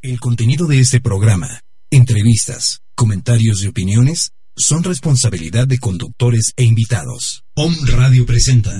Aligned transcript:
El 0.00 0.20
contenido 0.20 0.68
de 0.68 0.78
este 0.78 1.00
programa, 1.00 1.60
entrevistas, 1.90 2.82
comentarios 2.94 3.64
y 3.64 3.66
opiniones 3.66 4.30
son 4.56 4.84
responsabilidad 4.84 5.66
de 5.66 5.80
conductores 5.80 6.52
e 6.56 6.62
invitados. 6.62 7.42
Om 7.56 7.74
Radio 7.84 8.24
presenta. 8.24 8.70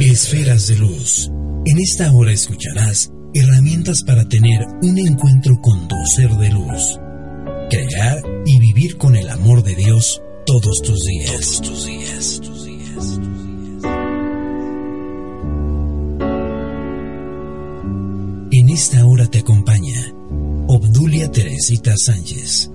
Esferas 0.00 0.68
de 0.68 0.76
luz. 0.76 1.28
En 1.66 1.78
esta 1.80 2.12
hora 2.12 2.30
escucharás 2.30 3.10
herramientas 3.34 4.04
para 4.04 4.28
tener 4.28 4.64
un 4.82 4.96
encuentro 5.00 5.56
con 5.60 5.88
tu 5.88 5.96
ser 6.14 6.30
de 6.30 6.50
luz. 6.50 7.00
Crear 7.70 8.22
y 8.46 8.60
vivir 8.60 8.96
con 8.98 9.16
el 9.16 9.28
amor 9.28 9.64
de 9.64 9.74
Dios 9.74 10.22
todos 10.46 10.80
tus 10.84 11.00
días. 11.00 11.60
Todos 11.60 11.62
tus 11.62 11.86
días. 11.86 12.40
Tus 12.40 12.64
días. 12.66 13.33
Esta 18.74 19.06
hora 19.06 19.24
te 19.28 19.38
acompaña 19.38 20.12
Obdulia 20.66 21.30
Teresita 21.30 21.94
Sánchez. 21.96 22.68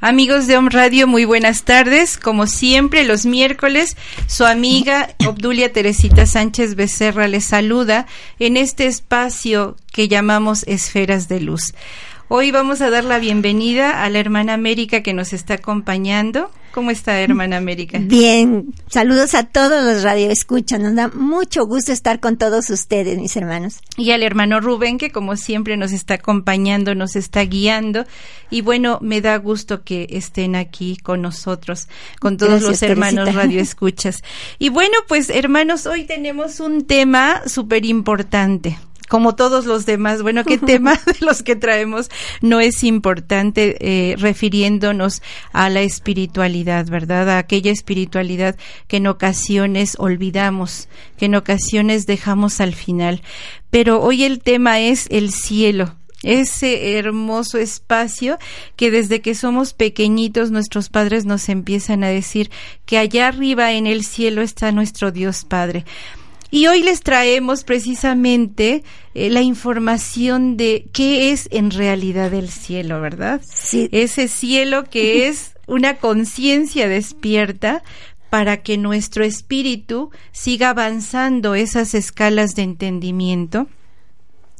Amigos 0.00 0.46
de 0.46 0.56
Om 0.56 0.68
Radio, 0.68 1.08
muy 1.08 1.24
buenas 1.24 1.64
tardes. 1.64 2.16
Como 2.16 2.46
siempre, 2.46 3.02
los 3.02 3.26
miércoles, 3.26 3.96
su 4.28 4.44
amiga 4.44 5.16
Obdulia 5.26 5.72
Teresita 5.72 6.26
Sánchez 6.26 6.76
Becerra 6.76 7.26
les 7.26 7.44
saluda 7.44 8.06
en 8.38 8.56
este 8.56 8.86
espacio 8.86 9.76
que 9.92 10.06
llamamos 10.06 10.62
Esferas 10.68 11.26
de 11.26 11.40
Luz. 11.40 11.74
Hoy 12.32 12.52
vamos 12.52 12.80
a 12.80 12.90
dar 12.90 13.02
la 13.02 13.18
bienvenida 13.18 14.04
a 14.04 14.08
la 14.08 14.20
hermana 14.20 14.54
América 14.54 15.02
que 15.02 15.12
nos 15.12 15.32
está 15.32 15.54
acompañando. 15.54 16.48
¿Cómo 16.70 16.92
está, 16.92 17.20
hermana 17.20 17.56
América? 17.56 17.98
Bien, 18.00 18.72
saludos 18.86 19.34
a 19.34 19.48
todos 19.48 19.84
los 19.84 20.04
radioescuchas. 20.04 20.78
Nos 20.78 20.94
da 20.94 21.08
mucho 21.08 21.66
gusto 21.66 21.90
estar 21.90 22.20
con 22.20 22.36
todos 22.36 22.70
ustedes, 22.70 23.18
mis 23.18 23.36
hermanos. 23.36 23.80
Y 23.96 24.12
al 24.12 24.22
hermano 24.22 24.60
Rubén, 24.60 24.96
que 24.96 25.10
como 25.10 25.34
siempre 25.34 25.76
nos 25.76 25.90
está 25.90 26.14
acompañando, 26.14 26.94
nos 26.94 27.16
está 27.16 27.40
guiando. 27.40 28.04
Y 28.48 28.60
bueno, 28.60 29.00
me 29.02 29.20
da 29.20 29.36
gusto 29.38 29.82
que 29.82 30.06
estén 30.10 30.54
aquí 30.54 30.98
con 30.98 31.22
nosotros, 31.22 31.88
con 32.20 32.36
todos 32.36 32.62
los 32.62 32.80
hermanos 32.84 33.34
radioescuchas. 33.34 34.22
Y 34.60 34.68
bueno, 34.68 34.98
pues 35.08 35.30
hermanos, 35.30 35.84
hoy 35.86 36.04
tenemos 36.04 36.60
un 36.60 36.86
tema 36.86 37.42
súper 37.48 37.84
importante 37.86 38.78
como 39.10 39.34
todos 39.34 39.66
los 39.66 39.86
demás. 39.86 40.22
Bueno, 40.22 40.44
¿qué 40.44 40.56
tema 40.72 40.94
de 41.04 41.16
los 41.20 41.42
que 41.42 41.56
traemos 41.56 42.08
no 42.40 42.60
es 42.60 42.84
importante 42.84 43.76
eh, 43.80 44.14
refiriéndonos 44.16 45.20
a 45.52 45.68
la 45.68 45.82
espiritualidad, 45.82 46.86
verdad? 46.86 47.28
A 47.28 47.38
aquella 47.38 47.72
espiritualidad 47.72 48.56
que 48.86 48.98
en 48.98 49.08
ocasiones 49.08 49.96
olvidamos, 49.98 50.88
que 51.18 51.26
en 51.26 51.34
ocasiones 51.34 52.06
dejamos 52.06 52.60
al 52.60 52.72
final. 52.74 53.22
Pero 53.70 54.00
hoy 54.00 54.22
el 54.22 54.40
tema 54.40 54.78
es 54.78 55.08
el 55.10 55.32
cielo, 55.32 55.96
ese 56.22 56.96
hermoso 56.96 57.58
espacio 57.58 58.38
que 58.76 58.92
desde 58.92 59.20
que 59.22 59.34
somos 59.34 59.72
pequeñitos 59.72 60.52
nuestros 60.52 60.88
padres 60.88 61.24
nos 61.24 61.48
empiezan 61.48 62.04
a 62.04 62.08
decir 62.08 62.50
que 62.86 62.98
allá 62.98 63.26
arriba 63.26 63.72
en 63.72 63.88
el 63.88 64.04
cielo 64.04 64.42
está 64.42 64.70
nuestro 64.70 65.10
Dios 65.10 65.44
Padre. 65.44 65.84
Y 66.50 66.66
hoy 66.66 66.82
les 66.82 67.02
traemos 67.02 67.64
precisamente 67.64 68.82
eh, 69.14 69.30
la 69.30 69.40
información 69.40 70.56
de 70.56 70.88
qué 70.92 71.30
es 71.30 71.48
en 71.52 71.70
realidad 71.70 72.34
el 72.34 72.48
cielo, 72.48 73.00
¿verdad? 73.00 73.40
Sí. 73.48 73.88
Ese 73.92 74.26
cielo 74.26 74.84
que 74.84 75.26
es 75.28 75.52
una 75.66 75.98
conciencia 75.98 76.88
despierta 76.88 77.82
para 78.30 78.62
que 78.62 78.78
nuestro 78.78 79.24
espíritu 79.24 80.10
siga 80.32 80.70
avanzando 80.70 81.54
esas 81.54 81.94
escalas 81.94 82.54
de 82.54 82.62
entendimiento. 82.62 83.68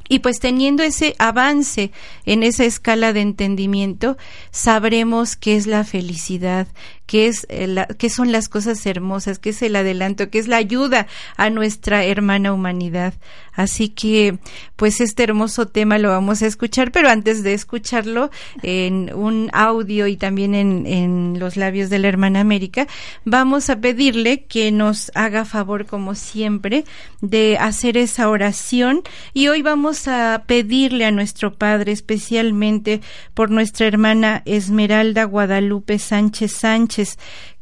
Y 0.08 0.18
pues 0.18 0.40
teniendo 0.40 0.82
ese 0.82 1.14
avance 1.20 1.92
en 2.26 2.42
esa 2.42 2.64
escala 2.64 3.12
de 3.12 3.20
entendimiento, 3.20 4.16
sabremos 4.50 5.36
qué 5.36 5.54
es 5.54 5.68
la 5.68 5.84
felicidad, 5.84 6.66
qué 7.10 7.26
es 7.26 7.44
eh, 7.48 7.87
qué 7.98 8.09
son 8.09 8.31
las 8.31 8.48
cosas 8.48 8.87
hermosas, 8.87 9.41
qué 9.41 9.50
es 9.50 9.60
el 9.62 9.75
adelanto, 9.75 10.31
qué 10.31 10.38
es 10.38 10.47
la 10.47 10.59
ayuda 10.59 11.09
a 11.37 11.50
nuestra 11.50 12.04
hermana 12.04 12.53
humanidad. 12.53 13.15
Así 13.53 13.88
que, 13.88 14.38
pues 14.76 15.00
este 15.00 15.25
hermoso 15.25 15.66
tema 15.66 15.98
lo 15.98 16.10
vamos 16.10 16.41
a 16.41 16.47
escuchar, 16.47 16.93
pero 16.93 17.09
antes 17.09 17.43
de 17.43 17.53
escucharlo 17.53 18.31
en 18.62 19.12
un 19.12 19.50
audio 19.53 20.06
y 20.06 20.16
también 20.16 20.54
en, 20.54 20.87
en 20.87 21.41
los 21.41 21.56
labios 21.56 21.91
de 21.91 21.98
la 21.98 22.06
hermana 22.06 22.41
América, 22.41 22.87
vamos 23.25 23.71
a 23.71 23.81
pedirle 23.81 24.44
que 24.44 24.71
nos 24.71 25.10
haga 25.16 25.44
favor, 25.44 25.87
como 25.87 26.15
siempre, 26.15 26.84
de 27.22 27.59
hacer 27.59 27.97
esa 27.97 28.31
oración 28.31 29.03
y 29.34 29.48
hoy 29.48 29.62
vamos 29.62 30.06
a 30.06 30.44
pedirle 30.47 31.04
a 31.06 31.10
nuestro 31.10 31.54
Padre, 31.54 31.91
especialmente 31.91 33.00
por 33.34 33.50
nuestra 33.50 33.88
hermana 33.88 34.42
Esmeralda 34.44 35.25
Guadalupe 35.25 35.98
Sánchez 35.98 36.53
Sánchez, 36.53 36.99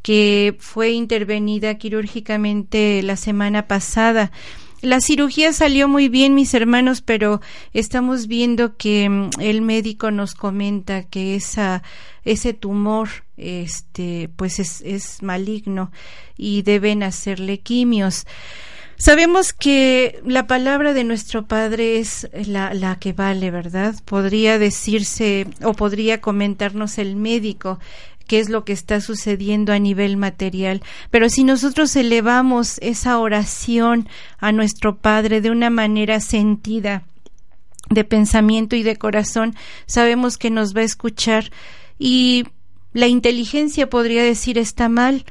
que 0.01 0.55
fue 0.59 0.91
intervenida 0.91 1.77
quirúrgicamente 1.77 3.01
la 3.03 3.15
semana 3.15 3.67
pasada. 3.67 4.31
La 4.81 5.01
cirugía 5.01 5.51
salió 5.51 5.89
muy 5.89 6.07
bien, 6.07 6.35
mis 6.35 6.53
hermanos, 6.53 7.01
pero 7.01 7.41
estamos 7.73 8.27
viendo 8.27 8.77
que 8.77 9.09
mm, 9.09 9.29
el 9.41 9.61
médico 9.61 10.09
nos 10.09 10.35
comenta 10.35 11.03
que 11.03 11.35
esa, 11.35 11.83
ese 12.23 12.53
tumor, 12.53 13.09
este, 13.35 14.29
pues 14.37 14.59
es, 14.59 14.81
es 14.81 15.21
maligno 15.21 15.91
y 16.37 16.61
deben 16.61 17.03
hacerle 17.03 17.59
quimios. 17.59 18.25
Sabemos 18.95 19.53
que 19.53 20.21
la 20.25 20.47
palabra 20.47 20.93
de 20.93 21.05
nuestro 21.05 21.45
Padre 21.45 21.99
es 21.99 22.29
la, 22.33 22.73
la, 22.73 22.99
que 22.99 23.13
vale, 23.13 23.49
¿verdad? 23.49 23.95
Podría 24.03 24.59
decirse 24.59 25.47
o 25.63 25.73
podría 25.73 26.19
comentarnos 26.19 26.97
el 26.97 27.15
médico 27.15 27.79
qué 28.29 28.39
es 28.39 28.47
lo 28.47 28.63
que 28.63 28.73
está 28.73 29.01
sucediendo 29.01 29.73
a 29.73 29.79
nivel 29.79 30.15
material. 30.15 30.83
Pero 31.09 31.29
si 31.29 31.43
nosotros 31.43 31.95
elevamos 31.95 32.77
esa 32.77 33.17
oración 33.17 34.07
a 34.37 34.51
nuestro 34.51 34.97
Padre 34.97 35.41
de 35.41 35.49
una 35.49 35.71
manera 35.71 36.19
sentida, 36.19 37.03
de 37.89 38.03
pensamiento 38.03 38.75
y 38.75 38.83
de 38.83 38.97
corazón, 38.97 39.55
sabemos 39.87 40.37
que 40.37 40.51
nos 40.51 40.75
va 40.75 40.81
a 40.81 40.83
escuchar 40.83 41.51
y 41.97 42.45
la 42.93 43.07
inteligencia 43.07 43.89
podría 43.89 44.23
decir 44.23 44.59
está 44.59 44.89
mal, 44.89 45.25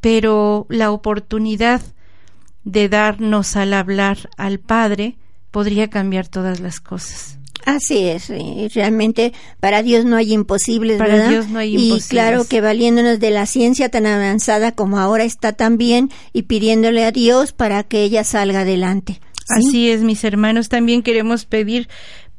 pero 0.00 0.64
la 0.70 0.90
oportunidad 0.90 1.82
de 2.64 2.88
darnos 2.88 3.56
al 3.56 3.74
hablar 3.74 4.30
al 4.38 4.58
Padre 4.58 5.16
podría 5.50 5.90
cambiar 5.90 6.28
todas 6.28 6.60
las 6.60 6.80
cosas. 6.80 7.41
Así 7.64 8.08
es, 8.08 8.30
y 8.30 8.68
realmente 8.68 9.32
para 9.60 9.82
Dios 9.82 10.04
no 10.04 10.16
hay 10.16 10.32
imposibles, 10.32 10.98
para 10.98 11.14
¿verdad? 11.14 11.30
Dios 11.30 11.48
no 11.48 11.58
hay 11.60 11.74
imposibles. 11.74 12.06
Y 12.06 12.08
claro 12.08 12.44
que 12.44 12.60
valiéndonos 12.60 13.20
de 13.20 13.30
la 13.30 13.46
ciencia 13.46 13.88
tan 13.88 14.06
avanzada 14.06 14.72
como 14.72 14.98
ahora 14.98 15.24
está 15.24 15.52
también 15.52 16.10
y 16.32 16.42
pidiéndole 16.42 17.04
a 17.04 17.12
Dios 17.12 17.52
para 17.52 17.84
que 17.84 18.02
ella 18.02 18.24
salga 18.24 18.60
adelante. 18.60 19.20
¿sí? 19.34 19.68
Así 19.68 19.90
es, 19.90 20.02
mis 20.02 20.24
hermanos, 20.24 20.68
también 20.68 21.02
queremos 21.02 21.44
pedir 21.44 21.88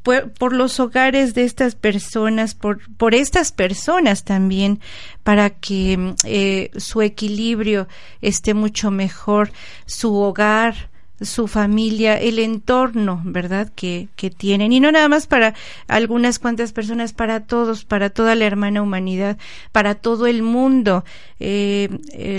por, 0.04 0.34
por, 0.34 0.54
los 0.54 0.82
hogares 0.82 1.34
de 1.34 1.46
estas 1.46 1.76
personas, 1.76 2.54
por, 2.56 2.82
por 2.98 3.16
estas 3.16 3.54
personas 3.54 4.26
también, 4.26 4.82
para 5.24 5.50
que 5.50 6.16
eh, 6.26 6.70
su 6.76 7.02
equilibrio 7.02 7.88
esté 8.22 8.54
mucho 8.54 8.92
mejor, 8.92 9.54
su 9.86 10.14
hogar, 10.16 10.90
su 11.24 11.48
familia, 11.48 12.20
el 12.20 12.40
entorno, 12.40 13.22
¿verdad? 13.24 13.72
Que, 13.76 14.10
que 14.16 14.30
tienen. 14.30 14.72
Y 14.72 14.80
no 14.80 14.92
nada 14.92 15.08
más 15.08 15.28
para 15.28 15.54
algunas 15.88 16.40
cuantas 16.40 16.74
personas, 16.74 17.14
para 17.14 17.42
todos, 17.42 17.86
para 17.86 18.10
toda 18.10 18.36
la 18.36 18.46
hermana 18.46 18.82
humanidad, 18.82 19.38
para 19.72 19.96
todo 19.96 20.28
el 20.28 20.44
mundo. 20.44 21.04
Eh, 21.40 21.90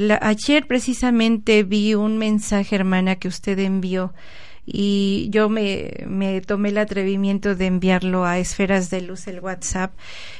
la, 0.01 0.19
ayer 0.23 0.67
precisamente 0.67 1.63
vi 1.63 1.95
un 1.95 2.19
mensaje, 2.19 2.77
hermana, 2.77 3.17
que 3.17 3.29
usted 3.29 3.59
envió 3.59 4.13
y 4.67 5.29
yo 5.31 5.49
me, 5.49 6.05
me 6.07 6.41
tomé 6.41 6.71
el 6.71 6.79
atrevimiento 6.79 7.55
de 7.55 7.67
enviarlo 7.67 8.25
a 8.25 8.39
Esferas 8.39 8.91
de 8.91 9.03
Luz, 9.03 9.27
el 9.27 9.41
WhatsApp, 9.41 9.93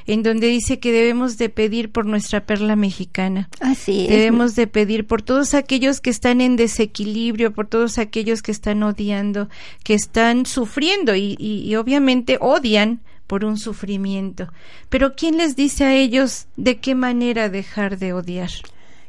en 0.07 0.23
donde 0.23 0.49
dice 0.49 0.79
que 0.79 0.93
debemos 0.93 1.37
de 1.37 1.49
pedir 1.51 1.91
por 1.91 2.07
nuestra 2.07 2.47
perla 2.47 2.77
mexicana. 2.77 3.49
Así 3.61 4.05
es. 4.05 4.09
Debemos 4.11 4.55
de 4.55 4.67
pedir 4.67 5.07
por 5.07 5.23
todos 5.23 5.55
aquellos 5.55 6.01
que 6.01 6.11
están 6.11 6.41
en 6.41 6.57
desequilibrio, 6.57 7.53
por 7.53 7.67
todos 7.67 7.99
aquellos 7.99 8.43
que 8.43 8.53
están 8.53 8.83
odiando, 8.83 9.49
que 9.83 9.95
están 9.95 10.47
sufriendo 10.47 11.15
y, 11.15 11.37
y, 11.39 11.63
y 11.69 11.77
obviamente 11.77 12.39
odian 12.41 13.01
por 13.27 13.45
un 13.45 13.59
sufrimiento. 13.59 14.49
Pero 14.89 15.15
¿quién 15.15 15.37
les 15.37 15.57
dice 15.57 15.85
a 15.85 15.95
ellos 15.95 16.47
de 16.57 16.77
qué 16.77 16.95
manera 16.95 17.49
dejar 17.49 17.99
de 17.99 18.13
odiar? 18.13 18.51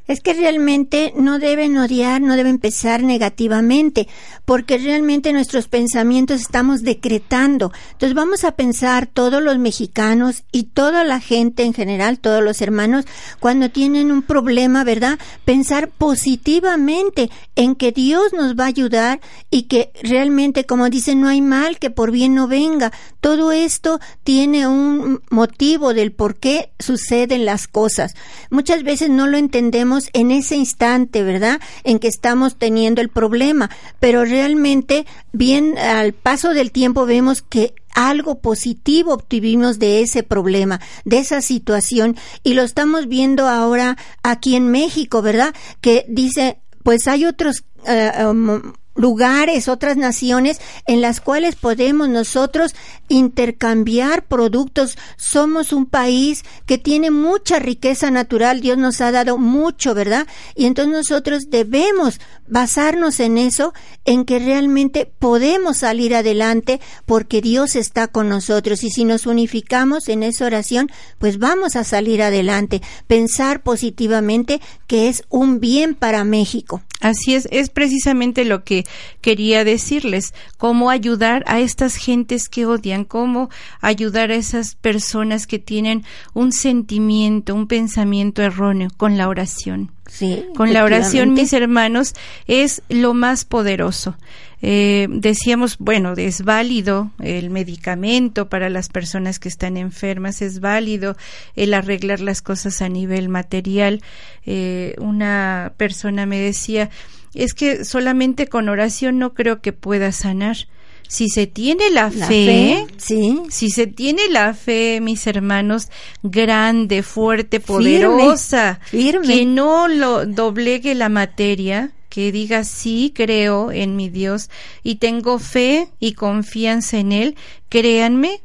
Es 0.07 0.21
que 0.21 0.33
realmente 0.33 1.13
no 1.17 1.39
deben 1.39 1.77
odiar, 1.77 2.21
no 2.21 2.35
deben 2.35 2.59
pensar 2.59 3.01
negativamente, 3.01 4.07
porque 4.45 4.77
realmente 4.77 5.33
nuestros 5.33 5.67
pensamientos 5.67 6.41
estamos 6.41 6.83
decretando. 6.83 7.71
Entonces 7.93 8.13
vamos 8.13 8.43
a 8.43 8.51
pensar 8.51 9.07
todos 9.07 9.41
los 9.41 9.57
mexicanos 9.57 10.43
y 10.51 10.63
toda 10.63 11.03
la 11.03 11.19
gente 11.19 11.63
en 11.63 11.73
general, 11.73 12.19
todos 12.19 12.43
los 12.43 12.61
hermanos, 12.61 13.05
cuando 13.39 13.71
tienen 13.71 14.11
un 14.11 14.21
problema, 14.21 14.83
¿verdad? 14.83 15.17
Pensar 15.43 15.89
positivamente 15.89 17.31
en 17.55 17.75
que 17.75 17.91
Dios 17.91 18.33
nos 18.33 18.55
va 18.55 18.65
a 18.65 18.67
ayudar 18.67 19.21
y 19.49 19.63
que 19.63 19.91
realmente, 20.03 20.65
como 20.65 20.89
dicen, 20.89 21.19
no 21.19 21.29
hay 21.29 21.41
mal 21.41 21.79
que 21.79 21.89
por 21.89 22.11
bien 22.11 22.35
no 22.35 22.47
venga. 22.47 22.91
Todo 23.21 23.51
esto 23.51 23.99
tiene 24.23 24.67
un 24.67 25.21
motivo 25.31 25.95
del 25.95 26.11
por 26.11 26.35
qué 26.35 26.69
suceden 26.77 27.45
las 27.45 27.67
cosas. 27.67 28.13
Muchas 28.51 28.83
veces 28.83 29.09
no 29.09 29.25
lo 29.25 29.37
entendemos 29.37 29.94
en 30.13 30.31
ese 30.31 30.55
instante, 30.55 31.23
¿verdad? 31.23 31.59
En 31.83 31.99
que 31.99 32.07
estamos 32.07 32.57
teniendo 32.57 33.01
el 33.01 33.09
problema, 33.09 33.69
pero 33.99 34.25
realmente 34.25 35.05
bien 35.31 35.77
al 35.77 36.13
paso 36.13 36.53
del 36.53 36.71
tiempo 36.71 37.05
vemos 37.05 37.41
que 37.41 37.73
algo 37.93 38.39
positivo 38.39 39.13
obtuvimos 39.13 39.79
de 39.79 40.01
ese 40.01 40.21
problema, 40.21 40.81
de 41.05 41.19
esa 41.19 41.41
situación, 41.41 42.17
y 42.43 42.53
lo 42.53 42.63
estamos 42.63 43.07
viendo 43.07 43.47
ahora 43.47 43.97
aquí 44.21 44.55
en 44.55 44.69
México, 44.69 45.21
¿verdad? 45.21 45.55
Que 45.81 46.05
dice, 46.09 46.59
pues 46.83 47.07
hay 47.07 47.25
otros 47.25 47.63
eh, 47.87 48.11
um, 48.25 48.61
lugares, 48.95 49.67
otras 49.67 49.97
naciones 49.97 50.59
en 50.87 51.01
las 51.01 51.21
cuales 51.21 51.55
podemos 51.55 52.09
nosotros 52.09 52.73
intercambiar 53.07 54.25
productos. 54.25 54.97
Somos 55.17 55.73
un 55.73 55.85
país 55.85 56.43
que 56.65 56.77
tiene 56.77 57.11
mucha 57.11 57.59
riqueza 57.59 58.09
natural, 58.09 58.61
Dios 58.61 58.77
nos 58.77 59.01
ha 59.01 59.11
dado 59.11 59.37
mucho, 59.37 59.93
¿verdad? 59.93 60.27
Y 60.55 60.65
entonces 60.65 60.93
nosotros 60.93 61.49
debemos 61.49 62.19
basarnos 62.47 63.19
en 63.19 63.37
eso, 63.37 63.73
en 64.05 64.25
que 64.25 64.39
realmente 64.39 65.11
podemos 65.19 65.77
salir 65.77 66.15
adelante 66.15 66.79
porque 67.05 67.41
Dios 67.41 67.75
está 67.75 68.07
con 68.07 68.29
nosotros 68.29 68.83
y 68.83 68.89
si 68.89 69.03
nos 69.03 69.25
unificamos 69.25 70.07
en 70.09 70.23
esa 70.23 70.45
oración, 70.45 70.89
pues 71.19 71.37
vamos 71.39 71.75
a 71.75 71.83
salir 71.83 72.21
adelante, 72.21 72.81
pensar 73.07 73.61
positivamente 73.63 74.61
que 74.87 75.09
es 75.09 75.23
un 75.29 75.59
bien 75.59 75.95
para 75.95 76.23
México. 76.23 76.81
Así 77.01 77.35
es, 77.35 77.47
es 77.51 77.69
precisamente 77.69 78.45
lo 78.45 78.63
que 78.63 78.85
quería 79.21 79.63
decirles, 79.63 80.33
cómo 80.57 80.89
ayudar 80.89 81.43
a 81.47 81.59
estas 81.59 81.95
gentes 81.95 82.49
que 82.49 82.65
odian, 82.65 83.03
cómo 83.03 83.49
ayudar 83.81 84.31
a 84.31 84.35
esas 84.35 84.75
personas 84.75 85.45
que 85.45 85.59
tienen 85.59 86.03
un 86.33 86.51
sentimiento, 86.51 87.53
un 87.53 87.67
pensamiento 87.67 88.41
erróneo 88.41 88.89
con 88.95 89.17
la 89.17 89.27
oración. 89.27 89.91
Sí, 90.07 90.45
con 90.55 90.71
la 90.71 90.83
oración, 90.83 91.33
mis 91.33 91.51
hermanos, 91.53 92.13
es 92.47 92.83
lo 92.89 93.13
más 93.13 93.43
poderoso. 93.43 94.15
Eh, 94.61 95.07
decíamos, 95.09 95.77
bueno, 95.77 96.13
es 96.13 96.43
válido 96.43 97.11
el 97.19 97.49
medicamento 97.49 98.47
para 98.47 98.69
las 98.69 98.89
personas 98.89 99.39
que 99.39 99.49
están 99.49 99.77
enfermas, 99.77 100.41
es 100.41 100.59
válido 100.59 101.17
el 101.55 101.73
arreglar 101.73 102.19
las 102.19 102.41
cosas 102.41 102.81
a 102.81 102.89
nivel 102.89 103.29
material. 103.29 104.01
Eh, 104.45 104.95
una 104.99 105.73
persona 105.77 106.25
me 106.25 106.39
decía, 106.39 106.89
es 107.33 107.53
que 107.53 107.83
solamente 107.83 108.47
con 108.47 108.69
oración 108.69 109.19
no 109.19 109.33
creo 109.33 109.61
que 109.61 109.73
pueda 109.73 110.11
sanar 110.11 110.67
si 111.07 111.29
se 111.29 111.47
tiene 111.47 111.89
la, 111.91 112.11
fe, 112.11 112.87
sí. 112.97 113.41
si 113.49 113.69
se 113.69 113.87
tiene 113.87 114.27
la 114.29 114.53
fe, 114.53 114.99
mis 115.01 115.25
hermanos, 115.27 115.89
grande, 116.23 117.03
fuerte, 117.03 117.59
poderosa, 117.59 118.79
que 118.91 119.45
no 119.45 119.87
lo 119.87 120.25
doblegue 120.25 120.95
la 120.95 121.09
materia, 121.09 121.91
que 122.09 122.31
diga 122.31 122.63
sí 122.63 123.11
creo 123.13 123.71
en 123.71 123.95
mi 123.95 124.09
Dios 124.09 124.49
y 124.83 124.95
tengo 124.95 125.39
fe 125.39 125.89
y 125.99 126.13
confianza 126.13 126.97
en 126.97 127.11
él, 127.11 127.35
créanme 127.69 128.41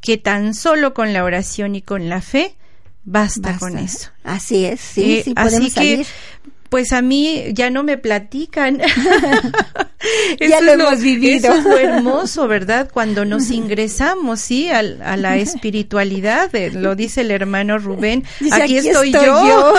que 0.00 0.18
tan 0.18 0.54
solo 0.54 0.94
con 0.94 1.12
la 1.12 1.24
oración 1.24 1.76
y 1.76 1.82
con 1.82 2.08
la 2.08 2.20
fe 2.20 2.56
basta, 3.04 3.58
con 3.58 3.78
eso. 3.78 4.10
Así 4.24 4.64
es, 4.64 4.80
sí, 4.80 5.18
eh, 5.18 5.22
sí 5.24 5.34
podemos 5.34 5.76
así 5.76 6.04
pues 6.72 6.94
a 6.94 7.02
mí 7.02 7.52
ya 7.52 7.68
no 7.68 7.82
me 7.82 7.98
platican. 7.98 8.80
ya 10.40 10.60
lo, 10.60 10.72
hemos 10.72 11.00
vivido. 11.00 11.52
Eso 11.52 11.58
es 11.58 11.64
lo 11.64 11.78
hermoso, 11.78 12.48
¿verdad? 12.48 12.88
Cuando 12.92 13.24
nos 13.24 13.50
ingresamos, 13.50 14.40
sí, 14.40 14.68
a, 14.68 14.82
la 14.82 15.36
espiritualidad, 15.36 16.50
lo 16.72 16.94
dice 16.94 17.22
el 17.22 17.30
hermano 17.30 17.78
Rubén. 17.78 18.24
aquí, 18.52 18.78
estoy, 18.78 19.12
yo. 19.12 19.74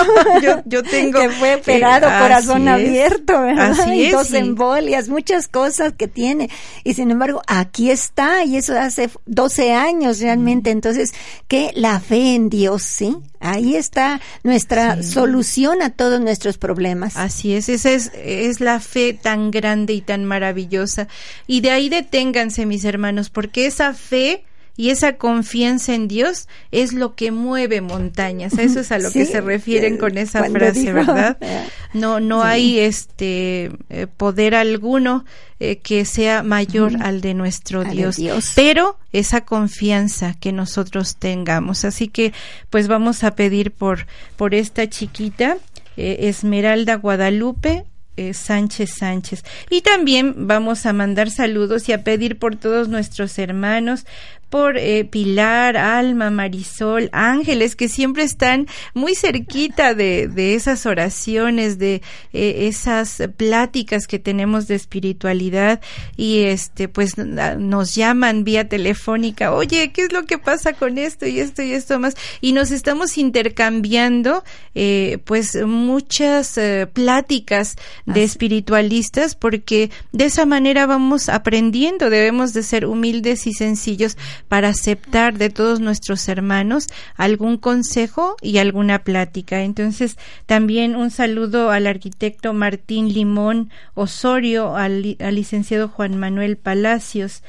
yo. 0.65 0.83
tengo. 0.83 1.19
Que 1.19 1.29
fue 1.29 1.55
operado, 1.55 2.07
corazón 2.07 2.67
abierto, 2.67 3.41
¿verdad? 3.41 3.71
Así 3.71 4.05
es, 4.05 4.11
dos 4.11 4.33
embolias, 4.33 5.09
muchas 5.09 5.47
cosas 5.47 5.93
que 5.93 6.07
tiene. 6.07 6.49
Y 6.83 6.93
sin 6.93 7.11
embargo, 7.11 7.41
aquí 7.47 7.91
está, 7.91 8.43
y 8.45 8.57
eso 8.57 8.77
hace 8.77 9.09
12 9.25 9.73
años 9.73 10.19
realmente. 10.19 10.71
Entonces, 10.71 11.13
que 11.47 11.71
la 11.75 11.99
fe 11.99 12.35
en 12.35 12.49
Dios, 12.49 12.83
¿sí? 12.83 13.17
Ahí 13.43 13.75
está 13.75 14.21
nuestra 14.43 15.03
solución 15.03 15.81
a 15.81 15.89
todos 15.89 16.21
nuestros 16.21 16.57
problemas. 16.57 17.17
Así 17.17 17.53
es, 17.53 17.67
esa 17.67 17.91
es, 17.91 18.11
es 18.15 18.61
la 18.61 18.79
fe 18.79 19.13
tan 19.13 19.51
grande 19.51 19.91
y 19.93 20.01
tan 20.01 20.23
maravillosa. 20.23 21.09
Y 21.45 21.59
de 21.59 21.71
ahí 21.71 21.89
deténganse, 21.89 22.65
mis 22.65 22.85
hermanos, 22.85 23.29
porque 23.29 23.65
esa 23.65 23.93
fe 23.93 24.45
y 24.75 24.89
esa 24.89 25.17
confianza 25.17 25.93
en 25.93 26.07
Dios 26.07 26.47
es 26.71 26.93
lo 26.93 27.15
que 27.15 27.31
mueve 27.31 27.81
montañas. 27.81 28.57
Eso 28.57 28.79
es 28.79 28.91
a 28.91 28.97
lo 28.97 29.11
que 29.11 29.25
se 29.25 29.39
refieren 29.39 29.97
con 29.97 30.17
esa 30.17 30.43
frase, 30.45 30.91
¿verdad? 30.93 31.37
No, 31.93 32.19
no 32.19 32.41
hay 32.41 32.79
este 32.79 33.69
eh, 33.91 34.07
poder 34.17 34.55
alguno 34.55 35.25
eh, 35.59 35.77
que 35.77 36.05
sea 36.05 36.41
mayor 36.41 36.93
al 37.03 37.21
de 37.21 37.35
nuestro 37.35 37.83
Dios. 37.83 38.17
Pero 38.55 38.97
esa 39.11 39.41
confianza 39.41 40.33
que 40.33 40.51
nosotros 40.51 41.17
tengamos. 41.17 41.85
Así 41.85 42.07
que, 42.07 42.33
pues 42.71 42.87
vamos 42.87 43.23
a 43.23 43.35
pedir 43.35 43.69
por 43.69 44.07
por 44.37 44.55
esta 44.55 44.89
chiquita 44.89 45.57
eh, 45.97 46.17
Esmeralda 46.21 46.95
Guadalupe 46.95 47.85
eh, 48.15 48.35
Sánchez 48.35 48.91
Sánchez. 48.91 49.43
Y 49.71 49.81
también 49.81 50.47
vamos 50.47 50.85
a 50.85 50.93
mandar 50.93 51.31
saludos 51.31 51.89
y 51.89 51.93
a 51.93 52.03
pedir 52.03 52.37
por 52.37 52.55
todos 52.55 52.87
nuestros 52.87 53.39
hermanos, 53.39 54.05
por 54.53 54.77
eh, 54.77 55.03
Pilar, 55.03 55.77
Alma, 55.77 56.29
Marisol, 56.29 57.09
Ángeles, 57.11 57.75
que 57.75 57.89
siempre 57.89 58.21
están 58.21 58.67
muy 58.93 59.15
cerquita 59.15 59.95
de, 59.95 60.27
de 60.27 60.53
esas 60.53 60.85
oraciones, 60.85 61.79
de 61.79 62.03
eh, 62.33 62.67
esas 62.67 63.23
pláticas 63.35 64.05
que 64.05 64.19
tenemos 64.19 64.67
de 64.67 64.75
espiritualidad. 64.75 65.81
Y 66.17 66.41
este, 66.43 66.87
pues 66.87 67.17
nos 67.17 67.95
llaman 67.95 68.43
vía 68.43 68.69
telefónica, 68.69 69.55
oye, 69.55 69.91
¿qué 69.91 70.03
es 70.03 70.13
lo 70.13 70.27
que 70.27 70.37
pasa 70.37 70.73
con 70.73 70.99
esto 70.99 71.25
y 71.25 71.39
esto 71.39 71.63
y 71.63 71.71
esto 71.71 71.97
más? 71.97 72.13
Y 72.39 72.51
nos 72.51 72.69
estamos 72.69 73.17
intercambiando, 73.17 74.43
eh, 74.75 75.17
pues 75.25 75.55
muchas 75.65 76.59
pláticas 76.93 77.75
de 78.05 78.23
espiritualistas 78.23 79.33
porque 79.33 79.89
de 80.11 80.25
esa 80.25 80.45
manera 80.45 80.85
vamos 80.85 81.27
aprendiendo, 81.27 82.11
debemos 82.11 82.53
de 82.53 82.61
ser 82.61 82.85
humildes 82.85 83.47
y 83.47 83.53
sencillos 83.53 84.15
para 84.47 84.69
aceptar 84.69 85.37
de 85.37 85.49
todos 85.49 85.79
nuestros 85.79 86.27
hermanos 86.27 86.87
algún 87.15 87.57
consejo 87.57 88.35
y 88.41 88.57
alguna 88.57 89.03
plática. 89.03 89.61
Entonces, 89.61 90.17
también 90.45 90.95
un 90.95 91.11
saludo 91.11 91.71
al 91.71 91.87
arquitecto 91.87 92.53
Martín 92.53 93.13
Limón 93.13 93.71
Osorio, 93.93 94.75
al, 94.75 95.01
licenciado 95.01 95.87
Juan 95.87 96.17
Manuel 96.17 96.57
Palacios 96.57 97.43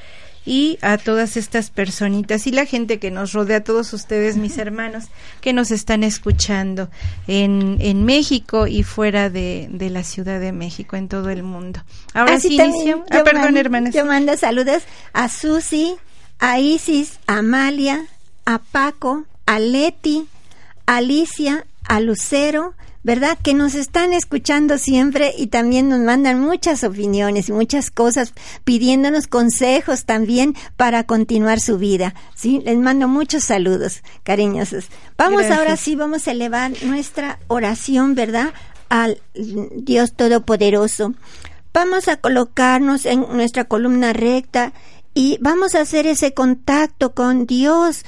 y 0.45 0.77
a 0.81 0.97
todas 0.97 1.37
estas 1.37 1.71
personitas 1.71 2.45
y 2.45 2.51
la 2.51 2.65
gente 2.65 2.99
que 2.99 3.09
nos 3.09 3.33
rodea, 3.33 3.57
a 3.57 3.63
todos 3.63 3.93
ustedes, 3.93 4.37
mis 4.37 4.57
hermanos, 4.59 5.05
que 5.41 5.53
nos 5.53 5.71
están 5.71 6.03
escuchando 6.03 6.89
en, 7.27 7.77
en 7.79 8.05
México 8.05 8.67
y 8.67 8.83
fuera 8.83 9.29
de, 9.29 9.67
de 9.71 9.89
la 9.89 10.03
Ciudad 10.03 10.39
de 10.39 10.51
México, 10.51 10.95
en 10.95 11.07
todo 11.07 11.29
el 11.29 11.43
mundo. 11.43 11.83
Ahora 12.13 12.39
sí, 12.39 12.55
iniciamos. 12.55 13.07
Ah, 13.09 13.23
perdón, 13.23 13.57
hermanas. 13.57 13.93
Yo 13.93 14.05
mando 14.05 14.37
saludos 14.37 14.83
a 15.13 15.29
Susi, 15.29 15.95
a 16.39 16.59
Isis, 16.59 17.19
a 17.27 17.37
Amalia, 17.37 18.05
a 18.45 18.59
Paco, 18.59 19.25
a 19.45 19.59
Leti, 19.59 20.27
a 20.85 20.97
Alicia, 20.97 21.65
a 21.87 21.99
Lucero, 21.99 22.73
¿verdad? 23.05 23.37
Que 23.41 23.53
nos 23.53 23.75
están 23.75 24.13
escuchando 24.13 24.79
siempre 24.79 25.31
y 25.37 25.47
también 25.47 25.89
nos 25.89 25.99
mandan 25.99 26.39
muchas 26.39 26.83
opiniones 26.83 27.49
y 27.49 27.51
muchas 27.51 27.91
cosas, 27.91 28.33
pidiéndonos 28.63 29.27
consejos 29.27 30.05
también 30.05 30.55
para 30.75 31.03
continuar 31.03 31.59
su 31.59 31.77
vida. 31.77 32.15
Sí, 32.33 32.63
les 32.65 32.79
mando 32.79 33.07
muchos 33.07 33.43
saludos, 33.43 34.01
cariñosos. 34.23 34.85
Vamos 35.19 35.45
ahora 35.51 35.77
sí, 35.77 35.95
vamos 35.95 36.27
a 36.27 36.31
elevar 36.31 36.71
nuestra 36.83 37.37
oración, 37.45 38.15
¿verdad? 38.15 38.55
Al 38.89 39.21
Dios 39.35 40.13
Todopoderoso. 40.13 41.13
Vamos 41.75 42.07
a 42.07 42.17
colocarnos 42.17 43.05
en 43.05 43.19
nuestra 43.33 43.65
columna 43.65 44.13
recta 44.13 44.73
y 45.15 45.39
vamos 45.41 45.73
a 45.73 45.81
hacer 45.81 46.05
ese 46.05 46.35
contacto 46.35 47.15
con 47.15 47.47
Dios 47.47 48.05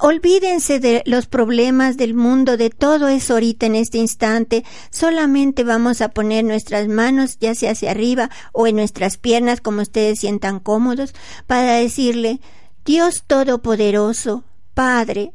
olvídense 0.00 0.80
de 0.80 1.02
los 1.06 1.26
problemas 1.26 1.96
del 1.96 2.14
mundo, 2.14 2.56
de 2.56 2.70
todo 2.70 3.08
eso 3.08 3.34
ahorita 3.34 3.66
en 3.66 3.76
este 3.76 3.98
instante. 3.98 4.64
Solamente 4.90 5.64
vamos 5.64 6.00
a 6.00 6.08
poner 6.08 6.44
nuestras 6.44 6.88
manos, 6.88 7.38
ya 7.38 7.54
sea 7.54 7.72
hacia 7.72 7.90
arriba 7.90 8.30
o 8.52 8.66
en 8.66 8.76
nuestras 8.76 9.16
piernas, 9.18 9.60
como 9.60 9.82
ustedes 9.82 10.20
sientan 10.20 10.60
cómodos, 10.60 11.14
para 11.46 11.74
decirle, 11.74 12.40
Dios 12.84 13.24
Todopoderoso, 13.26 14.44
Padre, 14.74 15.32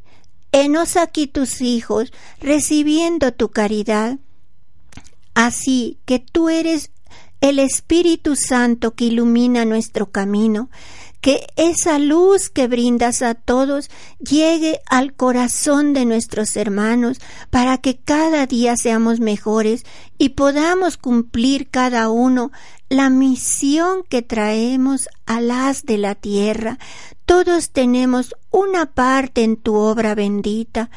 enos 0.50 0.96
aquí 0.96 1.26
tus 1.26 1.60
hijos, 1.60 2.12
recibiendo 2.40 3.32
tu 3.32 3.50
caridad. 3.50 4.18
Así 5.34 5.98
que 6.04 6.18
tú 6.18 6.50
eres 6.50 6.90
el 7.42 7.58
Espíritu 7.58 8.36
Santo 8.36 8.94
que 8.94 9.06
ilumina 9.06 9.64
nuestro 9.64 10.10
camino, 10.10 10.70
que 11.20 11.46
esa 11.56 11.98
luz 11.98 12.48
que 12.48 12.68
brindas 12.68 13.20
a 13.20 13.34
todos 13.34 13.90
llegue 14.18 14.80
al 14.88 15.12
corazón 15.12 15.92
de 15.92 16.04
nuestros 16.04 16.56
hermanos 16.56 17.20
para 17.50 17.78
que 17.78 17.96
cada 17.96 18.46
día 18.46 18.76
seamos 18.76 19.20
mejores 19.20 19.84
y 20.18 20.30
podamos 20.30 20.96
cumplir 20.96 21.68
cada 21.68 22.08
uno 22.08 22.52
la 22.88 23.10
misión 23.10 24.04
que 24.08 24.22
traemos 24.22 25.08
a 25.26 25.40
las 25.40 25.84
de 25.84 25.98
la 25.98 26.14
tierra. 26.14 26.78
Todos 27.24 27.70
tenemos 27.70 28.36
una 28.50 28.86
parte 28.86 29.42
en 29.42 29.56
tu 29.56 29.74
obra 29.74 30.14
bendita, 30.14 30.90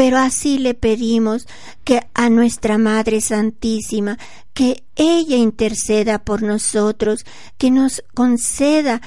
pero 0.00 0.16
así 0.16 0.56
le 0.56 0.72
pedimos 0.72 1.46
que 1.84 2.00
a 2.14 2.30
nuestra 2.30 2.78
Madre 2.78 3.20
Santísima, 3.20 4.16
que 4.54 4.82
ella 4.96 5.36
interceda 5.36 6.20
por 6.20 6.42
nosotros, 6.42 7.26
que 7.58 7.70
nos 7.70 8.02
conceda 8.14 9.02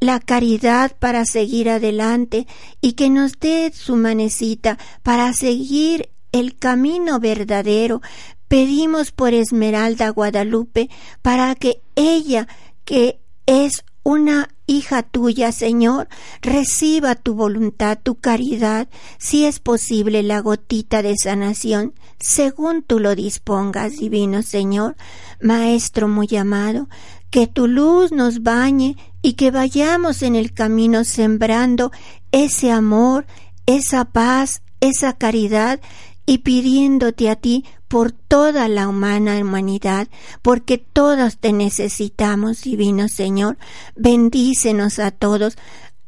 la 0.00 0.20
caridad 0.20 0.96
para 0.98 1.26
seguir 1.26 1.68
adelante 1.68 2.46
y 2.80 2.94
que 2.94 3.10
nos 3.10 3.38
dé 3.38 3.70
su 3.74 3.96
manecita 3.96 4.78
para 5.02 5.34
seguir 5.34 6.08
el 6.32 6.56
camino 6.56 7.20
verdadero. 7.20 8.00
Pedimos 8.48 9.12
por 9.12 9.34
Esmeralda 9.34 10.08
Guadalupe 10.08 10.88
para 11.20 11.54
que 11.56 11.82
ella, 11.94 12.48
que 12.86 13.20
es 13.44 13.84
una 14.08 14.48
hija 14.66 15.02
tuya, 15.02 15.52
Señor, 15.52 16.08
reciba 16.40 17.14
tu 17.14 17.34
voluntad, 17.34 17.98
tu 18.02 18.14
caridad, 18.14 18.88
si 19.18 19.44
es 19.44 19.58
posible 19.60 20.22
la 20.22 20.40
gotita 20.40 21.02
de 21.02 21.14
sanación, 21.14 21.92
según 22.18 22.82
tú 22.82 23.00
lo 23.00 23.14
dispongas, 23.14 23.98
divino 23.98 24.42
Señor, 24.42 24.96
Maestro 25.42 26.08
muy 26.08 26.34
amado, 26.38 26.88
que 27.28 27.48
tu 27.48 27.66
luz 27.66 28.10
nos 28.10 28.42
bañe 28.42 28.96
y 29.20 29.34
que 29.34 29.50
vayamos 29.50 30.22
en 30.22 30.36
el 30.36 30.54
camino 30.54 31.04
sembrando 31.04 31.92
ese 32.32 32.70
amor, 32.70 33.26
esa 33.66 34.06
paz, 34.06 34.62
esa 34.80 35.12
caridad 35.18 35.80
y 36.24 36.38
pidiéndote 36.38 37.28
a 37.28 37.36
ti 37.36 37.66
por 37.88 38.12
toda 38.12 38.68
la 38.68 38.86
humana 38.88 39.38
humanidad, 39.38 40.08
porque 40.42 40.78
todos 40.78 41.38
te 41.38 41.52
necesitamos, 41.52 42.62
divino 42.62 43.08
Señor. 43.08 43.56
Bendícenos 43.96 44.98
a 44.98 45.10
todos 45.10 45.56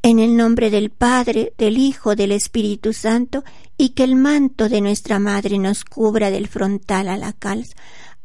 en 0.03 0.19
el 0.19 0.37
nombre 0.37 0.71
del 0.71 0.91
Padre, 0.91 1.53
del 1.59 1.79
Hijo, 1.79 2.15
del 2.17 2.33
Espíritu 2.33 2.93
Santo, 2.93 3.45
y 3.77 3.91
que 3.91 4.05
el 4.05 4.15
manto 4.15 4.69
de 4.69 4.81
nuestra 4.81 5.19
Madre 5.19 5.59
nos 5.59 5.85
cubra 5.85 6.31
del 6.31 6.49
frontal 6.49 7.09
a 7.09 7.17
la 7.17 7.33
calza. 7.33 7.75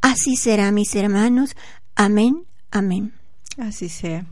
Así 0.00 0.36
será, 0.36 0.70
mis 0.72 0.94
hermanos. 0.94 1.56
Amén, 1.94 2.44
amén. 2.70 3.12
Así 3.58 3.88
sea. 3.88 4.26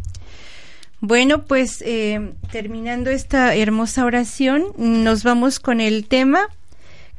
Bueno, 1.01 1.45
pues 1.45 1.83
eh, 1.85 2.33
terminando 2.51 3.11
esta 3.11 3.55
hermosa 3.55 4.05
oración, 4.05 4.65
nos 4.79 5.23
vamos 5.23 5.61
con 5.61 5.81
el 5.81 6.07
tema 6.07 6.49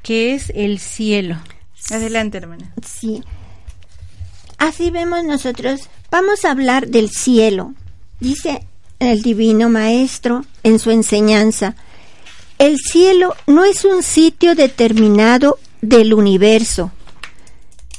que 0.01 0.33
es 0.33 0.51
el 0.55 0.79
cielo. 0.79 1.37
Adelante, 1.91 2.37
hermana. 2.37 2.73
Sí. 2.85 3.23
Así 4.57 4.89
vemos 4.89 5.23
nosotros. 5.23 5.89
Vamos 6.09 6.45
a 6.45 6.51
hablar 6.51 6.87
del 6.87 7.09
cielo. 7.09 7.73
Dice 8.19 8.65
el 8.99 9.21
divino 9.21 9.69
maestro 9.69 10.45
en 10.63 10.79
su 10.79 10.91
enseñanza. 10.91 11.75
El 12.57 12.77
cielo 12.77 13.35
no 13.47 13.65
es 13.65 13.83
un 13.85 14.01
sitio 14.01 14.55
determinado 14.55 15.59
del 15.81 16.13
universo. 16.13 16.91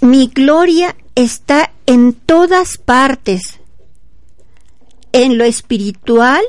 Mi 0.01 0.29
gloria 0.29 0.97
está 1.15 1.73
en 1.87 2.13
todas 2.13 2.79
partes, 2.79 3.43
en 5.13 5.39
lo 5.39 5.45
espiritual 5.45 6.43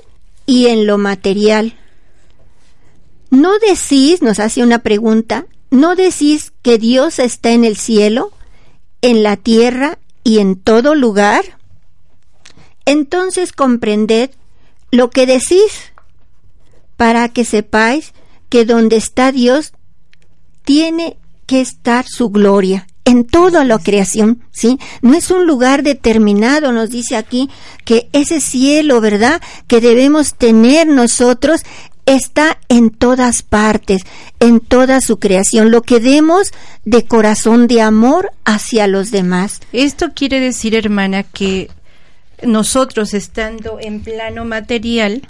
y 0.46 0.68
en 0.68 0.88
lo 0.88 0.98
material. 0.98 1.78
¿No 3.30 3.60
decís, 3.60 4.22
nos 4.22 4.40
hace 4.40 4.64
una 4.64 4.80
pregunta, 4.80 5.46
¿no 5.70 5.96
decís 5.96 6.54
que 6.62 6.78
Dios 6.78 7.20
está 7.20 7.52
en 7.52 7.64
el 7.64 7.78
cielo, 7.78 8.32
en 9.02 9.24
la 9.24 9.38
tierra 9.38 10.00
y 10.24 10.40
en 10.40 10.56
todo 10.56 10.96
lugar? 10.96 11.58
Entonces 12.86 13.52
comprended 13.52 14.32
lo 14.92 15.10
que 15.10 15.26
decís, 15.26 15.92
para 16.96 17.30
que 17.30 17.46
sepáis 17.46 18.14
que 18.50 18.66
donde 18.66 18.96
está 18.96 19.32
Dios 19.32 19.74
tiene 20.64 21.18
que 21.46 21.62
estar 21.62 22.06
su 22.08 22.30
gloria 22.30 22.88
en 23.08 23.24
toda 23.24 23.64
la 23.64 23.80
creación, 23.80 24.44
¿sí? 24.52 24.80
No 25.02 25.14
es 25.14 25.32
un 25.32 25.48
lugar 25.48 25.82
determinado, 25.82 26.74
nos 26.74 26.90
dice 26.90 27.16
aquí 27.16 27.50
que 27.86 28.10
ese 28.12 28.42
cielo, 28.42 29.00
¿verdad? 29.00 29.42
Que 29.68 29.80
debemos 29.80 30.36
tener 30.36 30.88
nosotros 30.88 31.62
está 32.06 32.58
en 32.68 32.90
todas 32.90 33.44
partes, 33.44 34.02
en 34.42 34.60
toda 34.60 35.00
su 35.00 35.20
creación, 35.20 35.72
lo 35.72 35.84
que 35.84 36.02
demos 36.02 36.52
de 36.84 37.06
corazón 37.06 37.68
de 37.68 37.82
amor 37.82 38.32
hacia 38.44 38.88
los 38.88 39.10
demás. 39.10 39.62
Esto 39.72 40.12
quiere 40.14 40.42
decir, 40.42 40.76
hermana, 40.76 41.24
que 41.24 41.70
nosotros 42.44 43.14
estando 43.14 43.78
en 43.80 44.02
plano 44.02 44.44
material, 44.44 45.26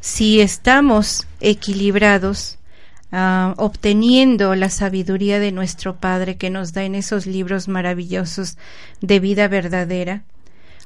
si 0.00 0.40
estamos 0.40 1.28
equilibrados, 1.40 2.58
ah, 3.12 3.54
obteniendo 3.56 4.54
la 4.54 4.70
sabiduría 4.70 5.38
de 5.38 5.52
nuestro 5.52 5.96
Padre 5.96 6.36
que 6.36 6.50
nos 6.50 6.72
da 6.72 6.84
en 6.84 6.94
esos 6.94 7.26
libros 7.26 7.68
maravillosos 7.68 8.56
de 9.00 9.20
vida 9.20 9.48
verdadera, 9.48 10.22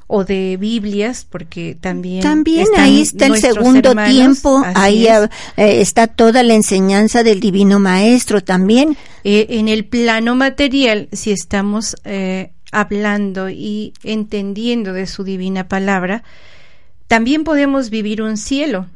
o 0.07 0.23
de 0.23 0.57
Biblias, 0.57 1.25
porque 1.29 1.75
también... 1.79 2.21
También 2.21 2.67
ahí 2.77 3.01
está 3.01 3.25
el 3.27 3.37
segundo 3.37 3.95
tiempo, 3.95 4.63
ahí 4.75 5.07
eh, 5.07 5.29
está 5.57 6.07
toda 6.07 6.43
la 6.43 6.53
enseñanza 6.53 7.23
del 7.23 7.39
Divino 7.39 7.79
Maestro 7.79 8.43
también. 8.43 8.97
Eh, 9.23 9.47
en 9.49 9.67
el 9.67 9.85
plano 9.85 10.35
material, 10.35 11.09
si 11.11 11.31
estamos 11.31 11.95
eh, 12.03 12.51
hablando 12.71 13.49
y 13.49 13.93
entendiendo 14.03 14.93
de 14.93 15.07
su 15.07 15.23
divina 15.23 15.67
palabra, 15.67 16.23
también 17.07 17.43
podemos 17.43 17.89
vivir 17.89 18.21
un 18.21 18.37
cielo 18.37 18.87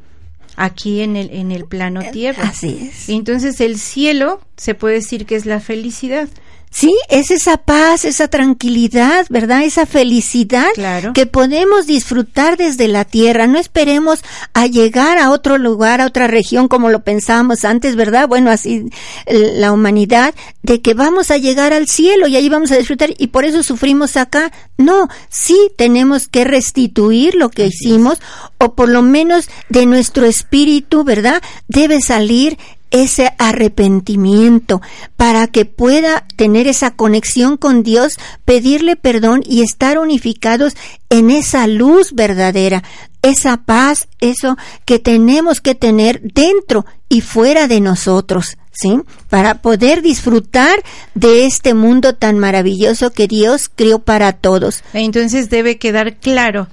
aquí 0.56 1.00
en 1.00 1.16
el, 1.16 1.30
en 1.30 1.52
el 1.52 1.64
plano 1.64 2.02
tierra. 2.12 2.44
Así 2.48 2.90
es. 2.90 3.08
Entonces 3.08 3.60
el 3.60 3.78
cielo 3.78 4.40
se 4.56 4.74
puede 4.74 4.96
decir 4.96 5.26
que 5.26 5.36
es 5.36 5.46
la 5.46 5.60
felicidad. 5.60 6.28
Sí, 6.72 6.94
es 7.08 7.32
esa 7.32 7.56
paz, 7.56 8.04
esa 8.04 8.28
tranquilidad, 8.28 9.26
¿verdad? 9.28 9.64
Esa 9.64 9.86
felicidad 9.86 10.68
que 11.14 11.26
podemos 11.26 11.86
disfrutar 11.86 12.56
desde 12.56 12.86
la 12.86 13.04
tierra. 13.04 13.48
No 13.48 13.58
esperemos 13.58 14.22
a 14.54 14.68
llegar 14.68 15.18
a 15.18 15.30
otro 15.30 15.58
lugar, 15.58 16.00
a 16.00 16.06
otra 16.06 16.28
región 16.28 16.68
como 16.68 16.88
lo 16.88 17.02
pensábamos 17.02 17.64
antes, 17.64 17.96
¿verdad? 17.96 18.28
Bueno, 18.28 18.52
así 18.52 18.84
la 19.26 19.72
humanidad, 19.72 20.32
de 20.62 20.80
que 20.80 20.94
vamos 20.94 21.32
a 21.32 21.38
llegar 21.38 21.72
al 21.72 21.88
cielo 21.88 22.28
y 22.28 22.36
ahí 22.36 22.48
vamos 22.48 22.70
a 22.70 22.76
disfrutar 22.76 23.10
y 23.18 23.26
por 23.26 23.44
eso 23.44 23.64
sufrimos 23.64 24.16
acá. 24.16 24.52
No, 24.78 25.08
sí 25.28 25.72
tenemos 25.76 26.28
que 26.28 26.44
restituir 26.44 27.34
lo 27.34 27.50
que 27.50 27.66
hicimos 27.66 28.20
o 28.58 28.74
por 28.76 28.88
lo 28.88 29.02
menos 29.02 29.48
de 29.70 29.86
nuestro 29.86 30.24
espíritu, 30.24 31.02
¿verdad? 31.02 31.42
Debe 31.66 32.00
salir 32.00 32.58
ese 32.90 33.32
arrepentimiento 33.38 34.80
para 35.16 35.46
que 35.46 35.64
pueda 35.64 36.26
tener 36.36 36.66
esa 36.66 36.90
conexión 36.92 37.56
con 37.56 37.82
Dios, 37.82 38.18
pedirle 38.44 38.96
perdón 38.96 39.42
y 39.46 39.62
estar 39.62 39.98
unificados 39.98 40.74
en 41.08 41.30
esa 41.30 41.66
luz 41.66 42.12
verdadera, 42.12 42.82
esa 43.22 43.58
paz, 43.58 44.08
eso 44.20 44.56
que 44.84 44.98
tenemos 44.98 45.60
que 45.60 45.74
tener 45.74 46.20
dentro 46.22 46.86
y 47.08 47.20
fuera 47.20 47.68
de 47.68 47.80
nosotros, 47.80 48.56
¿sí? 48.72 49.00
Para 49.28 49.62
poder 49.62 50.02
disfrutar 50.02 50.82
de 51.14 51.44
este 51.44 51.74
mundo 51.74 52.14
tan 52.14 52.38
maravilloso 52.38 53.10
que 53.10 53.28
Dios 53.28 53.70
creó 53.74 54.00
para 54.00 54.32
todos. 54.32 54.82
Entonces 54.92 55.50
debe 55.50 55.78
quedar 55.78 56.16
claro 56.16 56.68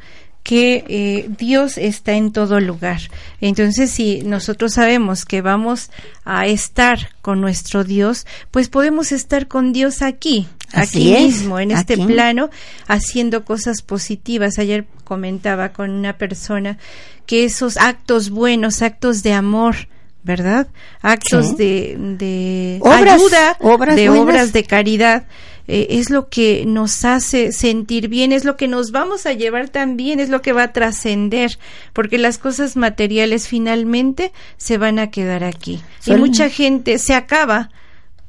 que 0.47 0.85
eh, 0.87 1.29
Dios 1.37 1.77
está 1.77 2.13
en 2.13 2.31
todo 2.31 2.61
lugar. 2.61 3.01
Entonces, 3.41 3.91
si 3.91 4.21
nosotros 4.21 4.75
sabemos 4.75 5.25
que 5.25 5.41
vamos 5.41 5.91
a 6.23 6.47
estar 6.47 7.09
con 7.21 7.41
nuestro 7.41 7.83
Dios, 7.83 8.25
pues 8.49 8.69
podemos 8.69 9.11
estar 9.11 9.49
con 9.49 9.73
Dios 9.73 10.01
aquí, 10.01 10.47
aquí 10.71 11.11
mismo, 11.11 11.59
en 11.59 11.71
este 11.71 11.97
plano, 11.97 12.49
haciendo 12.87 13.43
cosas 13.43 13.81
positivas. 13.81 14.57
Ayer 14.57 14.85
comentaba 15.03 15.73
con 15.73 15.91
una 15.91 16.17
persona 16.17 16.77
que 17.25 17.43
esos 17.43 17.75
actos 17.75 18.29
buenos, 18.29 18.81
actos 18.81 19.23
de 19.23 19.33
amor, 19.33 19.89
¿verdad? 20.27 20.67
Actos 21.01 21.57
de, 21.57 21.95
de 21.97 22.79
ayuda, 22.83 23.57
de 23.95 24.09
obras 24.09 24.53
de 24.53 24.63
caridad. 24.63 25.25
Eh, 25.69 25.99
es 25.99 26.09
lo 26.09 26.29
que 26.29 26.63
nos 26.65 27.03
hace 27.03 27.51
sentir 27.51 28.07
bien, 28.07 28.31
es 28.31 28.45
lo 28.45 28.55
que 28.55 28.69
nos 28.69 28.91
vamos 28.91 29.25
a 29.25 29.33
llevar 29.33 29.67
también, 29.67 30.21
es 30.21 30.29
lo 30.29 30.41
que 30.41 30.53
va 30.53 30.63
a 30.63 30.73
trascender, 30.73 31.59
porque 31.91 32.17
las 32.17 32.37
cosas 32.37 32.77
materiales 32.77 33.49
finalmente 33.49 34.31
se 34.55 34.77
van 34.77 34.97
a 34.97 35.11
quedar 35.11 35.43
aquí. 35.43 35.81
Y 36.05 36.13
mucha 36.13 36.49
gente 36.49 36.99
se 36.99 37.15
acaba 37.15 37.69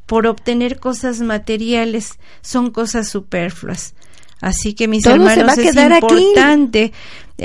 por 0.07 0.27
obtener 0.27 0.81
cosas 0.81 1.21
materiales, 1.21 2.19
son 2.41 2.71
cosas 2.73 3.09
superfluas. 3.09 3.95
Así 4.41 4.75
que 4.75 4.89
mis 4.89 5.05
hermanos 5.05 5.59
es 5.59 5.77
importante 5.77 6.85
eh, 6.85 6.93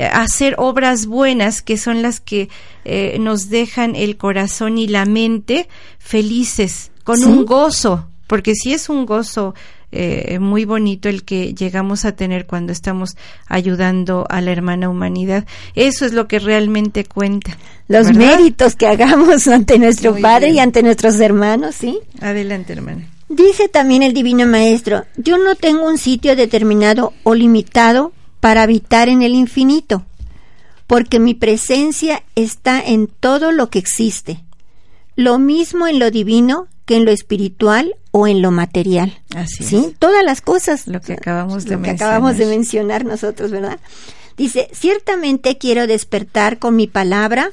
hacer 0.02 0.54
obras 0.58 1.06
buenas 1.06 1.62
que 1.62 1.76
son 1.76 2.02
las 2.02 2.20
que 2.20 2.48
eh, 2.84 3.16
nos 3.20 3.48
dejan 3.48 3.96
el 3.96 4.16
corazón 4.16 4.78
y 4.78 4.88
la 4.88 5.04
mente 5.04 5.68
felices, 5.98 6.90
con 7.04 7.22
un 7.24 7.44
gozo, 7.44 8.08
porque 8.26 8.54
si 8.54 8.72
es 8.72 8.88
un 8.88 9.06
gozo 9.06 9.54
eh, 9.96 10.40
muy 10.40 10.64
bonito 10.64 11.08
el 11.08 11.22
que 11.22 11.54
llegamos 11.54 12.04
a 12.04 12.16
tener 12.16 12.46
cuando 12.46 12.72
estamos 12.72 13.16
ayudando 13.46 14.26
a 14.28 14.40
la 14.40 14.50
hermana 14.50 14.88
humanidad. 14.88 15.46
Eso 15.76 16.04
es 16.04 16.12
lo 16.12 16.26
que 16.26 16.40
realmente 16.40 17.04
cuenta. 17.04 17.56
Los 17.86 18.12
méritos 18.12 18.74
que 18.74 18.88
hagamos 18.88 19.46
ante 19.46 19.78
nuestro 19.78 20.16
Padre 20.16 20.50
y 20.50 20.58
ante 20.58 20.82
nuestros 20.82 21.20
hermanos, 21.20 21.76
¿sí? 21.76 22.00
Adelante, 22.20 22.72
hermana. 22.72 23.06
Dice 23.28 23.68
también 23.68 24.02
el 24.02 24.14
Divino 24.14 24.48
Maestro, 24.48 25.04
yo 25.16 25.38
no 25.38 25.54
tengo 25.54 25.86
un 25.86 25.96
sitio 25.96 26.34
determinado 26.34 27.12
o 27.22 27.36
limitado 27.36 28.12
para 28.44 28.64
habitar 28.64 29.08
en 29.08 29.22
el 29.22 29.34
infinito, 29.34 30.04
porque 30.86 31.18
mi 31.18 31.32
presencia 31.32 32.22
está 32.34 32.78
en 32.78 33.06
todo 33.06 33.52
lo 33.52 33.70
que 33.70 33.78
existe, 33.78 34.44
lo 35.16 35.38
mismo 35.38 35.86
en 35.86 35.98
lo 35.98 36.10
divino 36.10 36.68
que 36.84 36.96
en 36.96 37.06
lo 37.06 37.10
espiritual 37.10 37.96
o 38.10 38.26
en 38.26 38.42
lo 38.42 38.50
material. 38.50 39.18
Así 39.34 39.64
¿sí? 39.64 39.96
Todas 39.98 40.22
las 40.22 40.42
cosas. 40.42 40.86
Lo 40.86 41.00
que 41.00 41.14
acabamos 41.14 41.64
de 41.64 41.76
lo 41.76 41.82
que 41.82 41.88
acabamos 41.88 42.36
de 42.36 42.44
mencionar 42.44 43.06
nosotros, 43.06 43.50
¿verdad? 43.50 43.78
Dice, 44.36 44.68
ciertamente 44.74 45.56
quiero 45.56 45.86
despertar 45.86 46.58
con 46.58 46.76
mi 46.76 46.86
palabra 46.86 47.50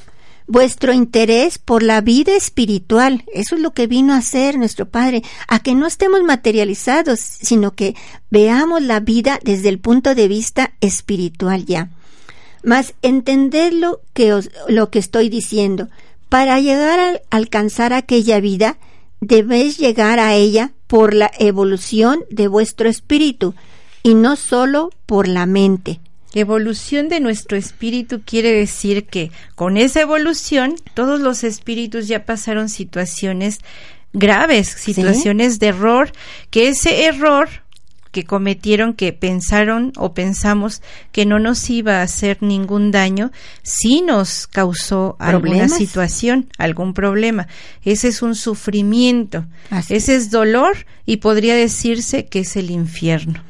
vuestro 0.52 0.94
interés 0.94 1.58
por 1.58 1.82
la 1.82 2.02
vida 2.02 2.36
espiritual. 2.36 3.24
Eso 3.34 3.56
es 3.56 3.62
lo 3.62 3.72
que 3.72 3.88
vino 3.88 4.14
a 4.14 4.18
hacer 4.18 4.58
nuestro 4.58 4.88
Padre, 4.88 5.24
a 5.48 5.60
que 5.60 5.74
no 5.74 5.88
estemos 5.88 6.22
materializados, 6.24 7.20
sino 7.20 7.72
que 7.72 7.96
veamos 8.30 8.82
la 8.82 9.00
vida 9.00 9.40
desde 9.44 9.70
el 9.70 9.80
punto 9.80 10.14
de 10.14 10.28
vista 10.28 10.74
espiritual 10.82 11.66
ya. 11.66 11.90
Mas 12.64 12.94
entended 13.02 13.74
lo 13.74 14.02
que, 14.14 14.40
lo 14.68 14.90
que 14.90 15.00
estoy 15.00 15.30
diciendo. 15.30 15.90
Para 16.30 16.60
llegar 16.60 17.00
a 17.00 17.22
alcanzar 17.30 17.94
aquella 17.94 18.40
vida, 18.40 18.78
debéis 19.22 19.78
llegar 19.78 20.20
a 20.20 20.36
ella 20.36 20.72
por 20.88 21.14
la 21.14 21.32
evolución 21.40 22.24
de 22.30 22.48
vuestro 22.48 22.90
espíritu 22.90 23.56
y 24.04 24.16
no 24.16 24.36
sólo 24.36 24.92
por 25.06 25.28
la 25.28 25.46
mente. 25.46 26.00
Evolución 26.34 27.10
de 27.10 27.20
nuestro 27.20 27.58
espíritu 27.58 28.22
quiere 28.26 28.54
decir 28.54 29.06
que 29.06 29.32
con 29.56 29.76
esa 29.76 30.02
evolución 30.02 30.76
todos 30.94 31.20
los 31.20 31.44
espíritus 31.44 32.08
ya 32.08 32.26
pasaron 32.26 32.70
situaciones 32.70 33.60
graves, 34.14 34.68
situaciones 34.68 35.60
de 35.60 35.68
error, 35.68 36.12
que 36.50 36.70
ese 36.70 37.06
error 37.06 37.50
que 38.12 38.26
cometieron, 38.26 38.94
que 38.94 39.14
pensaron 39.14 39.94
o 39.98 40.14
pensamos 40.14 40.82
que 41.12 41.26
no 41.26 41.40
nos 41.40 41.70
iba 41.70 42.00
a 42.00 42.04
hacer 42.04 42.38
ningún 42.42 42.92
daño, 42.92 43.32
sí 43.64 44.02
nos 44.02 44.48
causó 44.48 45.16
alguna 45.20 45.70
situación, 45.70 46.50
algún 46.58 46.94
problema. 46.94 47.48
Ese 47.84 48.10
es 48.10 48.22
un 48.22 48.36
sufrimiento, 48.36 49.46
ese 49.90 50.16
es 50.16 50.30
dolor 50.30 50.86
y 51.06 51.18
podría 51.18 51.56
decirse 51.56 52.26
que 52.26 52.40
es 52.40 52.56
el 52.58 52.70
infierno. 52.70 53.42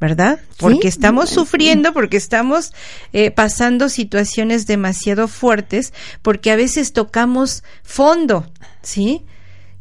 ¿Verdad? 0.00 0.40
Porque 0.56 0.88
estamos 0.88 1.28
sufriendo, 1.28 1.92
porque 1.92 2.16
estamos 2.16 2.72
eh, 3.12 3.30
pasando 3.30 3.90
situaciones 3.90 4.66
demasiado 4.66 5.28
fuertes, 5.28 5.92
porque 6.22 6.50
a 6.50 6.56
veces 6.56 6.92
tocamos 6.94 7.62
fondo, 7.82 8.50
¿sí? 8.82 9.22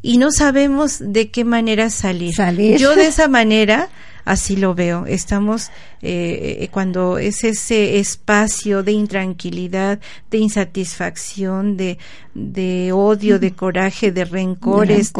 Y 0.01 0.17
no 0.17 0.31
sabemos 0.31 0.97
de 0.99 1.31
qué 1.31 1.45
manera 1.45 1.89
salir. 1.89 2.35
salir. 2.35 2.77
Yo 2.77 2.95
de 2.95 3.07
esa 3.07 3.29
manera 3.29 3.89
así 4.25 4.55
lo 4.55 4.75
veo. 4.75 5.05
Estamos 5.05 5.71
eh, 6.01 6.67
cuando 6.71 7.17
es 7.17 7.43
ese 7.43 7.99
espacio 7.99 8.83
de 8.83 8.91
intranquilidad, 8.91 9.99
de 10.31 10.37
insatisfacción, 10.37 11.77
de, 11.77 11.97
de 12.33 12.91
odio, 12.91 13.39
de 13.39 13.51
coraje, 13.51 14.11
de 14.11 14.25
rencores. 14.25 15.11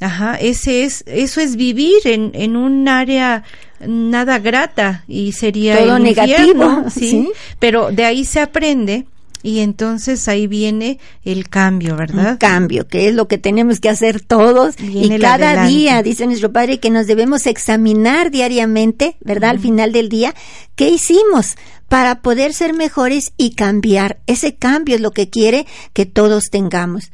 Ajá, 0.00 0.36
ese 0.36 0.84
es, 0.84 1.04
eso 1.06 1.40
es 1.40 1.56
vivir 1.56 1.98
en, 2.04 2.30
en 2.34 2.56
un 2.56 2.88
área 2.88 3.44
nada 3.86 4.38
grata 4.38 5.04
y 5.08 5.32
sería 5.32 5.78
todo 5.78 5.98
negativo, 5.98 6.84
¿sí? 6.90 7.30
Pero 7.58 7.90
de 7.90 8.04
ahí 8.04 8.24
se 8.24 8.40
aprende 8.40 9.06
y 9.42 9.60
entonces 9.60 10.28
ahí 10.28 10.46
viene 10.46 10.98
el 11.24 11.48
cambio, 11.48 11.96
¿verdad? 11.96 12.32
Un 12.32 12.36
cambio, 12.36 12.86
que 12.86 13.08
es 13.08 13.14
lo 13.14 13.28
que 13.28 13.38
tenemos 13.38 13.80
que 13.80 13.88
hacer 13.88 14.20
todos 14.20 14.74
y 14.78 15.18
cada 15.18 15.66
día, 15.66 16.02
dice 16.02 16.26
nuestro 16.26 16.52
Padre, 16.52 16.78
que 16.78 16.90
nos 16.90 17.06
debemos 17.06 17.46
examinar 17.46 18.30
diariamente, 18.30 19.16
¿verdad? 19.20 19.50
Al 19.50 19.58
final 19.58 19.92
del 19.92 20.08
día, 20.08 20.34
¿qué 20.76 20.90
hicimos? 20.90 21.56
para 21.88 22.22
poder 22.22 22.54
ser 22.54 22.72
mejores 22.72 23.32
y 23.36 23.56
cambiar. 23.56 24.20
Ese 24.28 24.54
cambio 24.54 24.94
es 24.94 25.00
lo 25.00 25.10
que 25.10 25.28
quiere 25.28 25.66
que 25.92 26.06
todos 26.06 26.44
tengamos. 26.48 27.10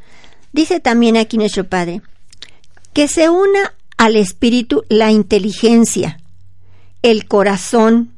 Dice 0.53 0.81
también 0.81 1.17
aquí 1.17 1.39
nuestro 1.39 1.65
Padre, 1.65 2.03
que 2.93 3.09
se 3.09 3.31
una 3.31 3.73
al 3.97 4.17
espíritu 4.17 4.85
la 4.91 5.11
inteligencia, 5.11 6.21
el 7.01 7.27
corazón, 7.27 8.13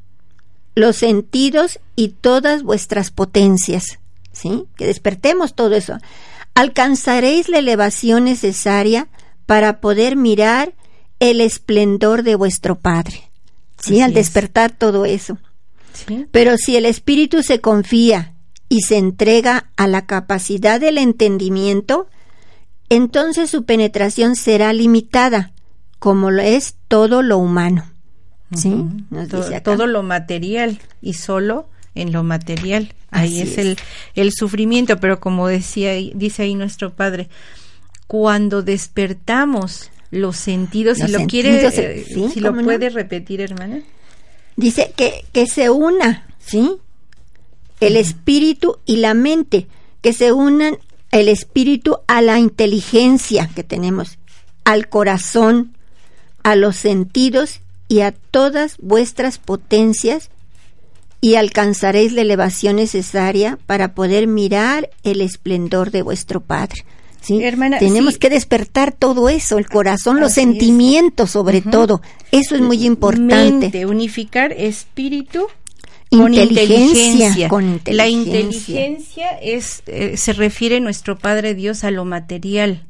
los 0.79 0.95
sentidos 0.95 1.79
y 1.95 2.09
todas 2.09 2.63
vuestras 2.63 3.11
potencias. 3.11 3.99
¿Sí? 4.31 4.65
Que 4.77 4.85
despertemos 4.85 5.53
todo 5.53 5.75
eso. 5.75 5.97
Alcanzaréis 6.55 7.49
la 7.49 7.59
elevación 7.59 8.23
necesaria 8.23 9.07
para 9.45 9.81
poder 9.81 10.15
mirar 10.15 10.73
el 11.19 11.41
esplendor 11.41 12.23
de 12.23 12.35
vuestro 12.35 12.75
Padre. 12.79 13.29
¿Sí? 13.77 14.01
Al 14.01 14.13
despertar 14.13 14.71
todo 14.71 15.05
eso. 15.05 15.37
Pero 16.31 16.57
si 16.57 16.77
el 16.77 16.85
espíritu 16.85 17.43
se 17.43 17.59
confía 17.59 18.33
y 18.69 18.81
se 18.81 18.97
entrega 18.97 19.71
a 19.75 19.87
la 19.87 20.05
capacidad 20.05 20.79
del 20.79 20.97
entendimiento, 20.97 22.07
entonces 22.87 23.49
su 23.49 23.65
penetración 23.65 24.35
será 24.35 24.71
limitada, 24.71 25.51
como 25.99 26.31
lo 26.31 26.41
es 26.41 26.75
todo 26.87 27.21
lo 27.21 27.37
humano. 27.37 27.85
¿Sí? 28.55 28.73
todo, 29.63 29.87
lo 29.87 30.03
material 30.03 30.79
y 31.01 31.13
solo 31.13 31.67
en 31.95 32.11
lo 32.11 32.23
material. 32.23 32.93
Ahí 33.11 33.41
es, 33.41 33.57
El, 33.57 33.77
el 34.15 34.31
sufrimiento, 34.31 34.99
pero 34.99 35.19
como 35.19 35.47
decía, 35.47 35.93
dice 35.93 36.43
ahí 36.43 36.55
nuestro 36.55 36.93
padre, 36.93 37.29
cuando 38.07 38.61
despertamos 38.61 39.91
los 40.11 40.37
sentidos, 40.37 40.97
si 40.97 41.07
lo 41.07 41.25
quiere, 41.27 41.65
eh, 41.67 42.05
si 42.33 42.39
lo 42.39 42.53
puede 42.53 42.89
repetir, 42.89 43.41
hermana. 43.41 43.81
Dice 44.55 44.93
que, 44.95 45.25
que 45.31 45.47
se 45.47 45.69
una, 45.69 46.27
¿sí? 46.39 46.77
El 47.79 47.95
espíritu 47.95 48.77
y 48.85 48.97
la 48.97 49.13
mente, 49.13 49.67
que 50.01 50.13
se 50.13 50.31
unan 50.31 50.77
el 51.11 51.27
espíritu 51.27 51.99
a 52.07 52.21
la 52.21 52.39
inteligencia 52.39 53.49
que 53.55 53.63
tenemos, 53.63 54.17
al 54.63 54.89
corazón, 54.89 55.75
a 56.43 56.55
los 56.55 56.75
sentidos 56.75 57.61
y 57.89 58.01
a 58.01 58.11
todas 58.13 58.77
vuestras 58.77 59.39
potencias 59.39 60.29
y 61.19 61.35
alcanzaréis 61.35 62.13
la 62.13 62.21
elevación 62.21 62.77
necesaria 62.77 63.59
para 63.65 63.93
poder 63.93 64.27
mirar 64.27 64.89
el 65.03 65.19
esplendor 65.19 65.91
de 65.91 66.03
vuestro 66.03 66.39
Padre. 66.39 66.85
¿sí? 67.19 67.43
Hermana, 67.43 67.79
Tenemos 67.79 68.17
que 68.17 68.29
despertar 68.29 68.93
todo 68.93 69.27
eso, 69.27 69.57
el 69.57 69.67
corazón, 69.67 70.21
los 70.21 70.33
sentimientos 70.33 71.31
sobre 71.31 71.61
todo. 71.61 72.01
Eso 72.31 72.55
es 72.55 72.61
muy 72.61 72.85
importante. 72.85 73.85
unificar 73.85 74.53
espíritu 74.53 75.47
con 76.09 76.33
inteligencia, 76.33 77.49
Con 77.49 77.65
inteligencia. 77.65 77.93
La 77.93 78.07
inteligencia 78.07 79.29
es, 79.41 79.83
eh, 79.85 80.17
se 80.17 80.33
refiere 80.33 80.79
nuestro 80.79 81.17
Padre 81.19 81.53
Dios 81.53 81.83
a 81.83 81.91
lo 81.91 82.05
material. 82.05 82.85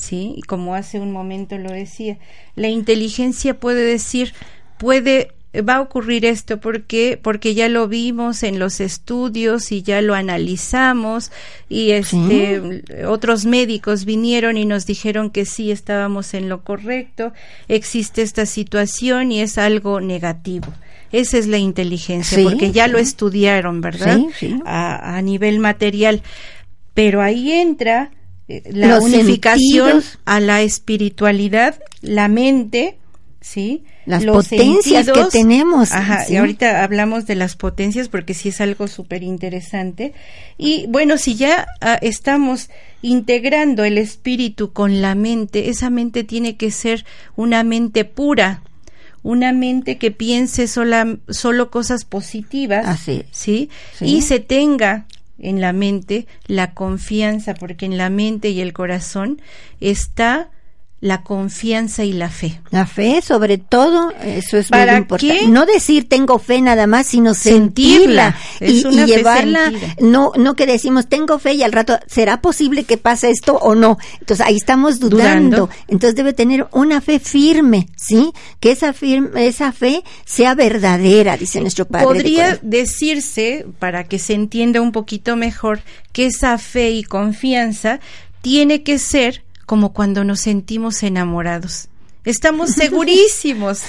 ¿Sí? 0.00 0.34
Y 0.36 0.42
como 0.42 0.74
hace 0.74 0.98
un 0.98 1.12
momento 1.12 1.58
lo 1.58 1.70
decía, 1.70 2.18
la 2.56 2.68
inteligencia 2.68 3.58
puede 3.58 3.84
decir, 3.84 4.34
puede 4.78 5.32
va 5.56 5.76
a 5.76 5.80
ocurrir 5.80 6.24
esto 6.24 6.60
porque 6.60 7.18
porque 7.20 7.54
ya 7.54 7.68
lo 7.68 7.88
vimos 7.88 8.44
en 8.44 8.60
los 8.60 8.80
estudios 8.80 9.72
y 9.72 9.82
ya 9.82 10.00
lo 10.00 10.14
analizamos 10.14 11.32
y 11.68 11.90
este 11.90 12.84
otros 13.04 13.46
médicos 13.46 14.04
vinieron 14.04 14.56
y 14.56 14.64
nos 14.64 14.86
dijeron 14.86 15.30
que 15.30 15.44
sí 15.44 15.72
estábamos 15.72 16.34
en 16.34 16.48
lo 16.48 16.62
correcto 16.62 17.32
existe 17.66 18.22
esta 18.22 18.46
situación 18.46 19.32
y 19.32 19.40
es 19.40 19.58
algo 19.58 20.00
negativo. 20.00 20.72
Esa 21.12 21.38
es 21.38 21.48
la 21.48 21.58
inteligencia 21.58 22.40
porque 22.44 22.70
ya 22.70 22.86
lo 22.86 22.98
estudiaron 22.98 23.80
verdad 23.80 24.20
a, 24.64 25.16
a 25.16 25.22
nivel 25.22 25.58
material. 25.58 26.22
Pero 26.94 27.20
ahí 27.20 27.50
entra 27.50 28.12
la 28.70 29.00
unificación 29.00 30.02
a 30.24 30.40
la 30.40 30.62
espiritualidad, 30.62 31.80
la 32.02 32.28
mente, 32.28 32.96
¿sí? 33.40 33.84
Las 34.06 34.24
potencias 34.24 35.06
que 35.06 35.24
tenemos. 35.30 35.92
Ajá, 35.92 36.24
y 36.28 36.36
ahorita 36.36 36.82
hablamos 36.82 37.26
de 37.26 37.36
las 37.36 37.56
potencias 37.56 38.08
porque 38.08 38.34
sí 38.34 38.48
es 38.48 38.60
algo 38.60 38.88
súper 38.88 39.22
interesante. 39.22 40.14
Y 40.58 40.86
bueno, 40.88 41.16
si 41.16 41.36
ya 41.36 41.66
ah, 41.80 41.98
estamos 42.02 42.70
integrando 43.02 43.84
el 43.84 43.98
espíritu 43.98 44.72
con 44.72 45.00
la 45.00 45.14
mente, 45.14 45.68
esa 45.68 45.90
mente 45.90 46.24
tiene 46.24 46.56
que 46.56 46.70
ser 46.70 47.04
una 47.36 47.62
mente 47.62 48.04
pura, 48.04 48.62
una 49.22 49.52
mente 49.52 49.98
que 49.98 50.10
piense 50.10 50.66
sola, 50.66 51.18
solo 51.28 51.70
cosas 51.70 52.04
positivas, 52.04 52.86
Así. 52.86 53.24
¿sí? 53.30 53.70
Y 54.00 54.22
se 54.22 54.40
tenga 54.40 55.06
en 55.40 55.60
la 55.60 55.72
mente 55.72 56.26
la 56.46 56.74
confianza, 56.74 57.54
porque 57.54 57.86
en 57.86 57.98
la 57.98 58.10
mente 58.10 58.50
y 58.50 58.60
el 58.60 58.72
corazón 58.72 59.40
está 59.80 60.50
la 61.00 61.22
confianza 61.22 62.04
y 62.04 62.12
la 62.12 62.28
fe. 62.28 62.60
La 62.70 62.86
fe, 62.86 63.22
sobre 63.22 63.56
todo, 63.56 64.12
eso 64.22 64.58
es 64.58 64.70
muy 64.70 64.80
importante. 64.80 65.48
No 65.48 65.64
decir 65.64 66.06
tengo 66.08 66.38
fe 66.38 66.60
nada 66.60 66.86
más, 66.86 67.06
sino 67.06 67.32
sentirla, 67.32 68.36
y, 68.60 68.84
llevarla. 69.06 69.72
No, 69.98 70.32
no 70.36 70.54
que 70.54 70.66
decimos 70.66 71.08
tengo 71.08 71.38
fe 71.38 71.54
y 71.54 71.62
al 71.62 71.72
rato 71.72 71.98
será 72.06 72.42
posible 72.42 72.84
que 72.84 72.98
pase 72.98 73.30
esto 73.30 73.54
o 73.54 73.74
no. 73.74 73.96
Entonces 74.20 74.46
ahí 74.46 74.56
estamos 74.56 75.00
dudando. 75.00 75.70
Entonces 75.88 76.14
debe 76.14 76.34
tener 76.34 76.66
una 76.72 77.00
fe 77.00 77.18
firme, 77.18 77.88
sí, 77.96 78.32
que 78.60 78.72
esa 78.72 78.92
firme, 78.92 79.46
esa 79.46 79.72
fe 79.72 80.04
sea 80.26 80.54
verdadera, 80.54 81.38
dice 81.38 81.62
nuestro 81.62 81.86
padre. 81.86 82.04
Podría 82.04 82.58
decirse 82.60 83.64
para 83.78 84.04
que 84.04 84.18
se 84.18 84.34
entienda 84.34 84.82
un 84.82 84.92
poquito 84.92 85.34
mejor 85.36 85.80
que 86.12 86.26
esa 86.26 86.58
fe 86.58 86.90
y 86.90 87.04
confianza 87.04 88.00
tiene 88.42 88.82
que 88.82 88.98
ser 88.98 89.44
como 89.70 89.92
cuando 89.92 90.24
nos 90.24 90.40
sentimos 90.40 91.00
enamorados. 91.04 91.86
Estamos 92.24 92.70
segurísimos 92.70 93.82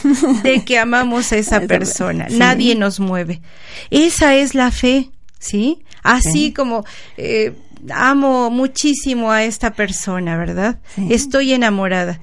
de 0.44 0.64
que 0.64 0.78
amamos 0.78 1.32
a 1.32 1.38
esa 1.38 1.60
persona. 1.68 2.28
Nadie 2.30 2.76
nos 2.76 3.00
mueve. 3.00 3.42
Esa 3.90 4.36
es 4.36 4.54
la 4.54 4.70
fe, 4.70 5.10
¿sí? 5.40 5.80
Así 6.04 6.54
como 6.54 6.86
eh, 7.18 7.54
amo 7.90 8.52
muchísimo 8.52 9.32
a 9.32 9.44
esta 9.44 9.74
persona, 9.74 10.38
¿verdad? 10.38 10.78
Estoy 11.10 11.52
enamorada. 11.54 12.20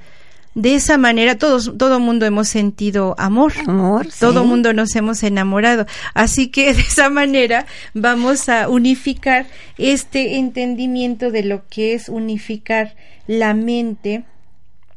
De 0.54 0.76
esa 0.76 0.96
manera 0.96 1.36
todos, 1.36 1.72
todo 1.76 1.98
mundo 1.98 2.26
hemos 2.26 2.46
sentido 2.46 3.16
amor. 3.18 3.54
Amor. 3.66 4.06
Todo 4.20 4.44
mundo 4.44 4.72
nos 4.72 4.94
hemos 4.94 5.24
enamorado. 5.24 5.84
Así 6.14 6.46
que 6.46 6.74
de 6.74 6.82
esa 6.82 7.10
manera 7.10 7.66
vamos 7.92 8.48
a 8.48 8.68
unificar 8.68 9.46
este 9.78 10.36
entendimiento 10.36 11.32
de 11.32 11.42
lo 11.42 11.66
que 11.68 11.94
es 11.94 12.08
unificar 12.08 12.94
la 13.28 13.54
mente, 13.54 14.24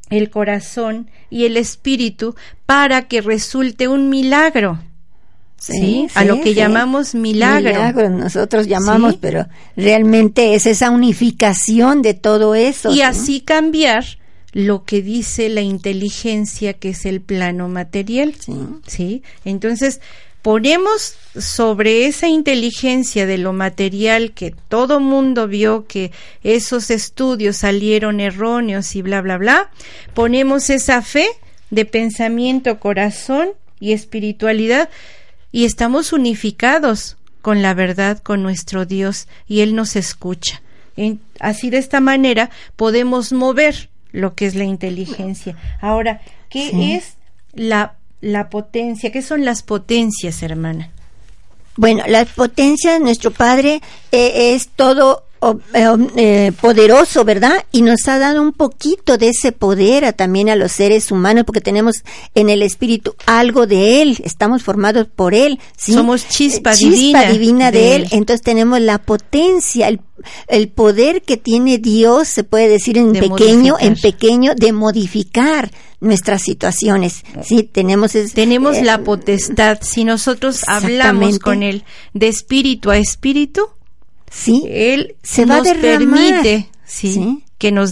el 0.10 0.32
corazón 0.32 1.12
y 1.30 1.46
el 1.46 1.58
espíritu 1.58 2.36
para 2.66 3.08
que 3.08 3.22
resulte 3.22 3.88
un 3.88 4.10
milagro. 4.10 4.80
Sí, 5.58 6.08
a 6.16 6.26
lo 6.26 6.42
que 6.42 6.56
llamamos 6.56 7.14
milagro. 7.14 7.70
milagro. 7.70 8.10
Nosotros 8.10 8.66
llamamos, 8.66 9.18
pero 9.18 9.46
realmente 9.78 10.56
es 10.56 10.66
esa 10.66 10.90
unificación 10.90 12.02
de 12.02 12.16
todo 12.16 12.56
eso. 12.56 12.92
Y 12.92 13.04
así 13.04 13.42
cambiar 13.42 14.04
lo 14.54 14.86
que 14.86 15.04
dice 15.04 15.50
la 15.50 15.62
inteligencia, 15.62 16.74
que 16.74 16.90
es 16.90 17.06
el 17.06 17.22
plano 17.22 17.68
material. 17.68 18.34
¿sí? 18.88 19.22
Entonces, 19.46 20.02
ponemos 20.42 21.16
sobre 21.38 22.08
esa 22.08 22.28
inteligencia 22.28 23.26
de 23.26 23.38
lo 23.38 23.54
material 23.54 24.32
que 24.32 24.52
todo 24.70 25.00
mundo 25.00 25.48
vio 25.48 25.86
que 25.86 26.12
esos 26.44 26.90
estudios 26.90 27.58
salieron 27.58 28.20
erróneos 28.20 28.96
y 28.96 29.02
bla, 29.02 29.22
bla, 29.22 29.38
bla, 29.38 29.70
ponemos 30.14 30.70
esa 30.70 31.02
fe 31.02 31.28
de 31.70 31.86
pensamiento, 31.86 32.80
corazón 32.80 33.50
y 33.80 33.94
espiritualidad 33.94 34.90
y 35.52 35.66
estamos 35.66 36.12
unificados 36.12 37.18
con 37.42 37.62
la 37.62 37.74
verdad, 37.74 38.20
con 38.20 38.44
nuestro 38.44 38.86
Dios 38.86 39.28
y 39.48 39.62
Él 39.62 39.76
nos 39.76 39.96
escucha. 39.96 40.62
así 41.40 41.70
de 41.70 41.78
esta 41.78 42.00
manera 42.00 42.50
podemos 42.76 43.32
mover 43.32 43.90
lo 44.12 44.36
que 44.36 44.46
es 44.46 44.56
la 44.56 44.66
inteligencia. 44.66 45.56
Ahora, 45.80 46.22
¿qué 46.50 46.96
es 46.96 47.16
la 47.54 47.96
la 48.22 48.50
potencia. 48.50 49.12
¿Qué 49.12 49.22
son 49.22 49.44
las 49.44 49.64
potencias, 49.64 50.42
hermana? 50.44 50.92
Bueno, 51.76 52.04
las 52.08 52.30
potencias, 52.30 53.00
nuestro 53.02 53.32
Padre 53.32 53.82
eh, 54.12 54.54
es 54.54 54.70
todo 54.70 55.24
eh, 55.42 55.88
eh, 56.18 56.52
poderoso, 56.62 57.26
¿verdad? 57.26 57.66
Y 57.72 57.82
nos 57.82 58.08
ha 58.08 58.20
dado 58.20 58.44
un 58.44 58.54
poquito 58.54 59.18
de 59.18 59.30
ese 59.30 59.52
poder 59.52 60.06
a, 60.06 60.14
también 60.14 60.50
a 60.50 60.56
los 60.56 60.72
seres 60.72 61.12
humanos, 61.12 61.46
porque 61.46 61.62
tenemos 61.62 62.04
en 62.36 62.50
el 62.50 62.62
espíritu 62.62 63.16
algo 63.26 63.66
de 63.66 64.04
Él, 64.04 64.20
estamos 64.24 64.62
formados 64.62 65.08
por 65.08 65.34
Él, 65.34 65.60
¿sí? 65.76 65.94
Somos 65.94 66.28
chispa, 66.28 66.74
chispa 66.74 67.32
divina, 67.32 67.72
de, 67.72 67.96
él. 67.96 68.08
entonces 68.12 68.44
tenemos 68.44 68.80
la 68.82 69.00
potencia, 69.00 69.88
el, 69.88 70.00
el, 70.48 70.70
poder 70.70 71.24
que 71.24 71.38
tiene 71.38 71.80
Dios, 71.80 72.28
se 72.28 72.44
puede 72.44 72.68
decir 72.68 73.00
en 73.00 73.12
pequeño, 73.12 73.78
en 73.80 73.96
pequeño, 73.96 74.54
de 74.54 74.72
modificar 74.74 75.72
nuestras 76.02 76.44
situaciones. 76.44 77.24
Sí, 77.44 77.64
tenemos 77.64 78.12
tenemos 78.34 78.80
la 78.82 79.04
potestad 79.04 79.80
si 79.82 80.04
nosotros 80.04 80.62
hablamos 80.68 81.40
con 81.40 81.64
él 81.64 81.84
de 82.14 82.28
espíritu 82.28 82.92
a 82.92 82.98
espíritu, 82.98 83.70
sí, 84.32 84.64
él 84.68 85.16
se 85.22 85.46
nos 85.46 85.68
va 85.68 85.72
a 85.72 85.76
permite, 85.76 86.70
sí, 86.86 87.44
que 87.58 87.72
nos 87.72 87.92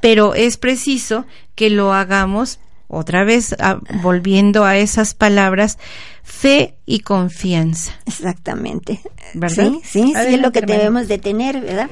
pero 0.00 0.34
es 0.34 0.56
preciso 0.56 1.24
que 1.56 1.70
lo 1.70 1.92
hagamos 1.92 2.60
otra 2.86 3.24
vez 3.24 3.56
volviendo 4.02 4.64
a 4.64 4.76
esas 4.76 5.14
palabras 5.14 5.78
fe 6.22 6.76
y 6.86 7.00
confianza. 7.00 7.92
Exactamente. 8.06 9.00
¿Verdad? 9.34 9.72
Sí, 9.72 9.80
sí, 9.84 10.12
sí 10.14 10.34
es 10.34 10.40
lo 10.40 10.52
que 10.52 10.62
debemos 10.62 11.08
de 11.08 11.18
tener, 11.18 11.60
¿verdad? 11.60 11.90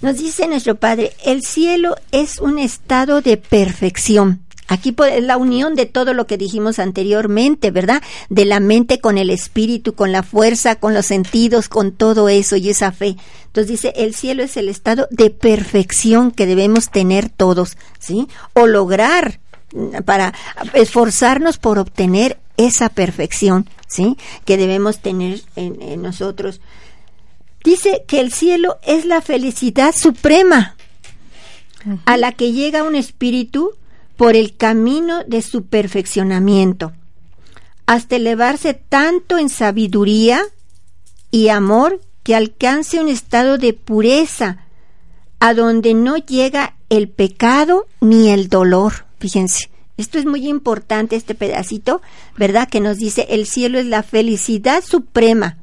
Nos 0.00 0.18
dice 0.18 0.48
nuestro 0.48 0.74
Padre, 0.74 1.12
el 1.24 1.42
cielo 1.42 1.94
es 2.10 2.40
un 2.40 2.58
estado 2.58 3.22
de 3.22 3.36
perfección. 3.36 4.40
Aquí 4.68 4.94
es 5.10 5.24
la 5.24 5.36
unión 5.36 5.74
de 5.74 5.86
todo 5.86 6.14
lo 6.14 6.26
que 6.26 6.38
dijimos 6.38 6.78
anteriormente, 6.78 7.70
¿verdad? 7.70 8.02
De 8.28 8.44
la 8.44 8.60
mente 8.60 9.00
con 9.00 9.18
el 9.18 9.28
espíritu, 9.28 9.94
con 9.94 10.12
la 10.12 10.22
fuerza, 10.22 10.76
con 10.76 10.94
los 10.94 11.06
sentidos, 11.06 11.68
con 11.68 11.92
todo 11.92 12.28
eso 12.28 12.56
y 12.56 12.70
esa 12.70 12.92
fe. 12.92 13.16
Entonces 13.46 13.68
dice, 13.68 13.92
el 13.96 14.14
cielo 14.14 14.42
es 14.42 14.56
el 14.56 14.68
estado 14.68 15.08
de 15.10 15.30
perfección 15.30 16.30
que 16.30 16.46
debemos 16.46 16.90
tener 16.90 17.28
todos, 17.28 17.76
¿sí? 17.98 18.28
O 18.54 18.66
lograr 18.66 19.40
mm, 19.74 20.02
para 20.04 20.32
esforzarnos 20.74 21.58
por 21.58 21.78
obtener 21.78 22.38
esa 22.56 22.88
perfección, 22.88 23.68
¿sí? 23.88 24.16
Que 24.44 24.56
debemos 24.56 25.00
tener 25.00 25.42
en 25.56 26.00
nosotros. 26.00 26.60
Dice 27.64 28.04
que 28.06 28.20
el 28.20 28.32
cielo 28.32 28.78
es 28.82 29.04
la 29.04 29.20
felicidad 29.20 29.94
suprema 29.94 30.76
a 32.04 32.16
la 32.16 32.32
que 32.32 32.52
llega 32.52 32.84
un 32.84 32.94
espíritu 32.94 33.72
por 34.22 34.36
el 34.36 34.56
camino 34.56 35.24
de 35.24 35.42
su 35.42 35.64
perfeccionamiento, 35.64 36.92
hasta 37.86 38.14
elevarse 38.14 38.72
tanto 38.72 39.36
en 39.36 39.48
sabiduría 39.48 40.44
y 41.32 41.48
amor 41.48 42.00
que 42.22 42.36
alcance 42.36 43.00
un 43.00 43.08
estado 43.08 43.58
de 43.58 43.72
pureza, 43.72 44.58
a 45.40 45.54
donde 45.54 45.94
no 45.94 46.18
llega 46.18 46.76
el 46.88 47.08
pecado 47.08 47.88
ni 48.00 48.28
el 48.28 48.48
dolor. 48.48 49.06
Fíjense, 49.18 49.70
esto 49.96 50.20
es 50.20 50.24
muy 50.24 50.46
importante, 50.46 51.16
este 51.16 51.34
pedacito, 51.34 52.00
¿verdad? 52.36 52.68
Que 52.68 52.78
nos 52.78 52.98
dice, 52.98 53.26
el 53.28 53.44
cielo 53.44 53.80
es 53.80 53.86
la 53.86 54.04
felicidad 54.04 54.84
suprema. 54.84 55.58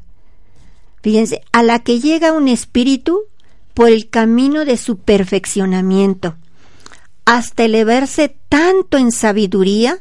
Fíjense, 1.01 1.43
a 1.53 1.63
la 1.63 1.79
que 1.79 2.01
llega 2.01 2.33
un 2.33 2.49
espíritu 2.49 3.21
por 3.73 3.87
el 3.87 4.09
camino 4.09 4.65
de 4.65 4.75
su 4.75 4.97
perfeccionamiento 4.97 6.35
hasta 7.29 7.65
elevarse 7.65 8.35
tanto 8.49 8.97
en 8.97 9.11
sabiduría 9.11 9.99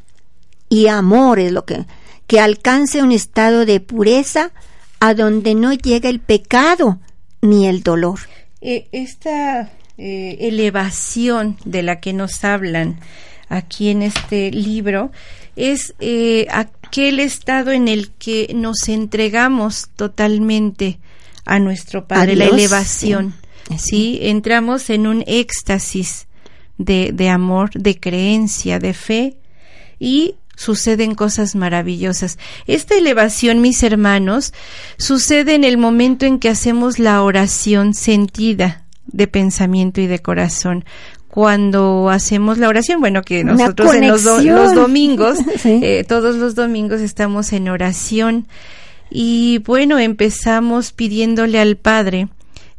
y 0.70 0.86
amor 0.86 1.38
es 1.38 1.52
lo 1.52 1.66
que, 1.66 1.84
que 2.26 2.40
alcance 2.40 3.02
un 3.02 3.12
estado 3.12 3.66
de 3.66 3.80
pureza 3.80 4.50
a 4.98 5.12
donde 5.12 5.54
no 5.54 5.74
llega 5.74 6.08
el 6.08 6.20
pecado 6.20 7.00
ni 7.42 7.66
el 7.66 7.82
dolor. 7.82 8.20
Eh, 8.62 8.88
esta 8.92 9.70
eh, 9.98 10.38
elevación 10.40 11.58
de 11.66 11.82
la 11.82 12.00
que 12.00 12.14
nos 12.14 12.44
hablan 12.44 12.98
aquí 13.50 13.90
en 13.90 14.00
este 14.00 14.50
libro 14.50 15.12
es 15.54 15.94
eh, 16.00 16.46
aquel 16.50 17.20
estado 17.20 17.72
en 17.72 17.88
el 17.88 18.10
que 18.12 18.50
nos 18.54 18.88
entregamos 18.88 19.90
totalmente 19.96 20.98
a 21.44 21.58
nuestro 21.58 22.06
Padre, 22.08 22.36
la 22.36 22.46
elevación. 22.46 23.34
¿sí? 23.76 24.18
Entramos 24.22 24.88
en 24.88 25.06
un 25.06 25.24
éxtasis 25.26 26.27
de, 26.78 27.10
de 27.12 27.28
amor, 27.28 27.70
de 27.74 27.98
creencia, 27.98 28.78
de 28.78 28.94
fe 28.94 29.36
y 29.98 30.36
suceden 30.58 31.14
cosas 31.14 31.54
maravillosas. 31.54 32.38
Esta 32.66 32.96
elevación, 32.96 33.60
mis 33.60 33.82
hermanos, 33.82 34.52
sucede 34.96 35.54
en 35.54 35.64
el 35.64 35.78
momento 35.78 36.26
en 36.26 36.38
que 36.38 36.48
hacemos 36.48 36.98
la 36.98 37.22
oración 37.22 37.94
sentida 37.94 38.84
de 39.06 39.26
pensamiento 39.28 40.00
y 40.00 40.06
de 40.06 40.18
corazón. 40.18 40.84
Cuando 41.28 42.08
hacemos 42.10 42.58
la 42.58 42.68
oración, 42.68 43.00
bueno, 43.00 43.22
que 43.22 43.44
nosotros 43.44 43.94
en 43.94 44.08
los, 44.08 44.24
domingos, 44.24 45.38
eh, 45.64 46.04
todos 46.08 46.36
los 46.36 46.54
domingos 46.54 47.00
estamos 47.00 47.52
en 47.52 47.68
oración. 47.68 48.48
Y 49.10 49.58
bueno, 49.58 49.98
empezamos 49.98 50.92
pidiéndole 50.92 51.60
al 51.60 51.76
Padre 51.76 52.28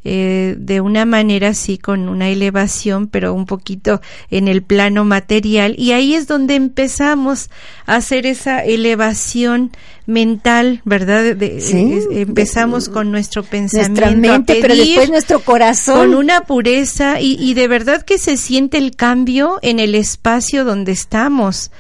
eh, 0.03 0.55
de 0.57 0.81
una 0.81 1.05
manera 1.05 1.49
así 1.49 1.77
con 1.77 2.07
una 2.07 2.29
elevación 2.29 3.07
pero 3.07 3.33
un 3.33 3.45
poquito 3.45 4.01
en 4.31 4.47
el 4.47 4.61
plano 4.61 5.03
material 5.03 5.75
y 5.77 5.91
ahí 5.91 6.13
es 6.13 6.27
donde 6.27 6.55
empezamos 6.55 7.49
a 7.85 7.95
hacer 7.97 8.25
esa 8.25 8.63
elevación 8.63 9.71
mental, 10.09 10.81
¿verdad? 10.85 11.37
empezamos 11.39 12.89
con 12.89 13.11
nuestro 13.11 13.43
pensamiento, 13.43 14.53
pero 14.59 14.75
después 14.75 15.09
nuestro 15.09 15.39
corazón. 15.39 15.97
Con 15.99 16.15
una 16.15 16.41
pureza 16.41 17.21
y, 17.21 17.37
y, 17.39 17.53
de 17.53 17.67
verdad 17.67 18.01
que 18.01 18.17
se 18.17 18.35
siente 18.35 18.79
el 18.79 18.95
cambio 18.95 19.59
en 19.61 19.79
el 19.79 19.93
espacio 19.93 20.65
donde 20.65 20.91
estamos. 20.91 21.71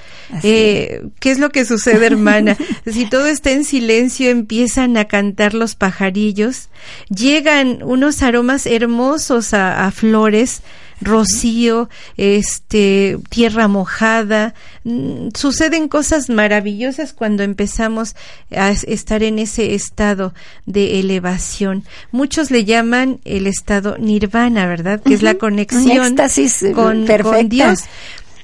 Eh, 0.43 1.01
¿Qué 1.19 1.31
es 1.31 1.39
lo 1.39 1.49
que 1.49 1.65
sucede, 1.65 2.05
hermana? 2.05 2.55
si 2.85 3.09
todo 3.09 3.25
está 3.25 3.49
en 3.49 3.65
silencio, 3.65 4.29
empiezan 4.29 4.95
a 4.97 5.05
cantar 5.05 5.55
los 5.55 5.73
pajarillos, 5.73 6.69
llegan 7.09 7.81
unos 7.81 8.08
aromas 8.23 8.65
hermosos 8.65 9.53
a 9.53 9.89
flores, 9.91 10.61
rocío, 11.01 11.89
este, 12.17 13.17
tierra 13.29 13.67
mojada. 13.67 14.53
Mm, 14.83 15.29
suceden 15.35 15.87
cosas 15.87 16.29
maravillosas 16.29 17.13
cuando 17.13 17.43
empezamos 17.43 18.15
a 18.55 18.71
estar 18.71 19.23
en 19.23 19.39
ese 19.39 19.73
estado 19.73 20.33
de 20.65 20.99
elevación. 20.99 21.83
Muchos 22.11 22.51
le 22.51 22.65
llaman 22.65 23.19
el 23.25 23.47
estado 23.47 23.97
nirvana, 23.97 24.67
¿verdad? 24.67 25.01
Que 25.01 25.13
es 25.13 25.21
la 25.21 25.35
conexión 25.35 26.15
eh, 26.19 26.71
con, 26.73 27.49
Dios. 27.49 27.83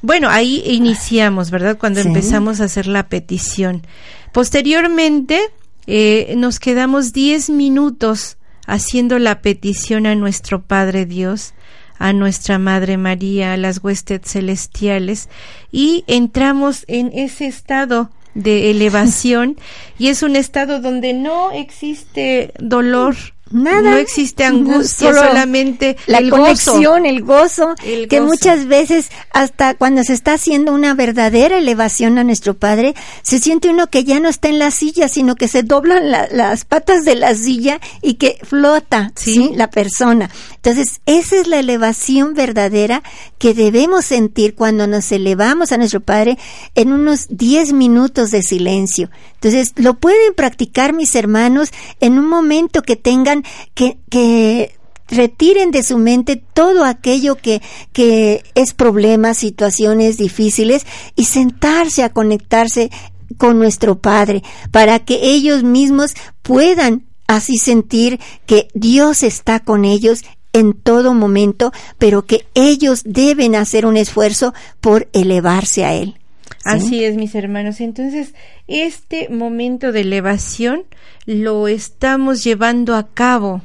Bueno, 0.02 0.30
ahí 0.30 0.64
iniciamos, 0.66 1.52
¿verdad? 1.52 1.78
Cuando 1.78 2.00
empezamos 2.00 2.62
a 2.62 2.66
hacer 2.66 2.88
la 2.88 3.08
petición. 3.08 3.86
Posteriormente, 4.32 5.40
eh, 5.88 6.34
nos 6.38 6.60
quedamos 6.60 7.14
diez 7.14 7.50
minutos 7.50 8.38
haciendo 8.66 9.20
la 9.20 9.42
petición 9.42 10.06
a 10.06 10.16
nuestro 10.16 10.62
Padre 10.62 11.06
Dios 11.06 11.54
a 11.98 12.14
nuestra 12.14 12.60
Madre 12.60 12.98
María, 12.98 13.54
a 13.54 13.58
las 13.58 13.84
huestes 13.84 14.22
celestiales, 14.26 15.30
y 15.72 16.04
entramos 16.08 16.86
en 16.88 17.12
ese 17.14 17.48
estado 17.48 18.10
de 18.34 18.70
elevación 18.70 19.58
y 19.98 20.10
es 20.10 20.24
un 20.24 20.36
estado 20.36 20.82
donde 20.82 21.14
no 21.14 21.52
existe 21.52 22.54
dolor, 22.60 23.16
Nada. 23.52 23.92
No 23.92 23.98
existe 23.98 24.44
angustia, 24.46 25.14
solamente 25.14 25.98
la 26.08 26.28
conexión, 26.30 27.06
el 27.06 27.24
gozo, 27.24 27.76
que 28.10 28.22
muchas 28.22 28.68
veces 28.68 29.12
hasta 29.32 29.76
cuando 29.76 30.04
se 30.04 30.14
está 30.14 30.34
haciendo 30.34 30.74
una 30.74 30.94
verdadera 30.94 31.58
elevación 31.58 32.18
a 32.18 32.24
nuestro 32.24 32.56
Padre, 32.56 32.96
se 33.22 33.40
siente 33.40 33.70
uno 33.70 33.88
que 33.88 34.04
ya 34.04 34.20
no 34.20 34.30
está 34.30 34.50
en 34.50 34.60
la 34.60 34.72
silla, 34.72 35.08
sino 35.08 35.36
que 35.36 35.48
se 35.48 35.64
doblan 35.64 36.10
las 36.10 36.66
patas 36.66 37.06
de 37.06 37.16
la 37.16 37.36
silla 37.36 37.80
y 38.02 38.16
que 38.16 38.40
flota, 38.44 39.12
¿Sí? 39.16 39.52
La 39.56 39.70
persona. 39.70 40.30
Entonces, 40.56 41.02
esa 41.06 41.36
es 41.36 41.48
la 41.48 41.60
elevación 41.60 42.34
verdadera 42.34 43.04
que 43.38 43.54
debemos 43.54 44.06
sentir 44.06 44.56
cuando 44.56 44.88
nos 44.88 45.12
elevamos 45.12 45.72
a 45.72 45.78
nuestro 45.78 46.00
Padre 46.00 46.38
en 46.74 46.92
unos 46.92 47.28
10 47.30 47.74
minutos 47.74 48.32
de 48.32 48.42
silencio. 48.42 49.10
Entonces, 49.36 49.74
lo 49.76 49.96
pueden 49.96 50.34
practicar 50.34 50.94
mis 50.94 51.16
hermanos 51.16 51.70
en 52.00 52.18
un 52.18 52.28
momento 52.28 52.82
que 52.82 52.96
tengan 52.96 53.35
que, 53.74 53.98
que 54.10 54.76
retiren 55.08 55.72
de 55.72 55.84
su 55.84 55.98
mente 55.98 56.42
todo 56.54 56.84
aquello 56.84 57.36
que, 57.36 57.62
que 57.94 58.44
es 58.56 58.74
problemas, 58.74 59.38
situaciones 59.38 60.18
difíciles 60.18 60.86
y 61.16 61.26
sentarse 61.26 62.04
a 62.04 62.10
conectarse 62.10 62.90
con 63.38 63.60
nuestro 63.60 64.00
Padre 64.00 64.44
para 64.72 65.00
que 65.00 65.20
ellos 65.22 65.64
mismos 65.64 66.14
puedan 66.42 67.06
así 67.28 67.58
sentir 67.58 68.20
que 68.46 68.68
Dios 68.74 69.24
está 69.24 69.60
con 69.60 69.86
ellos 69.86 70.24
en 70.54 70.74
todo 70.74 71.14
momento, 71.14 71.74
pero 71.98 72.26
que 72.26 72.46
ellos 72.54 73.02
deben 73.04 73.56
hacer 73.56 73.86
un 73.86 73.98
esfuerzo 73.98 74.54
por 74.80 75.10
elevarse 75.12 75.84
a 75.84 75.94
Él. 75.94 76.18
Así 76.66 77.04
es, 77.04 77.16
mis 77.16 77.36
hermanos. 77.36 77.80
Entonces, 77.80 78.34
este 78.68 79.30
momento 79.30 79.92
de 79.92 80.02
elevación 80.02 80.84
lo 81.26 81.68
estamos 81.68 82.44
llevando 82.44 82.96
a 82.96 83.08
cabo 83.08 83.62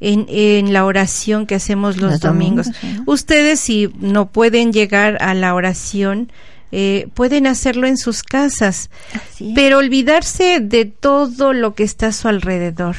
en, 0.00 0.26
en 0.28 0.72
la 0.72 0.84
oración 0.84 1.46
que 1.46 1.54
hacemos 1.54 1.98
los, 1.98 2.20
domingos. 2.20 2.70
Ustedes, 3.06 3.60
si 3.60 3.92
no 4.00 4.30
pueden 4.30 4.72
llegar 4.72 5.18
a 5.20 5.34
la 5.34 5.54
oración, 5.54 6.32
eh, 6.72 7.08
pueden 7.12 7.46
hacerlo 7.46 7.86
en 7.86 7.98
sus 7.98 8.22
casas, 8.22 8.88
pero 9.54 9.76
olvidarse 9.76 10.60
de 10.60 10.86
todo 10.86 11.52
lo 11.52 11.74
que 11.74 11.84
está 11.84 12.08
a 12.08 12.12
su 12.12 12.28
alrededor. 12.28 12.96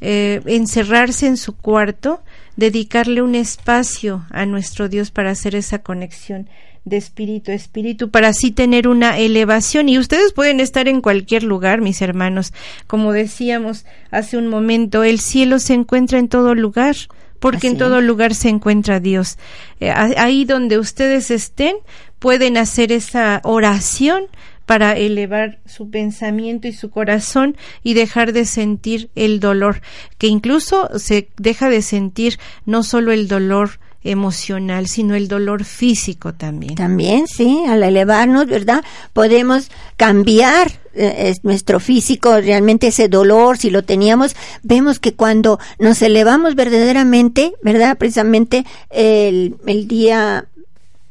Eh, 0.00 0.40
encerrarse 0.46 1.26
en 1.26 1.36
su 1.36 1.54
cuarto 1.54 2.22
dedicarle 2.56 3.20
un 3.20 3.34
espacio 3.34 4.24
a 4.30 4.46
nuestro 4.46 4.88
Dios 4.88 5.10
para 5.10 5.30
hacer 5.30 5.54
esa 5.54 5.80
conexión 5.80 6.48
de 6.84 6.96
espíritu 6.96 7.52
a 7.52 7.54
espíritu 7.54 8.10
para 8.10 8.28
así 8.28 8.50
tener 8.50 8.88
una 8.88 9.18
elevación. 9.18 9.88
Y 9.88 9.98
ustedes 9.98 10.32
pueden 10.32 10.60
estar 10.60 10.88
en 10.88 11.00
cualquier 11.00 11.42
lugar 11.42 11.80
mis 11.80 12.02
hermanos. 12.02 12.52
Como 12.86 13.12
decíamos 13.12 13.84
hace 14.10 14.36
un 14.36 14.48
momento 14.48 15.04
el 15.04 15.20
cielo 15.20 15.58
se 15.58 15.74
encuentra 15.74 16.18
en 16.18 16.28
todo 16.28 16.54
lugar 16.54 16.96
porque 17.38 17.68
en 17.68 17.78
todo 17.78 18.00
lugar 18.02 18.34
se 18.34 18.50
encuentra 18.50 19.00
Dios. 19.00 19.38
Eh, 19.80 19.90
ahí 19.90 20.44
donde 20.44 20.78
ustedes 20.78 21.30
estén 21.30 21.76
pueden 22.18 22.58
hacer 22.58 22.92
esa 22.92 23.40
oración 23.44 24.24
para 24.66 24.92
elevar 24.92 25.58
su 25.66 25.90
pensamiento 25.90 26.68
y 26.68 26.72
su 26.72 26.90
corazón 26.90 27.56
y 27.82 27.94
dejar 27.94 28.32
de 28.32 28.44
sentir 28.44 29.10
el 29.16 29.40
dolor, 29.40 29.80
que 30.16 30.28
incluso 30.28 30.96
se 30.96 31.28
deja 31.38 31.70
de 31.70 31.82
sentir 31.82 32.38
no 32.66 32.84
solo 32.84 33.10
el 33.10 33.26
dolor 33.26 33.80
emocional, 34.02 34.86
sino 34.86 35.14
el 35.14 35.28
dolor 35.28 35.64
físico 35.64 36.32
también. 36.32 36.74
También, 36.74 37.26
sí, 37.26 37.62
al 37.68 37.82
elevarnos, 37.82 38.46
¿verdad? 38.46 38.82
Podemos 39.12 39.70
cambiar 39.96 40.72
eh, 40.94 41.36
nuestro 41.42 41.80
físico, 41.80 42.40
realmente 42.40 42.88
ese 42.88 43.08
dolor, 43.08 43.58
si 43.58 43.70
lo 43.70 43.84
teníamos, 43.84 44.34
vemos 44.62 44.98
que 44.98 45.14
cuando 45.14 45.58
nos 45.78 46.00
elevamos 46.02 46.54
verdaderamente, 46.54 47.52
¿verdad? 47.62 47.98
Precisamente 47.98 48.64
el, 48.90 49.56
el 49.66 49.86
día 49.86 50.46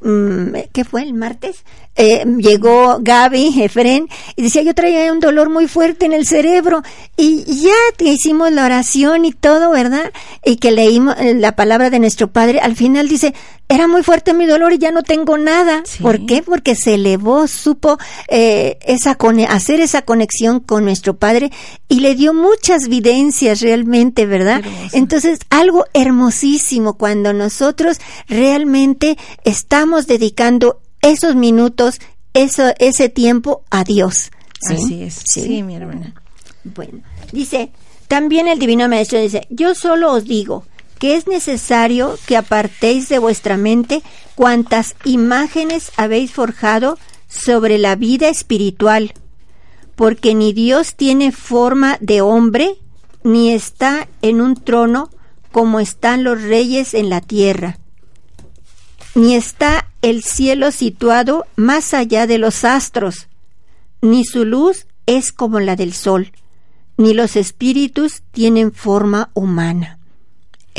Mm, 0.02 0.54
¿qué 0.72 0.86
fue? 0.86 1.04
¿El 1.04 1.14
martes? 1.14 1.66
Eh, 2.02 2.24
llegó 2.38 3.00
Gaby, 3.02 3.62
Efren, 3.62 4.08
y 4.38 4.44
decía, 4.44 4.62
yo 4.62 4.74
traía 4.74 5.12
un 5.12 5.20
dolor 5.20 5.50
muy 5.50 5.68
fuerte 5.68 6.06
en 6.06 6.14
el 6.14 6.26
cerebro, 6.26 6.82
y 7.18 7.44
ya 7.44 7.76
hicimos 8.00 8.54
la 8.54 8.64
oración 8.64 9.26
y 9.26 9.34
todo, 9.34 9.72
¿verdad? 9.72 10.14
Y 10.46 10.56
que 10.56 10.72
leímos 10.72 11.18
eh, 11.20 11.34
la 11.34 11.58
palabra 11.58 11.90
de 11.90 12.00
nuestro 12.00 12.30
Padre, 12.30 12.62
al 12.62 12.78
final 12.78 13.10
dice, 13.10 13.34
era 13.68 13.88
muy 13.88 14.02
fuerte 14.02 14.34
mi 14.34 14.46
dolor 14.46 14.72
y 14.72 14.78
ya 14.78 14.92
no 14.92 15.04
tengo 15.04 15.38
nada. 15.38 15.84
¿Por 16.02 16.26
qué? 16.26 16.42
Porque 16.42 16.74
se 16.74 16.94
elevó, 16.94 17.48
supo 17.48 17.98
eh, 18.30 18.80
esa 18.82 19.18
hacer 19.50 19.82
esa 19.82 20.02
conexión 20.02 20.62
con 20.62 20.86
nuestro 20.86 21.18
Padre 21.18 21.52
y 21.90 22.00
le 22.00 22.16
dio 22.16 22.34
muchas 22.34 22.88
videncias 22.88 23.60
realmente, 23.60 24.26
¿verdad? 24.26 24.64
Entonces, 24.94 25.40
algo 25.50 25.86
hermosísimo 25.94 26.98
cuando 26.98 27.34
nosotros 27.34 28.00
realmente 28.28 29.18
estamos 29.44 30.08
dedicando 30.08 30.80
esos 31.02 31.36
minutos, 31.36 32.00
eso, 32.34 32.74
ese 32.80 33.10
tiempo 33.10 33.64
a 33.70 33.84
Dios. 33.84 34.32
Así 34.70 35.04
es. 35.04 35.22
Sí, 35.26 35.64
mi 35.64 35.76
hermana. 35.76 36.14
Bueno, 36.64 37.02
dice, 37.32 37.72
también 38.08 38.48
el 38.48 38.60
Divino 38.60 38.88
Maestro 38.90 39.20
dice, 39.20 39.48
yo 39.50 39.76
solo 39.76 40.12
os 40.14 40.26
digo 40.26 40.66
que 41.00 41.16
es 41.16 41.28
necesario 41.28 42.18
que 42.26 42.36
apartéis 42.36 43.08
de 43.08 43.20
vuestra 43.20 43.56
mente 43.56 44.04
cuantas 44.36 44.96
imágenes 45.06 45.92
habéis 45.96 46.32
forjado 46.32 46.98
sobre 47.30 47.78
la 47.78 47.96
vida 47.96 48.28
espiritual, 48.28 49.14
porque 49.96 50.36
ni 50.36 50.52
Dios 50.52 50.96
tiene 50.96 51.32
forma 51.32 51.98
de 52.02 52.22
hombre, 52.22 52.76
ni 53.24 53.54
está 53.54 54.08
en 54.22 54.42
un 54.42 54.56
trono 54.56 55.10
como 55.52 55.80
están 55.80 56.24
los 56.24 56.42
reyes 56.42 56.94
en 56.94 57.10
la 57.10 57.22
tierra 57.22 57.80
ni 59.16 59.36
está 59.36 59.88
el 60.02 60.24
cielo 60.24 60.72
situado 60.72 61.46
más 61.56 61.94
allá 61.94 62.28
de 62.28 62.38
los 62.38 62.64
astros, 62.64 63.28
ni 64.02 64.26
su 64.26 64.46
luz 64.46 64.88
es 65.06 65.32
como 65.32 65.60
la 65.60 65.76
del 65.76 65.94
sol, 65.94 66.32
ni 66.98 67.14
los 67.14 67.36
espíritus 67.36 68.24
tienen 68.32 68.72
forma 68.72 69.30
humana. 69.34 69.99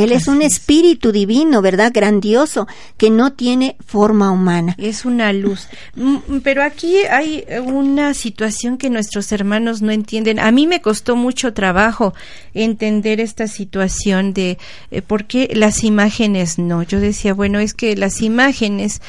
Él 0.00 0.12
es 0.12 0.28
un 0.28 0.40
espíritu 0.40 1.12
divino, 1.12 1.60
¿verdad? 1.60 1.92
Grandioso, 1.92 2.66
que 2.96 3.10
no 3.10 3.34
tiene 3.34 3.76
forma 3.86 4.30
humana. 4.30 4.74
Es 4.78 5.04
una 5.04 5.32
luz. 5.34 5.68
Mm, 5.94 6.38
pero 6.42 6.62
aquí 6.62 6.96
hay 7.10 7.44
una 7.62 8.14
situación 8.14 8.78
que 8.78 8.88
nuestros 8.88 9.30
hermanos 9.30 9.82
no 9.82 9.92
entienden. 9.92 10.40
A 10.40 10.50
mí 10.52 10.66
me 10.66 10.80
costó 10.80 11.16
mucho 11.16 11.52
trabajo 11.52 12.14
entender 12.54 13.20
esta 13.20 13.46
situación 13.46 14.32
de 14.32 14.56
eh, 14.90 15.02
por 15.02 15.26
qué 15.26 15.50
las 15.54 15.84
imágenes 15.84 16.58
no. 16.58 16.82
Yo 16.82 16.98
decía, 16.98 17.34
bueno, 17.34 17.58
es 17.58 17.74
que 17.74 17.94
las 17.94 18.22
imágenes 18.22 19.02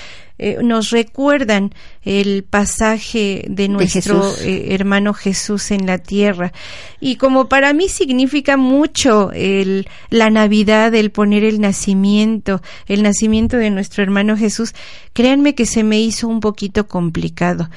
eh, 0.44 0.58
nos 0.64 0.90
recuerdan 0.90 1.72
el 2.02 2.44
pasaje 2.44 3.46
de 3.48 3.70
nuestro 3.70 4.36
eh, 4.40 4.74
hermano 4.74 5.14
Jesús 5.14 5.70
en 5.70 5.86
la 5.86 6.00
tierra. 6.00 6.52
Y 7.00 7.18
como 7.18 7.48
para 7.48 7.74
mí 7.74 7.88
significa 7.88 8.58
mucho 8.58 9.32
el, 9.34 9.88
la 10.10 10.32
Navidad, 10.32 10.96
el 10.96 11.12
poner 11.12 11.44
el 11.44 11.62
nacimiento, 11.62 12.64
el 12.88 13.04
nacimiento 13.04 13.58
de 13.58 13.70
nuestro 13.70 14.02
hermano 14.02 14.36
Jesús, 14.36 14.74
créanme 15.14 15.54
que 15.54 15.68
se 15.68 15.84
me 15.84 16.02
hizo 16.02 16.28
un 16.28 16.40
poquito 16.40 16.88
complicado. 16.88 17.70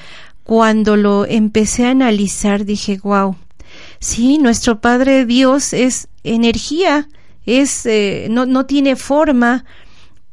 Cuando 0.43 0.97
lo 0.97 1.27
empecé 1.27 1.85
a 1.85 1.91
analizar 1.91 2.65
dije, 2.65 2.99
wow, 3.03 3.35
sí, 3.99 4.39
nuestro 4.39 4.81
Padre 4.81 5.27
Dios 5.27 5.71
es 5.71 6.07
energía, 6.23 7.07
es, 7.45 7.85
eh, 7.85 8.25
no, 8.31 8.47
no 8.47 8.65
tiene 8.65 8.95
forma, 8.95 9.65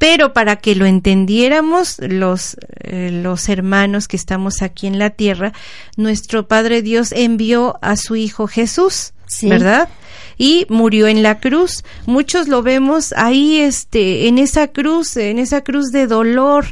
pero 0.03 0.33
para 0.33 0.57
que 0.57 0.75
lo 0.75 0.85
entendiéramos 0.85 1.99
los, 2.01 2.57
eh, 2.81 3.11
los 3.12 3.49
hermanos 3.49 4.09
que 4.09 4.17
estamos 4.17 4.61
aquí 4.61 4.88
en 4.88 4.99
la 4.99 5.11
tierra, 5.11 5.53
nuestro 5.97 6.49
Padre 6.49 6.83
Dios 6.83 7.12
envió 7.12 7.79
a 7.83 7.95
su 7.95 8.17
Hijo 8.17 8.49
Jesús, 8.49 9.12
¿verdad? 9.43 9.88
y 10.37 10.67
murió 10.69 11.07
en 11.07 11.23
la 11.23 11.38
cruz. 11.38 11.85
Muchos 12.05 12.49
lo 12.49 12.65
vemos 12.65 13.15
ahí, 13.17 13.61
este, 13.61 14.27
en 14.27 14.38
esa 14.38 14.67
cruz, 14.73 15.17
en 15.17 15.38
esa 15.38 15.62
cruz 15.62 15.93
de 15.93 16.09
dolor. 16.09 16.67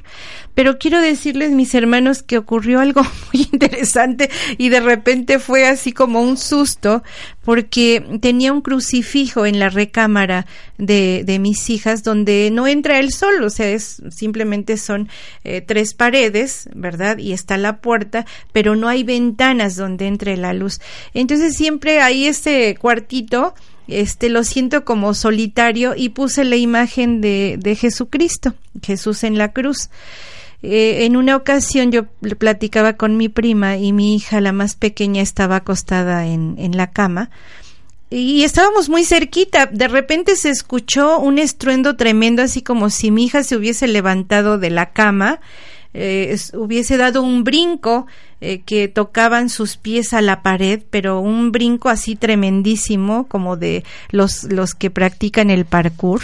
Pero 0.54 0.78
quiero 0.78 1.00
decirles, 1.00 1.52
mis 1.52 1.74
hermanos, 1.74 2.22
que 2.22 2.38
ocurrió 2.38 2.80
algo 2.80 3.02
muy 3.32 3.48
interesante 3.52 4.30
y 4.58 4.68
de 4.68 4.80
repente 4.80 5.38
fue 5.38 5.66
así 5.66 5.92
como 5.92 6.20
un 6.20 6.36
susto 6.36 7.02
porque 7.44 8.18
tenía 8.20 8.52
un 8.52 8.60
crucifijo 8.60 9.46
en 9.46 9.58
la 9.58 9.70
recámara 9.70 10.46
de, 10.78 11.22
de 11.24 11.38
mis 11.38 11.68
hijas 11.70 12.02
donde 12.02 12.50
no 12.52 12.66
entra 12.66 12.98
el 12.98 13.12
sol, 13.12 13.42
o 13.42 13.50
sea, 13.50 13.68
es, 13.70 14.02
simplemente 14.10 14.76
son 14.76 15.08
eh, 15.44 15.60
tres 15.60 15.94
paredes, 15.94 16.68
¿verdad? 16.74 17.18
Y 17.18 17.32
está 17.32 17.56
la 17.56 17.78
puerta, 17.78 18.26
pero 18.52 18.76
no 18.76 18.88
hay 18.88 19.02
ventanas 19.02 19.76
donde 19.76 20.06
entre 20.06 20.36
la 20.36 20.52
luz. 20.52 20.80
Entonces 21.14 21.56
siempre 21.56 22.00
hay 22.00 22.26
este 22.26 22.76
cuartito 22.76 23.54
este 23.90 24.28
lo 24.28 24.44
siento 24.44 24.84
como 24.84 25.14
solitario 25.14 25.94
y 25.96 26.10
puse 26.10 26.44
la 26.44 26.54
imagen 26.56 27.20
de, 27.20 27.56
de 27.58 27.74
Jesucristo, 27.74 28.54
Jesús 28.82 29.24
en 29.24 29.36
la 29.36 29.52
cruz. 29.52 29.90
Eh, 30.62 31.06
en 31.06 31.16
una 31.16 31.36
ocasión 31.36 31.90
yo 31.90 32.04
platicaba 32.38 32.94
con 32.94 33.16
mi 33.16 33.28
prima 33.28 33.76
y 33.76 33.92
mi 33.92 34.14
hija, 34.14 34.40
la 34.40 34.52
más 34.52 34.74
pequeña, 34.74 35.22
estaba 35.22 35.56
acostada 35.56 36.26
en, 36.26 36.56
en 36.58 36.76
la 36.76 36.90
cama 36.90 37.30
y 38.10 38.42
estábamos 38.42 38.88
muy 38.88 39.04
cerquita. 39.04 39.66
De 39.66 39.88
repente 39.88 40.34
se 40.36 40.50
escuchó 40.50 41.18
un 41.18 41.38
estruendo 41.38 41.96
tremendo, 41.96 42.42
así 42.42 42.60
como 42.60 42.90
si 42.90 43.10
mi 43.10 43.24
hija 43.24 43.44
se 43.44 43.56
hubiese 43.56 43.86
levantado 43.86 44.58
de 44.58 44.70
la 44.70 44.90
cama, 44.90 45.40
eh, 45.94 46.36
hubiese 46.54 46.96
dado 46.96 47.22
un 47.22 47.44
brinco 47.44 48.06
eh, 48.40 48.62
que 48.62 48.88
tocaban 48.88 49.48
sus 49.48 49.76
pies 49.76 50.12
a 50.12 50.22
la 50.22 50.42
pared, 50.42 50.82
pero 50.90 51.20
un 51.20 51.52
brinco 51.52 51.88
así 51.88 52.16
tremendísimo, 52.16 53.26
como 53.28 53.56
de 53.56 53.84
los, 54.10 54.44
los 54.44 54.74
que 54.74 54.90
practican 54.90 55.50
el 55.50 55.64
parkour. 55.64 56.22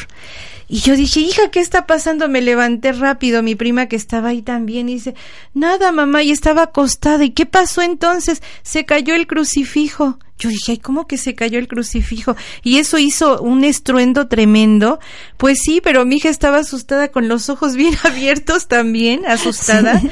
Y 0.68 0.80
yo 0.80 0.96
dije, 0.96 1.20
hija, 1.20 1.50
¿qué 1.50 1.60
está 1.60 1.86
pasando? 1.86 2.28
Me 2.28 2.40
levanté 2.40 2.92
rápido, 2.92 3.42
mi 3.42 3.54
prima 3.54 3.86
que 3.86 3.94
estaba 3.94 4.30
ahí 4.30 4.42
también, 4.42 4.88
y 4.88 4.94
dice, 4.94 5.14
nada, 5.54 5.92
mamá, 5.92 6.24
y 6.24 6.32
estaba 6.32 6.62
acostada. 6.62 7.24
¿Y 7.24 7.30
qué 7.30 7.46
pasó 7.46 7.82
entonces? 7.82 8.42
Se 8.62 8.84
cayó 8.84 9.14
el 9.14 9.28
crucifijo. 9.28 10.18
Yo 10.38 10.50
dije, 10.50 10.72
ay, 10.72 10.78
¿cómo 10.78 11.06
que 11.06 11.18
se 11.18 11.34
cayó 11.34 11.58
el 11.58 11.68
crucifijo? 11.68 12.36
Y 12.62 12.78
eso 12.78 12.98
hizo 12.98 13.40
un 13.40 13.64
estruendo 13.64 14.26
tremendo. 14.26 14.98
Pues 15.36 15.58
sí, 15.64 15.80
pero 15.80 16.04
mi 16.04 16.16
hija 16.16 16.28
estaba 16.28 16.58
asustada 16.58 17.08
con 17.08 17.28
los 17.28 17.48
ojos 17.48 17.76
bien 17.76 17.94
abiertos 18.02 18.66
también, 18.66 19.24
asustada. 19.26 20.02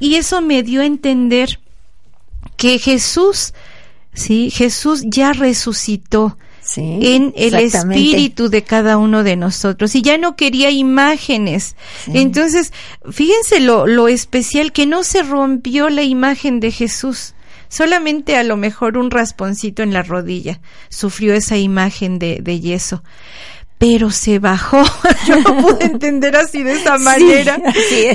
Y 0.00 0.14
eso 0.14 0.40
me 0.40 0.62
dio 0.62 0.80
a 0.80 0.86
entender 0.86 1.60
que 2.56 2.78
Jesús, 2.78 3.52
sí, 4.14 4.50
Jesús 4.50 5.02
ya 5.04 5.34
resucitó 5.34 6.38
en 6.76 7.32
el 7.36 7.54
espíritu 7.54 8.48
de 8.48 8.62
cada 8.62 8.98
uno 8.98 9.22
de 9.22 9.36
nosotros. 9.36 9.94
Y 9.94 10.02
ya 10.02 10.18
no 10.18 10.36
quería 10.36 10.70
imágenes. 10.70 11.76
Entonces, 12.06 12.72
fíjense 13.10 13.60
lo, 13.60 13.86
lo 13.86 14.08
especial 14.08 14.72
que 14.72 14.86
no 14.86 15.02
se 15.02 15.22
rompió 15.22 15.88
la 15.88 16.02
imagen 16.02 16.60
de 16.60 16.70
Jesús. 16.70 17.34
Solamente 17.68 18.36
a 18.36 18.42
lo 18.42 18.56
mejor 18.56 18.98
un 18.98 19.10
rasponcito 19.12 19.82
en 19.84 19.92
la 19.92 20.02
rodilla 20.02 20.60
sufrió 20.88 21.34
esa 21.34 21.56
imagen 21.56 22.18
de, 22.18 22.40
de 22.42 22.58
yeso 22.58 23.02
pero 23.80 24.10
se 24.10 24.38
bajó. 24.38 24.82
Yo 25.26 25.40
no 25.40 25.56
pude 25.56 25.84
entender 25.86 26.36
así 26.36 26.62
de 26.62 26.74
esa 26.74 26.98
manera. 26.98 27.58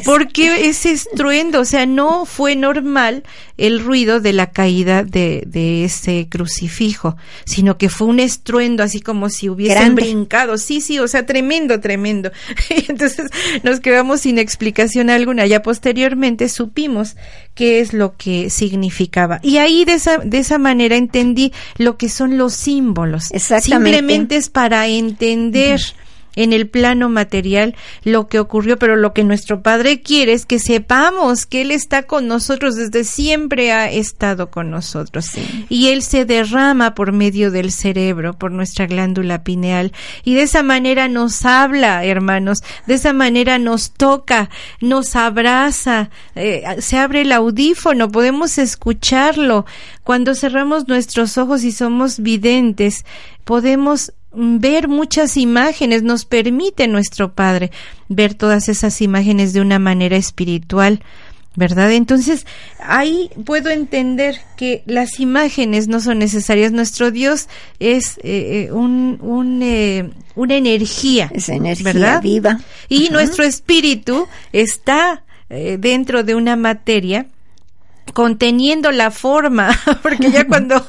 Porque 0.06 0.69
ese 0.69 0.91
estruendo, 0.91 1.62
o 1.62 1.65
sea, 1.65 1.88
no 1.88 2.25
fue 2.25 2.56
normal 2.56 3.23
el 3.58 3.80
ruido 3.80 4.19
de 4.21 4.34
la 4.34 4.51
caída 4.51 5.04
de, 5.04 5.43
de 5.47 5.86
ese 5.86 6.28
crucifijo, 6.30 7.17
sino 7.45 7.80
que 7.80 7.89
fue 7.89 8.08
un 8.08 8.19
estruendo 8.19 8.84
así 8.84 9.01
como 9.01 9.30
si 9.30 9.49
hubiesen 9.49 9.95
brincado. 9.95 10.60
Sí, 10.60 10.82
sí, 10.82 10.99
o 10.99 11.08
sea, 11.08 11.25
tremendo, 11.25 11.80
tremendo. 11.80 12.32
Entonces 12.88 13.25
nos 13.63 13.80
quedamos 13.80 14.21
sin 14.21 14.38
explicación 14.38 15.10
alguna. 15.10 15.47
Ya 15.47 15.63
posteriormente 15.63 16.47
supimos 16.47 17.15
qué 17.56 17.80
es 17.80 17.91
lo 17.91 18.15
que 18.17 18.51
significaba. 18.51 19.39
Y 19.41 19.58
ahí 19.58 19.84
de 19.84 19.93
esa, 19.93 20.19
de 20.19 20.38
esa 20.38 20.60
manera 20.60 20.95
entendí 20.95 21.54
lo 21.78 21.97
que 21.97 22.10
son 22.10 22.38
los 22.38 22.54
símbolos. 22.54 23.32
Simplemente 23.62 24.36
es 24.36 24.49
para 24.49 24.88
entender 24.88 25.54
en 26.35 26.53
el 26.53 26.67
plano 26.67 27.09
material 27.09 27.75
lo 28.03 28.27
que 28.27 28.39
ocurrió, 28.39 28.77
pero 28.77 28.95
lo 28.95 29.13
que 29.13 29.23
nuestro 29.23 29.61
Padre 29.61 30.01
quiere 30.01 30.33
es 30.33 30.45
que 30.45 30.59
sepamos 30.59 31.45
que 31.45 31.61
Él 31.61 31.71
está 31.71 32.03
con 32.03 32.27
nosotros, 32.27 32.75
desde 32.75 33.03
siempre 33.03 33.71
ha 33.71 33.89
estado 33.89 34.51
con 34.51 34.69
nosotros. 34.69 35.31
Y 35.69 35.87
Él 35.87 36.03
se 36.03 36.25
derrama 36.25 36.93
por 36.93 37.11
medio 37.11 37.51
del 37.51 37.71
cerebro, 37.71 38.33
por 38.33 38.51
nuestra 38.51 38.85
glándula 38.85 39.43
pineal, 39.43 39.91
y 40.23 40.35
de 40.35 40.43
esa 40.43 40.63
manera 40.63 41.07
nos 41.07 41.45
habla, 41.45 42.03
hermanos, 42.05 42.59
de 42.85 42.95
esa 42.95 43.13
manera 43.13 43.57
nos 43.57 43.91
toca, 43.91 44.49
nos 44.81 45.15
abraza, 45.15 46.09
eh, 46.35 46.63
se 46.79 46.97
abre 46.97 47.21
el 47.21 47.31
audífono, 47.31 48.11
podemos 48.11 48.57
escucharlo. 48.57 49.65
Cuando 50.03 50.35
cerramos 50.35 50.87
nuestros 50.87 51.37
ojos 51.37 51.63
y 51.63 51.71
somos 51.71 52.19
videntes, 52.19 53.05
podemos 53.43 54.11
ver 54.35 54.87
muchas 54.87 55.37
imágenes, 55.37 56.03
nos 56.03 56.25
permite 56.25 56.87
nuestro 56.87 57.33
Padre 57.33 57.71
ver 58.09 58.33
todas 58.33 58.69
esas 58.69 59.01
imágenes 59.01 59.53
de 59.53 59.61
una 59.61 59.79
manera 59.79 60.17
espiritual, 60.17 61.01
¿verdad? 61.55 61.91
Entonces, 61.93 62.45
ahí 62.79 63.29
puedo 63.45 63.69
entender 63.69 64.39
que 64.57 64.83
las 64.85 65.19
imágenes 65.19 65.87
no 65.87 65.99
son 65.99 66.19
necesarias. 66.19 66.71
Nuestro 66.71 67.11
Dios 67.11 67.47
es 67.79 68.17
eh, 68.17 68.67
eh, 68.67 68.71
un, 68.71 69.19
un 69.21 69.61
eh, 69.63 70.09
una 70.35 70.55
energía, 70.55 71.31
es 71.33 71.47
energía 71.49 72.19
viva. 72.19 72.59
Y 72.89 73.09
nuestro 73.09 73.45
espíritu 73.45 74.27
está 74.51 75.23
dentro 75.47 76.23
de 76.23 76.33
una 76.35 76.55
materia 76.55 77.27
conteniendo 78.13 78.91
la 78.91 79.11
forma, 79.11 79.69
porque 80.01 80.31
ya 80.31 80.47
cuando 80.47 80.85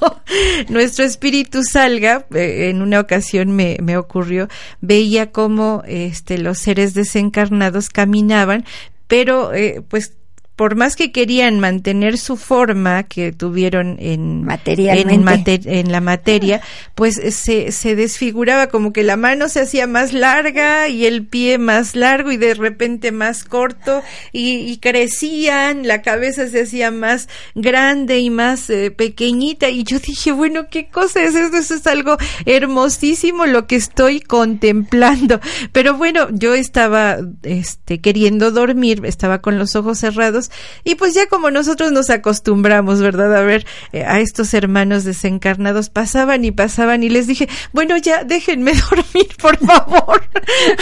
nuestro 0.68 1.04
espíritu 1.04 1.62
salga, 1.64 2.26
eh, 2.34 2.68
en 2.70 2.82
una 2.82 3.00
ocasión 3.00 3.52
me, 3.52 3.76
me 3.82 3.96
ocurrió, 3.96 4.48
veía 4.80 5.32
cómo 5.32 5.82
este, 5.86 6.38
los 6.38 6.58
seres 6.58 6.94
desencarnados 6.94 7.88
caminaban, 7.88 8.64
pero 9.06 9.54
eh, 9.54 9.82
pues 9.88 10.12
por 10.56 10.74
más 10.74 10.96
que 10.96 11.12
querían 11.12 11.60
mantener 11.60 12.16
su 12.16 12.38
forma 12.38 13.02
que 13.02 13.30
tuvieron 13.30 13.98
en, 14.00 14.48
en, 14.64 15.92
la 15.92 16.00
materia, 16.00 16.62
pues 16.94 17.20
se, 17.34 17.70
se 17.72 17.94
desfiguraba 17.94 18.68
como 18.68 18.94
que 18.94 19.04
la 19.04 19.18
mano 19.18 19.50
se 19.50 19.60
hacía 19.60 19.86
más 19.86 20.14
larga 20.14 20.88
y 20.88 21.04
el 21.04 21.26
pie 21.26 21.58
más 21.58 21.94
largo 21.94 22.32
y 22.32 22.38
de 22.38 22.54
repente 22.54 23.12
más 23.12 23.44
corto 23.44 24.02
y, 24.32 24.78
crecían, 24.78 25.86
la 25.86 26.00
cabeza 26.00 26.48
se 26.48 26.62
hacía 26.62 26.90
más 26.90 27.28
grande 27.54 28.18
y 28.18 28.30
más 28.30 28.70
eh, 28.70 28.90
pequeñita 28.90 29.68
y 29.68 29.84
yo 29.84 29.98
dije, 29.98 30.32
bueno, 30.32 30.68
¿qué 30.70 30.88
cosa 30.88 31.22
es 31.22 31.34
esto? 31.34 31.58
Eso 31.58 31.74
es 31.74 31.86
algo 31.86 32.16
hermosísimo 32.46 33.44
lo 33.44 33.66
que 33.66 33.76
estoy 33.76 34.20
contemplando. 34.20 35.38
Pero 35.72 35.94
bueno, 35.94 36.28
yo 36.32 36.54
estaba 36.54 37.18
este, 37.42 38.00
queriendo 38.00 38.50
dormir, 38.50 39.02
estaba 39.04 39.42
con 39.42 39.58
los 39.58 39.76
ojos 39.76 39.98
cerrados 39.98 40.45
Y 40.84 40.94
pues 40.94 41.14
ya 41.14 41.26
como 41.26 41.50
nosotros 41.50 41.92
nos 41.92 42.10
acostumbramos, 42.10 43.00
¿verdad? 43.00 43.36
A 43.36 43.42
ver 43.42 43.66
eh, 43.92 44.04
a 44.04 44.20
estos 44.20 44.54
hermanos 44.54 45.04
desencarnados, 45.04 45.90
pasaban 45.90 46.44
y 46.44 46.50
pasaban 46.50 47.02
y 47.02 47.08
les 47.08 47.26
dije, 47.26 47.48
bueno, 47.72 47.96
ya 47.96 48.24
déjenme 48.24 48.72
dormir, 48.90 49.28
por 49.40 49.58
favor. 49.58 50.22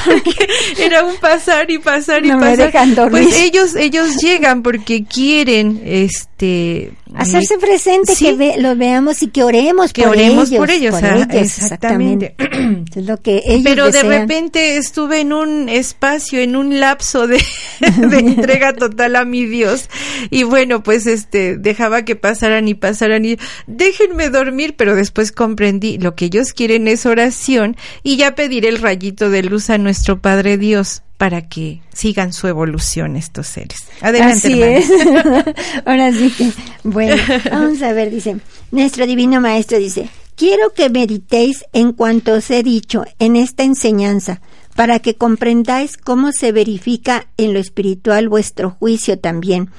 era 0.78 1.04
un 1.04 1.16
pasar 1.16 1.70
y 1.70 1.78
pasar 1.78 2.24
y 2.24 2.30
no 2.30 2.38
pasar. 2.38 2.58
Me 2.58 2.64
dejan 2.66 2.94
dormir. 2.94 3.22
Pues 3.22 3.40
ellos, 3.40 3.74
ellos 3.74 4.16
llegan 4.16 4.62
porque 4.62 5.04
quieren, 5.04 5.82
este, 5.84 6.92
hacerse 7.14 7.58
presente, 7.58 8.14
que 8.16 8.56
lo 8.58 8.76
veamos 8.76 9.22
y 9.22 9.28
que 9.28 9.42
oremos 9.42 9.92
que 9.92 10.02
por 10.02 10.12
oremos 10.12 10.48
ellos. 10.48 10.58
por 10.58 10.70
ellos, 10.70 10.94
por 10.94 11.04
ah, 11.04 11.28
ellos 11.30 11.58
exactamente. 11.58 12.34
lo 12.96 13.20
que 13.20 13.42
ellos 13.46 13.62
Pero 13.64 13.86
desean. 13.86 14.08
de 14.08 14.18
repente 14.18 14.76
estuve 14.76 15.20
en 15.20 15.32
un 15.32 15.68
espacio, 15.68 16.40
en 16.40 16.56
un 16.56 16.80
lapso 16.80 17.26
de, 17.26 17.42
de 17.80 18.18
entrega 18.18 18.72
total 18.74 19.16
a 19.16 19.24
mi 19.24 19.44
Dios. 19.55 19.88
Y 20.30 20.42
bueno, 20.42 20.82
pues 20.82 21.07
este, 21.07 21.57
dejaba 21.57 22.05
que 22.05 22.16
pasaran 22.16 22.66
y 22.66 22.74
pasaran 22.74 23.24
y 23.24 23.38
déjenme 23.68 24.28
dormir, 24.30 24.74
pero 24.76 24.96
después 24.96 25.30
comprendí 25.30 25.96
lo 25.98 26.16
que 26.16 26.24
ellos 26.24 26.52
quieren 26.52 26.88
es 26.88 27.07
oración 27.07 27.76
y 28.02 28.16
ya 28.16 28.34
pediré 28.34 28.68
el 28.68 28.78
rayito 28.78 29.30
de 29.30 29.44
luz 29.44 29.70
a 29.70 29.78
nuestro 29.78 30.20
Padre 30.20 30.59
Dios 30.59 31.02
para 31.18 31.48
que 31.48 31.80
sigan 31.92 32.32
su 32.32 32.48
evolución 32.48 33.14
estos 33.14 33.46
seres. 33.46 33.78
Adelante, 34.00 34.48
Así 34.48 34.61
hermana. 34.61 35.44
es. 35.46 35.57
Ahora 35.86 36.12
sí 36.12 36.30
que, 36.36 36.50
bueno, 36.82 37.16
vamos 37.50 37.80
a 37.82 37.92
ver, 37.92 38.11
dice, 38.11 38.36
nuestro 38.72 39.07
divino 39.07 39.40
maestro 39.40 39.78
dice, 39.78 40.09
quiero 40.34 40.72
que 40.74 40.90
meditéis 40.90 41.64
en 41.72 41.92
cuanto 41.92 42.32
os 42.32 42.50
he 42.50 42.64
dicho 42.64 43.05
en 43.20 43.36
esta 43.36 43.62
enseñanza, 43.62 44.40
para 44.74 44.98
que 44.98 45.16
comprendáis 45.16 45.96
cómo 45.96 46.32
se 46.32 46.52
verifica 46.52 47.26
en 47.36 47.52
lo 47.54 47.60
espiritual 47.60 48.28
vuestro 48.28 48.70
juicio 48.70 49.18
también. 49.18 49.70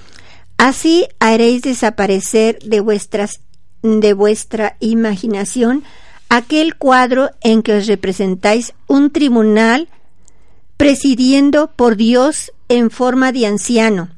Así 0.58 1.08
haréis 1.20 1.62
desaparecer 1.62 2.60
de 2.60 2.80
vuestras 2.80 3.42
de 3.82 4.14
vuestra 4.14 4.78
imaginación 4.80 5.84
aquel 6.30 6.76
cuadro 6.76 7.30
en 7.42 7.62
que 7.62 7.78
os 7.78 7.88
representáis 7.88 8.74
un 8.88 9.12
tribunal 9.12 9.90
presidiendo 10.78 11.72
por 11.76 11.96
Dios 11.96 12.52
en 12.68 12.90
forma 12.90 13.32
de 13.32 13.46
anciano, 13.46 14.10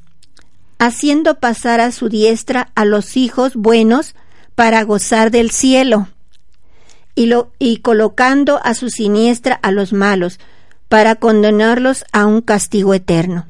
haciendo 0.79 1.39
pasar 1.39 1.81
a 1.81 1.91
su 1.91 2.07
diestra 2.07 2.71
a 2.75 2.85
los 2.85 3.17
hijos 3.17 3.55
buenos 3.55 4.15
para 4.55 4.83
gozar 4.83 5.31
del 5.31 5.51
cielo, 5.51 6.07
y, 7.13 7.25
lo, 7.25 7.51
y 7.59 7.77
colocando 7.77 8.59
a 8.63 8.73
su 8.73 8.89
siniestra 8.89 9.55
a 9.55 9.71
los 9.71 9.91
malos, 9.91 10.39
para 10.89 11.15
condenarlos 11.15 12.05
a 12.11 12.25
un 12.25 12.41
castigo 12.41 12.93
eterno. 12.93 13.47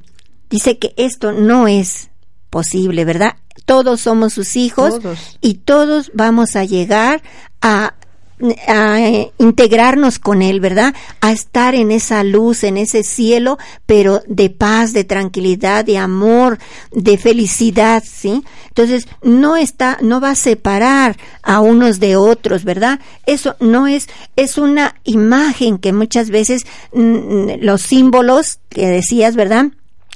Dice 0.50 0.78
que 0.78 0.94
esto 0.98 1.32
no 1.32 1.68
es 1.68 2.10
posible, 2.50 3.06
¿verdad? 3.06 3.36
Todos 3.66 4.02
somos 4.02 4.34
sus 4.34 4.56
hijos 4.56 5.00
Todos. 5.02 5.38
y 5.42 5.56
todos 5.56 6.12
vamos 6.14 6.56
a 6.56 6.64
llegar 6.64 7.22
a 7.62 7.96
a 8.68 9.00
integrarnos 9.40 10.20
con 10.20 10.42
Él, 10.42 10.60
¿verdad? 10.60 10.94
A 11.22 11.32
estar 11.32 11.74
en 11.74 11.92
esa 11.92 12.24
luz, 12.24 12.64
en 12.64 12.78
ese 12.78 13.04
cielo, 13.04 13.58
pero 13.86 14.22
de 14.28 14.50
paz, 14.50 14.94
de 14.94 15.04
tranquilidad, 15.04 15.86
de 15.86 15.98
amor, 15.98 16.60
de 16.92 17.18
felicidad, 17.18 18.04
¿sí? 18.06 18.44
Entonces, 18.68 19.08
no 19.24 19.58
está, 19.58 19.98
no 20.02 20.22
va 20.22 20.32
a 20.32 20.36
separar 20.36 21.18
a 21.42 21.60
unos 21.62 22.00
de 22.00 22.16
otros, 22.16 22.64
¿verdad? 22.64 23.00
Eso 23.26 23.56
no 23.60 23.88
es, 23.88 24.08
es 24.36 24.58
una 24.58 24.96
imagen 25.04 25.80
que 25.80 25.94
muchas 25.94 26.30
veces 26.30 26.66
mm, 26.94 27.62
los 27.62 27.82
símbolos 27.82 28.60
que 28.70 28.88
decías, 28.88 29.36
¿verdad? 29.36 29.68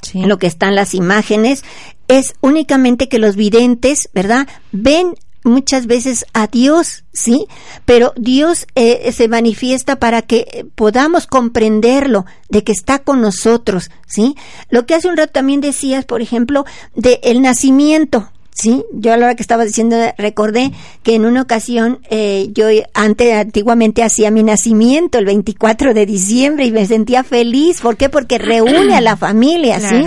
Sí. 0.04 0.24
Lo 0.24 0.38
que 0.38 0.48
están 0.48 0.76
las 0.76 0.94
imágenes 0.94 1.64
es 2.08 2.34
únicamente 2.42 3.08
que 3.08 3.20
los 3.20 3.36
videntes, 3.36 4.10
¿verdad? 4.14 4.48
Ven 4.72 5.16
muchas 5.44 5.88
veces 5.88 6.26
a 6.34 6.48
Dios, 6.48 7.04
¿sí? 7.14 7.48
Pero 7.86 8.14
Dios 8.16 8.68
eh, 8.76 9.12
se 9.12 9.28
manifiesta 9.28 9.98
para 9.98 10.22
que 10.22 10.66
podamos 10.76 11.28
comprenderlo, 11.28 12.26
de 12.50 12.64
que 12.64 12.72
está 12.72 13.00
con 13.00 13.22
nosotros, 13.22 13.92
¿sí? 14.08 14.36
Lo 14.70 14.86
que 14.86 14.96
hace 14.96 15.08
un 15.08 15.18
rato 15.18 15.34
también 15.34 15.62
decías, 15.62 16.06
por 16.06 16.22
ejemplo, 16.22 16.66
de 16.96 17.20
el 17.24 17.42
nacimiento, 17.42 18.30
Sí, 18.54 18.84
yo 18.94 19.14
a 19.14 19.18
la 19.18 19.28
hora 19.28 19.36
que 19.36 19.42
estaba 19.42 19.64
diciendo 19.64 19.96
recordé 20.18 20.72
que 21.04 21.16
en 21.16 21.26
una 21.26 21.42
ocasión 21.42 22.00
eh, 22.10 22.50
yo 22.54 22.66
antes 22.94 23.34
antiguamente 23.34 24.04
hacía 24.04 24.30
mi 24.30 24.44
nacimiento 24.44 25.18
el 25.18 25.26
24 25.26 25.94
de 25.94 26.06
diciembre 26.06 26.66
y 26.66 26.72
me 26.72 26.86
sentía 26.86 27.24
feliz. 27.24 27.80
¿Por 27.82 27.96
qué? 27.96 28.10
Porque 28.10 28.38
reúne 28.38 28.94
a 28.94 29.02
la 29.02 29.16
familia. 29.16 29.80
¿sí? 29.80 30.06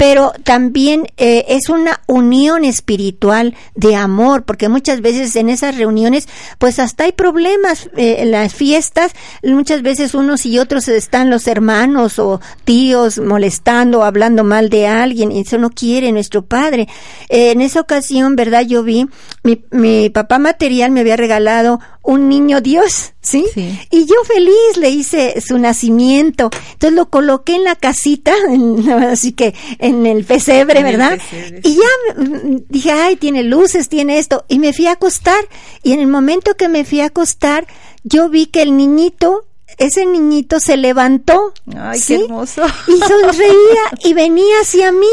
Pero 0.00 0.32
también 0.44 1.08
eh, 1.18 1.44
es 1.48 1.68
una 1.68 2.00
unión 2.06 2.64
espiritual 2.64 3.54
de 3.74 3.96
amor, 3.96 4.44
porque 4.44 4.70
muchas 4.70 5.02
veces 5.02 5.36
en 5.36 5.50
esas 5.50 5.76
reuniones, 5.76 6.26
pues 6.56 6.78
hasta 6.78 7.04
hay 7.04 7.12
problemas 7.12 7.90
eh, 7.98 8.16
en 8.20 8.30
las 8.30 8.54
fiestas, 8.54 9.12
muchas 9.42 9.82
veces 9.82 10.14
unos 10.14 10.46
y 10.46 10.58
otros 10.58 10.88
están 10.88 11.28
los 11.28 11.46
hermanos 11.46 12.18
o 12.18 12.40
tíos 12.64 13.18
molestando, 13.18 14.02
hablando 14.02 14.42
mal 14.42 14.70
de 14.70 14.86
alguien, 14.86 15.32
y 15.32 15.40
eso 15.40 15.58
no 15.58 15.68
quiere 15.68 16.12
nuestro 16.12 16.46
padre. 16.46 16.88
Eh, 17.28 17.50
en 17.50 17.60
esa 17.60 17.82
ocasión, 17.82 18.36
¿verdad? 18.36 18.62
Yo 18.62 18.82
vi, 18.82 19.06
mi, 19.42 19.62
mi 19.70 20.08
papá 20.08 20.38
material 20.38 20.92
me 20.92 21.00
había 21.00 21.18
regalado 21.18 21.78
un 22.02 22.30
niño 22.30 22.62
Dios, 22.62 23.12
¿sí? 23.22 23.44
Sí. 23.54 23.78
Y 23.90 24.06
yo 24.06 24.14
feliz 24.24 24.76
le 24.78 24.90
hice 24.90 25.40
su 25.40 25.58
nacimiento. 25.58 26.50
Entonces 26.72 26.92
lo 26.96 27.10
coloqué 27.10 27.54
en 27.54 27.64
la 27.64 27.76
casita, 27.76 28.32
en- 28.48 28.90
así 28.90 29.32
que 29.32 29.54
en 29.78 30.06
el 30.06 30.24
pesebre, 30.24 30.80
En 30.80 30.86
el 30.86 30.96
¿verdad? 30.96 31.18
pesebre, 31.18 31.60
Y 31.64 31.74
ya 31.76 32.22
mm, 32.22 32.56
dije, 32.68 32.92
ay, 32.92 33.16
tiene 33.16 33.42
luces, 33.42 33.88
tiene 33.88 34.18
esto. 34.18 34.44
Y 34.48 34.58
me 34.58 34.72
fui 34.72 34.86
a 34.86 34.92
acostar. 34.92 35.42
Y 35.82 35.92
en 35.92 36.00
el 36.00 36.06
momento 36.06 36.54
que 36.56 36.68
me 36.68 36.84
fui 36.84 37.00
a 37.00 37.06
acostar, 37.06 37.66
yo 38.04 38.28
vi 38.28 38.46
que 38.46 38.62
el 38.62 38.76
niñito, 38.76 39.44
ese 39.78 40.06
niñito 40.06 40.58
se 40.60 40.76
levantó. 40.76 41.52
Ay, 41.76 41.98
¿sí? 41.98 42.16
qué 42.18 42.24
hermoso. 42.24 42.62
Y 42.88 42.98
sonreía 42.98 43.82
y 44.04 44.14
venía 44.14 44.60
hacia 44.62 44.92
mí. 44.92 45.06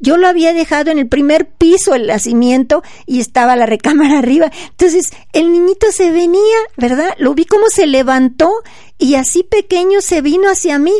Yo 0.00 0.16
lo 0.16 0.26
había 0.28 0.52
dejado 0.52 0.90
en 0.90 0.98
el 0.98 1.08
primer 1.08 1.48
piso 1.50 1.94
el 1.94 2.06
nacimiento 2.06 2.82
y 3.06 3.20
estaba 3.20 3.56
la 3.56 3.66
recámara 3.66 4.18
arriba. 4.20 4.50
Entonces 4.70 5.10
el 5.32 5.52
niñito 5.52 5.86
se 5.92 6.10
venía, 6.10 6.56
¿verdad? 6.76 7.14
Lo 7.18 7.34
vi 7.34 7.44
como 7.44 7.68
se 7.68 7.86
levantó 7.86 8.50
y 8.98 9.14
así 9.14 9.42
pequeño 9.42 10.00
se 10.00 10.20
vino 10.22 10.48
hacia 10.50 10.78
mí. 10.78 10.92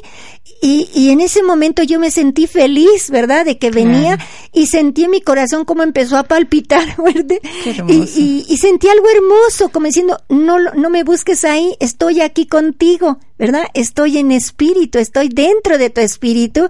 Y, 0.63 0.91
y 0.95 1.11
en 1.11 1.23
ese 1.23 1.43
momento 1.43 1.83
yo 1.83 1.99
me 1.99 2.11
sentí 2.11 2.47
feliz, 2.47 3.09
¿verdad? 3.11 3.47
De 3.47 3.59
que 3.59 3.71
venía 3.71 4.17
Claro. 4.17 4.31
y 4.53 4.67
sentí 4.67 5.05
en 5.05 5.11
mi 5.11 5.23
corazón 5.23 5.65
como 5.65 5.83
empezó 5.83 6.19
a 6.19 6.25
palpitar, 6.25 6.97
¿verdad? 7.03 7.39
Qué 7.65 7.83
Y, 7.89 7.95
y, 8.21 8.47
y 8.47 8.57
sentí 8.59 8.89
algo 8.89 9.09
hermoso, 9.09 9.71
como 9.71 9.87
diciendo, 9.87 10.21
no, 10.29 10.59
no 10.59 10.91
me 10.91 11.03
busques 11.03 11.45
ahí, 11.47 11.75
estoy 11.81 12.21
aquí 12.21 12.47
contigo, 12.47 13.19
¿verdad? 13.41 13.65
Estoy 13.75 14.19
en 14.19 14.31
espíritu, 14.31 14.99
estoy 14.99 15.29
dentro 15.31 15.79
de 15.79 15.91
tu 15.91 16.01
espíritu. 16.01 16.69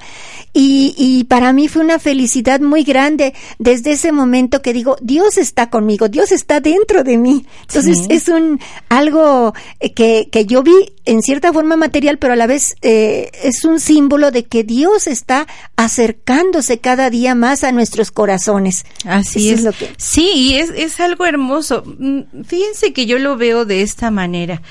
Y, 0.55 0.95
y 0.97 1.25
para 1.25 1.53
mí 1.53 1.69
fue 1.69 1.83
una 1.83 1.99
felicidad 1.99 2.61
muy 2.61 2.83
grande 2.85 3.35
desde 3.59 3.93
ese 3.93 4.13
momento 4.13 4.63
que 4.63 4.73
digo, 4.73 4.97
Dios 5.03 5.37
está 5.37 5.69
conmigo, 5.69 6.09
Dios 6.09 6.33
está 6.33 6.61
dentro 6.61 7.05
de 7.05 7.19
mí. 7.19 7.45
Entonces 7.63 7.99
Sí. 7.99 8.07
es 8.11 8.29
un 8.29 8.61
algo 8.89 9.53
eh, 9.81 9.93
que, 9.93 10.29
que 10.31 10.47
yo 10.47 10.63
vi 10.63 10.93
en 11.05 11.23
cierta 11.23 11.53
forma 11.53 11.77
material, 11.77 12.19
pero 12.19 12.35
a 12.35 12.37
la 12.37 12.47
vez 12.47 12.77
eh, 12.83 13.31
es 13.43 13.65
un 13.65 13.81
símbolo 13.81 14.31
de 14.31 14.45
que 14.45 14.63
Dios 14.65 15.09
está 15.09 15.47
acercándose 15.77 16.79
cada 16.79 17.11
día 17.11 17.35
más 17.35 17.65
a 17.65 17.73
nuestros 17.73 18.11
corazones. 18.13 18.85
Así 19.05 19.49
Eso 19.51 19.55
es. 19.55 19.59
es 19.59 19.65
lo 19.65 19.73
que- 19.73 19.91
Sí, 19.97 20.55
es, 20.57 20.71
es 20.71 21.01
algo 21.01 21.27
hermoso. 21.27 21.83
Mm, 21.99 22.21
Fíjense 22.47 22.93
que 22.93 23.07
yo 23.07 23.19
lo 23.19 23.37
veo 23.37 23.65
de 23.65 23.83
esta 23.83 24.11
manera. 24.11 24.63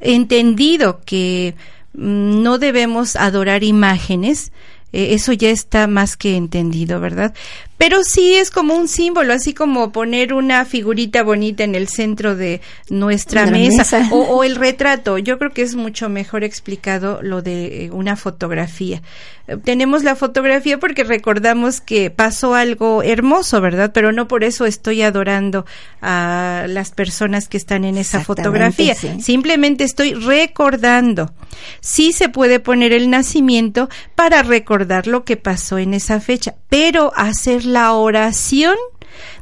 Entendido 0.00 1.00
que 1.04 1.54
mm, 1.94 2.42
no 2.42 2.58
debemos 2.58 3.16
adorar 3.16 3.62
imágenes, 3.62 4.52
eh, 4.92 5.14
eso 5.14 5.32
ya 5.32 5.50
está 5.50 5.86
más 5.86 6.16
que 6.16 6.36
entendido, 6.36 7.00
¿verdad? 7.00 7.34
Pero 7.80 8.04
sí 8.04 8.34
es 8.34 8.50
como 8.50 8.74
un 8.74 8.88
símbolo, 8.88 9.32
así 9.32 9.54
como 9.54 9.90
poner 9.90 10.34
una 10.34 10.66
figurita 10.66 11.22
bonita 11.22 11.64
en 11.64 11.74
el 11.74 11.88
centro 11.88 12.36
de 12.36 12.60
nuestra 12.90 13.46
De 13.46 13.52
mesa, 13.52 13.78
mesa. 13.78 14.08
O, 14.12 14.18
o 14.18 14.44
el 14.44 14.56
retrato. 14.56 15.16
Yo 15.16 15.38
creo 15.38 15.52
que 15.52 15.62
es 15.62 15.76
mucho 15.76 16.10
mejor 16.10 16.44
explicado 16.44 17.20
lo 17.22 17.40
de 17.40 17.86
eh, 17.86 17.90
una 17.90 18.16
fotografía. 18.16 19.00
Eh, 19.48 19.56
Tenemos 19.64 20.04
la 20.04 20.14
fotografía 20.14 20.78
porque 20.78 21.04
recordamos 21.04 21.80
que 21.80 22.10
pasó 22.10 22.54
algo 22.54 23.02
hermoso, 23.02 23.62
¿verdad? 23.62 23.92
Pero 23.94 24.12
no 24.12 24.28
por 24.28 24.44
eso 24.44 24.66
estoy 24.66 25.00
adorando 25.00 25.64
a 26.02 26.66
las 26.68 26.90
personas 26.90 27.48
que 27.48 27.56
están 27.56 27.86
en 27.86 27.96
esa 27.96 28.22
fotografía. 28.22 28.94
sí. 28.94 29.22
Simplemente 29.22 29.84
estoy 29.84 30.12
recordando. 30.12 31.32
Sí 31.80 32.12
se 32.12 32.28
puede 32.28 32.60
poner 32.60 32.92
el 32.92 33.08
nacimiento 33.08 33.88
para 34.14 34.42
recordar 34.42 35.06
lo 35.06 35.24
que 35.24 35.38
pasó 35.38 35.78
en 35.78 35.94
esa 35.94 36.20
fecha, 36.20 36.56
pero 36.68 37.12
hacer 37.16 37.69
la 37.72 37.94
oración 37.94 38.76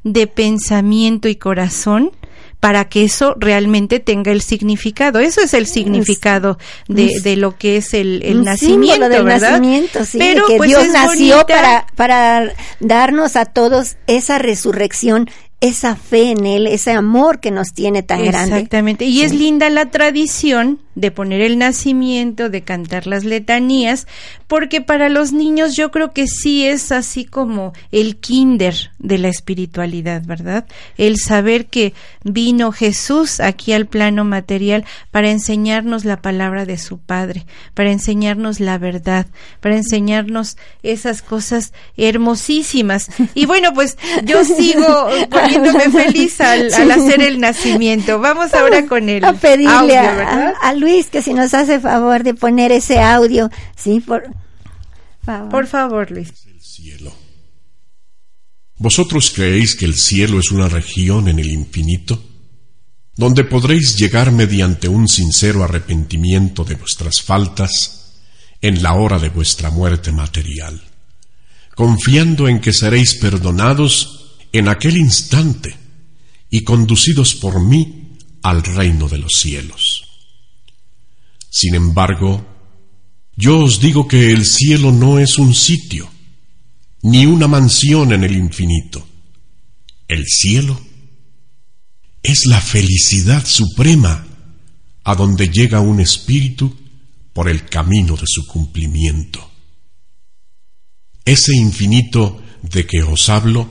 de 0.05 0.27
pensamiento 0.27 1.29
y 1.29 1.37
corazón 1.37 2.13
para 2.61 2.89
que 2.89 3.05
eso 3.05 3.37
realmente 3.39 4.01
tenga 4.01 4.33
el 4.33 4.43
significado. 4.43 5.21
Eso 5.21 5.41
es 5.41 5.55
el 5.55 5.67
significado 5.67 6.59
de, 6.89 7.21
de 7.23 7.37
lo 7.37 7.57
que 7.57 7.77
es 7.77 7.95
el, 7.95 8.21
el 8.25 8.43
nacimiento, 8.43 9.09
del 9.09 9.25
¿verdad? 9.25 9.53
nacimiento, 9.53 10.05
sí, 10.05 10.19
Pero 10.19 10.47
que 10.47 10.57
pues, 10.57 10.69
Dios 10.69 10.89
nació 10.89 11.37
bonita. 11.37 11.47
para, 11.47 11.87
para 11.95 12.53
darnos 12.81 13.37
a 13.37 13.45
todos 13.45 13.97
esa 14.09 14.39
resurrección, 14.39 15.31
esa 15.61 15.97
fe 15.97 16.31
en 16.31 16.47
Él, 16.47 16.67
ese 16.67 16.93
amor 16.93 17.41
que 17.41 17.51
nos 17.51 17.73
tiene 17.73 18.03
tan 18.03 18.25
grande. 18.25 18.57
Exactamente. 18.57 19.07
Y 19.07 19.23
es 19.23 19.35
linda 19.35 19.69
la 19.71 19.91
tradición 19.91 20.81
de 20.99 21.13
poner 21.13 21.41
el 21.43 21.59
nacimiento, 21.59 22.49
de 22.49 22.63
cantar 22.63 23.07
las 23.07 23.25
letanías, 23.25 24.09
porque 24.49 24.81
para 24.81 25.09
los 25.09 25.33
niños 25.33 25.77
yo 25.77 25.93
creo 25.93 26.13
que 26.13 26.27
sí 26.27 26.67
es 26.67 26.91
así 26.91 27.25
como 27.25 27.73
el 27.93 28.17
kinder 28.17 28.91
de 28.99 29.19
la 29.19 29.29
espiritualidad, 29.29 30.23
¿verdad? 30.27 30.67
El 30.97 31.17
saber 31.19 31.67
que 31.67 31.95
vino 32.25 32.73
Jesús 32.73 33.39
aquí 33.39 33.73
al 33.73 33.87
plano 33.87 34.25
material 34.25 34.85
para 35.13 35.31
enseñarnos 35.31 36.05
la 36.05 36.21
palabra 36.21 36.65
de 36.65 36.79
su 36.79 36.99
Padre, 36.99 37.47
para 37.75 37.93
enseñarnos 37.93 38.59
la 38.59 38.79
verdad, 38.79 39.27
para 39.61 39.77
enseñarnos 39.77 40.57
esas 40.83 41.23
cosas 41.23 41.73
hermosísimas. 41.97 43.09
Y 43.35 43.47
bueno, 43.47 43.73
pues 43.73 43.97
yo 44.25 44.45
sigo 44.45 45.09
feliz 45.93 46.41
al, 46.41 46.73
al 46.73 46.91
hacer 46.91 47.21
el 47.23 47.41
nacimiento. 47.41 48.19
Vamos 48.19 48.55
ahora 48.55 48.87
con 48.87 49.09
el 49.09 49.25
a 49.25 49.33
pedirle 49.33 49.97
a, 49.97 50.55
a 50.61 50.75
Luis 50.75 51.07
que 51.07 51.23
si 51.23 51.35
nos 51.35 51.55
hace 51.55 51.81
favor 51.81 52.23
de 52.23 52.35
poner 52.35 52.73
ese 52.73 53.01
audio, 53.01 53.51
sí, 53.77 54.01
por 54.01 54.25
favor. 55.25 55.49
Por 55.51 55.67
favor, 55.67 56.11
Luis. 56.11 56.33
el 56.47 56.61
cielo. 56.61 57.13
¿Vosotros 58.77 59.33
creéis 59.35 59.75
que 59.75 59.85
el 59.85 59.95
cielo 59.95 60.39
es 60.39 60.51
una 60.51 60.69
región 60.69 61.29
en 61.29 61.39
el 61.39 61.51
infinito? 61.51 62.23
donde 63.19 63.43
podréis 63.43 63.97
llegar 63.97 64.31
mediante 64.31 64.89
un 64.89 65.09
sincero 65.09 65.65
arrepentimiento 65.65 66.63
de 66.63 66.77
vuestras 66.77 67.21
faltas 67.21 68.13
en 68.63 68.81
la 68.81 68.95
hora 68.95 69.19
de 69.19 69.29
vuestra 69.29 69.71
muerte 69.71 70.13
material, 70.13 70.81
confiando 71.75 72.47
en 72.47 72.61
que 72.61 72.73
seréis 72.73 73.17
perdonados 73.17 74.18
en 74.53 74.69
aquel 74.69 74.97
instante 74.97 75.77
y 76.51 76.63
conducidos 76.63 77.35
por 77.35 77.61
mí 77.61 78.17
al 78.43 78.63
reino 78.63 79.09
de 79.09 79.19
los 79.19 79.33
cielos. 79.33 80.05
Sin 81.51 81.75
embargo, 81.75 82.47
yo 83.37 83.61
os 83.61 83.81
digo 83.81 84.09
que 84.09 84.33
el 84.33 84.45
cielo 84.45 84.93
no 84.93 85.19
es 85.19 85.39
un 85.39 85.55
sitio, 85.55 86.11
ni 87.03 87.27
una 87.27 87.47
mansión 87.47 88.13
en 88.13 88.25
el 88.25 88.37
infinito. 88.37 89.07
El 90.09 90.27
cielo 90.27 90.81
es 92.23 92.47
la 92.47 92.61
felicidad 92.61 93.47
suprema 93.47 94.27
a 95.05 95.15
donde 95.15 95.49
llega 95.49 95.81
un 95.81 96.01
espíritu 96.01 96.77
por 97.33 97.49
el 97.49 97.67
camino 97.67 98.17
de 98.17 98.27
su 98.27 98.47
cumplimiento. 98.47 99.51
Ese 101.25 101.55
infinito 101.55 102.43
de 102.63 102.87
que 102.87 103.03
os 103.03 103.29
hablo, 103.29 103.71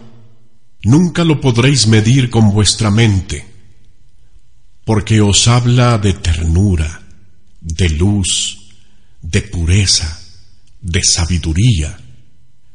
nunca 0.87 1.23
lo 1.23 1.41
podréis 1.41 1.87
medir 1.87 2.29
con 2.29 2.51
vuestra 2.51 2.89
mente, 2.89 3.45
porque 4.85 5.19
os 5.19 5.47
habla 5.47 5.97
de 5.97 6.13
ternura, 6.13 7.03
de 7.59 7.89
luz, 7.89 8.71
de 9.21 9.41
pureza, 9.41 10.19
de 10.81 11.03
sabiduría, 11.03 11.99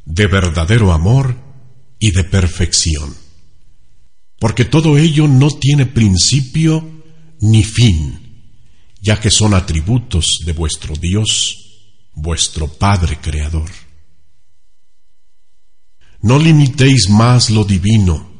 de 0.04 0.26
verdadero 0.26 0.92
amor 0.92 1.36
y 1.98 2.10
de 2.10 2.24
perfección. 2.24 3.16
Porque 4.38 4.66
todo 4.66 4.98
ello 4.98 5.26
no 5.26 5.50
tiene 5.50 5.86
principio 5.86 6.84
ni 7.40 7.64
fin, 7.64 8.20
ya 9.00 9.20
que 9.20 9.30
son 9.30 9.54
atributos 9.54 10.40
de 10.44 10.52
vuestro 10.52 10.96
Dios, 10.96 11.80
vuestro 12.12 12.68
Padre 12.68 13.18
Creador. 13.22 13.70
No 16.22 16.38
limitéis 16.38 17.10
más 17.10 17.50
lo 17.50 17.64
divino. 17.64 18.30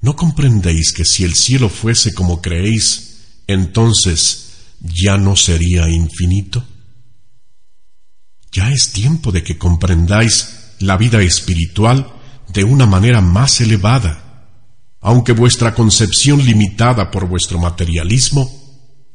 ¿No 0.00 0.16
comprendéis 0.16 0.92
que 0.92 1.04
si 1.04 1.24
el 1.24 1.34
cielo 1.34 1.68
fuese 1.68 2.14
como 2.14 2.40
creéis, 2.40 3.42
entonces 3.46 4.52
ya 4.80 5.18
no 5.18 5.36
sería 5.36 5.90
infinito? 5.90 6.64
Ya 8.50 8.70
es 8.70 8.92
tiempo 8.92 9.30
de 9.30 9.42
que 9.42 9.58
comprendáis 9.58 10.76
la 10.80 10.96
vida 10.96 11.20
espiritual 11.20 12.14
de 12.48 12.64
una 12.64 12.86
manera 12.86 13.20
más 13.20 13.60
elevada, 13.60 14.46
aunque 15.00 15.32
vuestra 15.32 15.74
concepción 15.74 16.42
limitada 16.44 17.10
por 17.10 17.28
vuestro 17.28 17.58
materialismo 17.58 18.50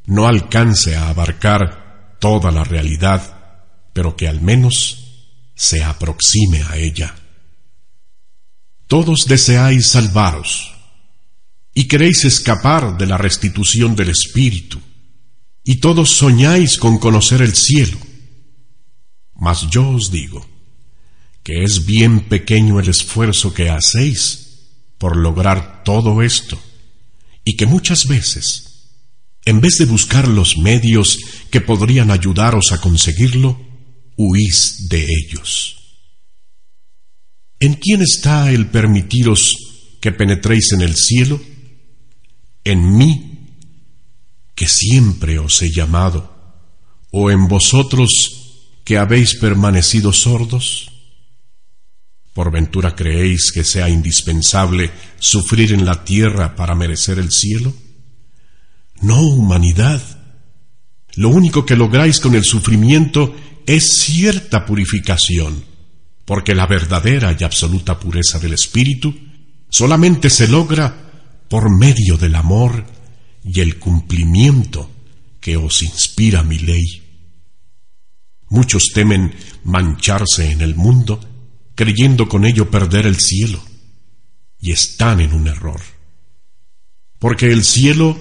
no 0.06 0.28
alcance 0.28 0.96
a 0.96 1.10
abarcar 1.10 2.18
toda 2.20 2.52
la 2.52 2.64
realidad, 2.64 3.56
pero 3.92 4.16
que 4.16 4.28
al 4.28 4.40
menos 4.42 5.00
se 5.56 5.84
aproxime 5.84 6.62
a 6.62 6.78
ella. 6.78 7.16
Todos 8.88 9.26
deseáis 9.28 9.88
salvaros 9.88 10.74
y 11.74 11.86
queréis 11.86 12.26
escapar 12.26 12.98
de 12.98 13.08
la 13.08 13.18
restitución 13.18 13.96
del 13.96 14.10
Espíritu, 14.10 14.80
y 15.64 15.76
todos 15.76 16.12
soñáis 16.12 16.78
con 16.78 17.00
conocer 17.00 17.42
el 17.42 17.56
cielo. 17.56 17.98
Mas 19.36 19.68
yo 19.70 19.90
os 19.90 20.12
digo 20.12 20.46
que 21.42 21.64
es 21.64 21.86
bien 21.86 22.22
pequeño 22.30 22.80
el 22.80 22.90
esfuerzo 22.90 23.54
que 23.54 23.70
hacéis 23.70 24.44
por 24.98 25.18
lograr 25.18 25.84
todo 25.84 26.22
esto, 26.22 26.60
y 27.44 27.58
que 27.58 27.66
muchas 27.66 28.08
veces, 28.08 28.92
en 29.46 29.60
vez 29.60 29.78
de 29.78 29.86
buscar 29.86 30.28
los 30.28 30.58
medios 30.58 31.20
que 31.50 31.60
podrían 31.60 32.12
ayudaros 32.12 32.72
a 32.72 32.80
conseguirlo, 32.80 33.60
huís 34.16 34.88
de 34.88 35.06
ellos. 35.06 35.83
¿En 37.64 37.76
quién 37.76 38.02
está 38.02 38.52
el 38.52 38.66
permitiros 38.66 39.96
que 40.02 40.12
penetréis 40.12 40.74
en 40.74 40.82
el 40.82 40.98
cielo? 40.98 41.40
En 42.66 42.98
mí, 42.98 43.56
que 44.54 44.68
siempre 44.68 45.40
os 45.40 45.62
he 45.62 45.72
llamado, 45.72 46.60
o 47.12 47.32
en 47.32 47.48
vosotros 47.48 48.10
que 48.84 48.98
habéis 48.98 49.36
permanecido 49.36 50.12
sordos? 50.12 50.92
¿Por 52.34 52.52
ventura 52.52 52.98
creéis 52.98 53.54
que 53.54 53.64
sea 53.64 53.88
indispensable 53.88 54.92
sufrir 55.18 55.72
en 55.72 55.86
la 55.86 56.04
tierra 56.04 56.58
para 56.58 56.76
merecer 56.76 57.18
el 57.18 57.32
cielo? 57.32 57.74
No, 59.00 59.22
humanidad. 59.22 60.02
Lo 61.16 61.30
único 61.30 61.66
que 61.66 61.78
lográis 61.78 62.20
con 62.20 62.36
el 62.36 62.44
sufrimiento 62.44 63.34
es 63.66 63.86
cierta 64.02 64.66
purificación, 64.66 65.72
porque 66.26 66.56
la 66.56 66.68
verdadera 66.68 67.36
y 67.38 67.44
absoluta 67.44 68.00
pureza 68.00 68.40
del 68.40 68.54
espíritu 68.54 69.14
solamente 69.70 70.30
se 70.30 70.48
logra 70.48 70.94
por 71.50 71.76
medio 71.78 72.18
del 72.18 72.36
amor 72.36 72.86
y 73.44 73.60
el 73.60 73.78
cumplimiento 73.78 74.90
que 75.40 75.58
os 75.58 75.84
inspira 75.84 76.44
mi 76.44 76.58
ley. 76.60 77.02
Muchos 78.50 78.92
temen 78.94 79.34
mancharse 79.64 80.52
en 80.52 80.62
el 80.62 80.76
mundo, 80.76 81.20
creyendo 81.76 82.30
con 82.30 82.46
ello 82.46 82.70
perder 82.70 83.06
el 83.06 83.20
cielo, 83.20 83.62
y 84.60 84.72
están 84.72 85.20
en 85.20 85.34
un 85.34 85.48
error. 85.48 85.82
Porque 87.20 87.48
el 87.48 87.64
cielo 87.64 88.18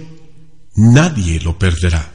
nadie 0.75 1.39
lo 1.41 1.59
perderá. 1.59 2.13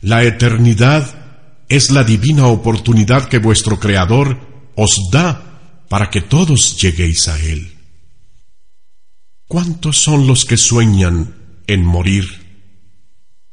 La 0.00 0.24
eternidad 0.24 1.62
es 1.68 1.90
la 1.90 2.02
divina 2.02 2.46
oportunidad 2.46 3.28
que 3.28 3.38
vuestro 3.38 3.78
Creador 3.78 4.51
os 4.76 5.10
da 5.10 5.84
para 5.88 6.10
que 6.10 6.22
todos 6.22 6.80
lleguéis 6.80 7.28
a 7.28 7.38
Él. 7.40 7.76
¿Cuántos 9.46 9.98
son 10.02 10.26
los 10.26 10.44
que 10.44 10.56
sueñan 10.56 11.34
en 11.66 11.84
morir? 11.84 12.24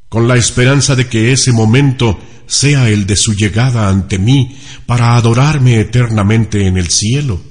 Con 0.08 0.28
la 0.28 0.38
esperanza 0.38 0.96
de 0.96 1.08
que 1.08 1.32
ese 1.32 1.52
momento 1.52 2.20
sea 2.48 2.90
el 2.90 3.06
de 3.06 3.16
su 3.16 3.36
llegada 3.36 3.90
ante 3.90 4.18
mí 4.18 4.58
para 4.86 5.16
adorarme 5.16 5.80
eternamente 5.80 6.66
en 6.66 6.78
el 6.78 6.90
cielo, 6.90 7.42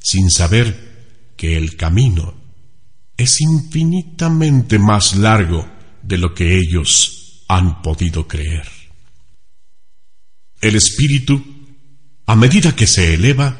sin 0.00 0.30
saber 0.30 1.32
que 1.36 1.56
el 1.56 1.76
camino 1.76 2.34
es 3.16 3.40
infinitamente 3.40 4.78
más 4.78 5.16
largo 5.16 5.68
de 6.02 6.18
lo 6.18 6.34
que 6.34 6.58
ellos 6.58 7.44
han 7.48 7.82
podido 7.82 8.26
creer. 8.26 8.66
El 10.60 10.76
espíritu, 10.76 11.42
a 12.26 12.34
medida 12.36 12.74
que 12.74 12.86
se 12.86 13.14
eleva, 13.14 13.58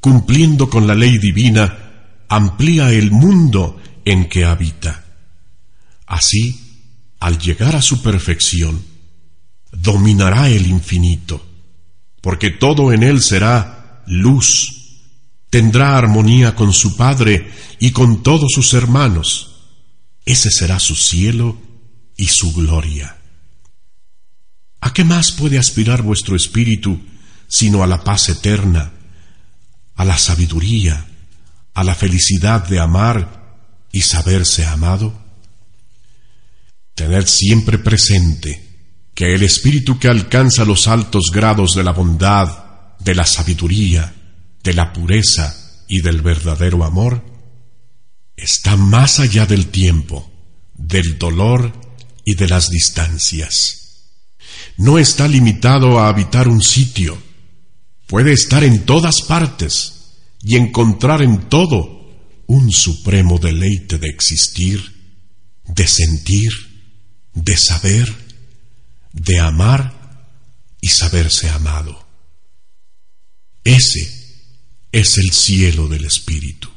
cumpliendo 0.00 0.70
con 0.70 0.86
la 0.86 0.94
ley 0.94 1.18
divina, 1.18 2.24
amplía 2.28 2.92
el 2.92 3.10
mundo 3.10 3.80
en 4.04 4.28
que 4.28 4.44
habita. 4.44 5.04
Así, 6.06 6.84
al 7.20 7.38
llegar 7.38 7.76
a 7.76 7.82
su 7.82 8.02
perfección, 8.02 8.82
dominará 9.72 10.48
el 10.48 10.66
infinito, 10.66 11.44
porque 12.20 12.50
todo 12.50 12.92
en 12.92 13.02
él 13.02 13.20
será 13.20 14.02
luz, 14.06 15.02
tendrá 15.50 15.98
armonía 15.98 16.54
con 16.54 16.72
su 16.72 16.96
Padre 16.96 17.50
y 17.78 17.90
con 17.90 18.22
todos 18.22 18.52
sus 18.52 18.72
hermanos, 18.72 19.56
ese 20.24 20.50
será 20.50 20.78
su 20.78 20.94
cielo 20.94 21.58
y 22.16 22.26
su 22.26 22.52
gloria. 22.52 23.16
¿A 24.80 24.92
qué 24.92 25.04
más 25.04 25.32
puede 25.32 25.58
aspirar 25.58 26.02
vuestro 26.02 26.36
espíritu 26.36 27.00
sino 27.48 27.82
a 27.82 27.86
la 27.86 28.04
paz 28.04 28.28
eterna, 28.28 28.92
a 29.96 30.04
la 30.04 30.18
sabiduría, 30.18 31.06
a 31.74 31.82
la 31.82 31.94
felicidad 31.94 32.66
de 32.68 32.78
amar 32.78 33.56
y 33.90 34.02
saberse 34.02 34.64
amado? 34.66 35.12
Tener 36.94 37.26
siempre 37.26 37.78
presente 37.78 38.68
que 39.14 39.34
el 39.34 39.42
espíritu 39.42 39.98
que 39.98 40.08
alcanza 40.08 40.64
los 40.64 40.86
altos 40.86 41.30
grados 41.32 41.74
de 41.74 41.82
la 41.82 41.92
bondad, 41.92 42.96
de 43.00 43.14
la 43.14 43.24
sabiduría, 43.24 44.14
de 44.62 44.74
la 44.74 44.92
pureza 44.92 45.84
y 45.88 46.02
del 46.02 46.22
verdadero 46.22 46.84
amor, 46.84 47.24
está 48.36 48.76
más 48.76 49.18
allá 49.18 49.46
del 49.46 49.68
tiempo, 49.68 50.30
del 50.74 51.18
dolor 51.18 51.72
y 52.24 52.34
de 52.34 52.46
las 52.46 52.70
distancias. 52.70 53.78
No 54.76 54.98
está 54.98 55.26
limitado 55.26 55.98
a 55.98 56.08
habitar 56.08 56.46
un 56.46 56.62
sitio, 56.62 57.20
puede 58.08 58.32
estar 58.32 58.64
en 58.64 58.84
todas 58.84 59.22
partes 59.22 60.16
y 60.42 60.56
encontrar 60.56 61.22
en 61.22 61.48
todo 61.48 62.10
un 62.46 62.72
supremo 62.72 63.38
deleite 63.38 63.98
de 63.98 64.08
existir, 64.08 64.82
de 65.66 65.86
sentir, 65.86 66.50
de 67.34 67.56
saber, 67.56 68.12
de 69.12 69.38
amar 69.38 70.26
y 70.80 70.88
saberse 70.88 71.50
amado. 71.50 72.06
Ese 73.62 74.10
es 74.90 75.18
el 75.18 75.30
cielo 75.30 75.86
del 75.86 76.06
Espíritu. 76.06 76.70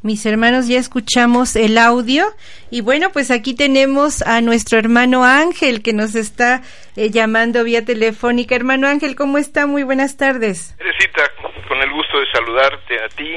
Mis 0.00 0.24
hermanos, 0.26 0.68
ya 0.68 0.78
escuchamos 0.78 1.56
el 1.56 1.76
audio 1.76 2.24
y 2.70 2.82
bueno, 2.82 3.10
pues 3.12 3.32
aquí 3.32 3.56
tenemos 3.56 4.22
a 4.22 4.40
nuestro 4.40 4.78
hermano 4.78 5.24
Ángel 5.24 5.82
que 5.82 5.92
nos 5.92 6.14
está 6.14 6.62
eh, 6.94 7.10
llamando 7.10 7.64
vía 7.64 7.84
telefónica. 7.84 8.54
Hermano 8.54 8.86
Ángel, 8.86 9.16
¿cómo 9.16 9.38
está? 9.38 9.66
Muy 9.66 9.82
buenas 9.82 10.16
tardes. 10.16 10.76
Teresita, 10.78 11.24
con 11.66 11.82
el 11.82 11.90
gusto 11.90 12.20
de 12.20 12.26
saludarte 12.30 13.02
a 13.02 13.08
ti, 13.08 13.28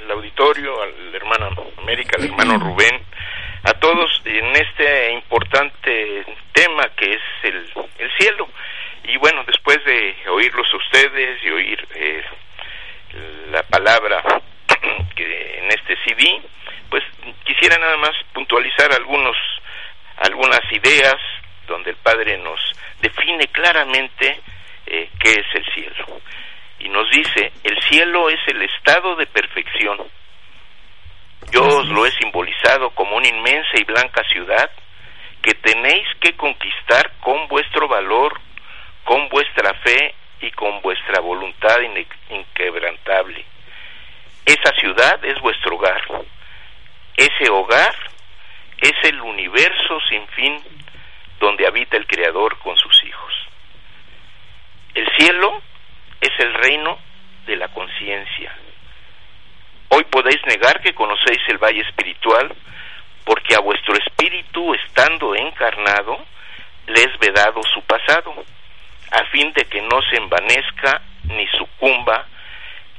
al 0.00 0.10
auditorio, 0.12 0.80
al 0.80 1.14
hermano 1.14 1.48
América, 1.76 2.16
al 2.16 2.24
hermano 2.24 2.58
Rubén, 2.58 2.98
a 3.64 3.74
todos 3.74 4.22
en 4.24 4.46
este 4.56 5.12
importante 5.12 6.24
tema 6.54 6.84
que 6.96 7.12
es 7.12 7.22
el, 7.42 7.70
el 7.98 8.10
cielo. 8.18 8.48
Y 9.04 9.18
bueno, 9.18 9.44
después 9.46 9.76
de 9.84 10.16
oírlos 10.30 10.66
a 10.72 10.76
ustedes 10.78 11.44
y 11.44 11.50
oír 11.50 11.86
eh, 11.96 12.22
la 13.50 13.62
palabra 13.64 14.22
que 15.14 15.58
en 15.58 15.66
este 15.66 15.96
CD, 16.04 16.40
pues 16.90 17.02
quisiera 17.44 17.78
nada 17.78 17.96
más 17.98 18.12
puntualizar 18.32 18.92
algunos 18.92 19.36
algunas 20.18 20.60
ideas 20.72 21.16
donde 21.66 21.90
el 21.90 21.96
Padre 21.96 22.38
nos 22.38 22.60
define 23.00 23.46
claramente 23.48 24.40
eh, 24.86 25.10
qué 25.18 25.30
es 25.30 25.46
el 25.54 25.64
cielo. 25.74 26.20
Y 26.78 26.88
nos 26.88 27.10
dice, 27.10 27.52
el 27.64 27.80
cielo 27.82 28.28
es 28.30 28.40
el 28.46 28.62
estado 28.62 29.16
de 29.16 29.26
perfección. 29.26 29.98
Yo 31.52 31.62
os 31.64 31.88
lo 31.88 32.06
he 32.06 32.10
simbolizado 32.12 32.90
como 32.90 33.16
una 33.16 33.28
inmensa 33.28 33.78
y 33.78 33.84
blanca 33.84 34.22
ciudad 34.32 34.70
que 35.42 35.54
tenéis 35.54 36.06
que 36.20 36.34
conquistar 36.36 37.12
con 37.20 37.46
vuestro 37.48 37.88
valor, 37.88 38.40
con 39.04 39.28
vuestra 39.28 39.74
fe 39.74 40.14
y 40.40 40.50
con 40.50 40.80
vuestra 40.82 41.20
voluntad 41.20 41.76
inquebrantable. 42.30 43.44
Esa 44.46 44.72
ciudad 44.78 45.24
es 45.24 45.40
vuestro 45.40 45.74
hogar. 45.74 46.00
Ese 47.16 47.50
hogar 47.50 47.94
es 48.80 48.92
el 49.02 49.20
universo 49.20 49.98
sin 50.08 50.26
fin 50.28 50.62
donde 51.40 51.66
habita 51.66 51.96
el 51.96 52.06
Creador 52.06 52.56
con 52.60 52.76
sus 52.76 53.04
hijos. 53.04 53.34
El 54.94 55.08
cielo 55.18 55.60
es 56.20 56.30
el 56.38 56.54
reino 56.54 56.96
de 57.46 57.56
la 57.56 57.68
conciencia. 57.68 58.56
Hoy 59.88 60.04
podéis 60.04 60.40
negar 60.46 60.80
que 60.80 60.94
conocéis 60.94 61.40
el 61.48 61.58
valle 61.58 61.80
espiritual 61.80 62.54
porque 63.24 63.56
a 63.56 63.60
vuestro 63.60 63.94
espíritu 63.94 64.74
estando 64.74 65.34
encarnado 65.34 66.24
le 66.86 67.00
es 67.02 67.18
vedado 67.18 67.60
su 67.74 67.82
pasado, 67.82 68.32
a 69.10 69.24
fin 69.32 69.52
de 69.54 69.64
que 69.64 69.82
no 69.82 70.00
se 70.02 70.16
envanezca 70.16 71.02
ni 71.24 71.48
sucumba 71.48 72.26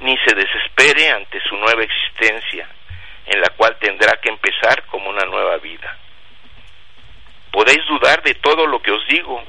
ni 0.00 0.16
se 0.18 0.34
desespere 0.34 1.10
ante 1.10 1.40
su 1.40 1.56
nueva 1.56 1.82
existencia, 1.82 2.68
en 3.26 3.40
la 3.40 3.48
cual 3.50 3.76
tendrá 3.78 4.18
que 4.20 4.28
empezar 4.28 4.84
como 4.86 5.10
una 5.10 5.24
nueva 5.24 5.56
vida. 5.58 5.96
Podéis 7.50 7.84
dudar 7.86 8.22
de 8.22 8.34
todo 8.34 8.66
lo 8.66 8.80
que 8.80 8.92
os 8.92 9.06
digo, 9.08 9.42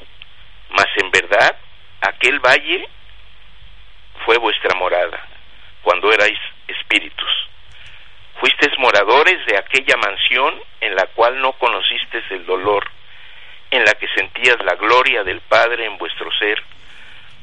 mas 0.70 0.88
en 0.98 1.12
verdad 1.12 1.56
aquel 2.02 2.40
valle 2.40 2.88
fue 4.26 4.38
vuestra 4.38 4.76
morada, 4.76 5.24
cuando 5.82 6.12
erais 6.12 6.40
espíritus. 6.68 7.30
Fuisteis 8.40 8.78
moradores 8.80 9.46
de 9.46 9.58
aquella 9.58 9.98
mansión 9.98 10.62
en 10.82 10.96
la 10.96 11.06
cual 11.08 11.40
no 11.42 11.54
conocisteis 11.54 12.24
el 12.32 12.46
dolor, 12.46 12.90
en 13.70 13.84
la 13.84 13.94
que 13.94 14.08
sentías 14.16 14.58
la 14.64 14.76
gloria 14.76 15.24
del 15.24 15.42
Padre 15.42 15.86
en 15.86 15.98
vuestro 15.98 16.32
ser, 16.40 16.64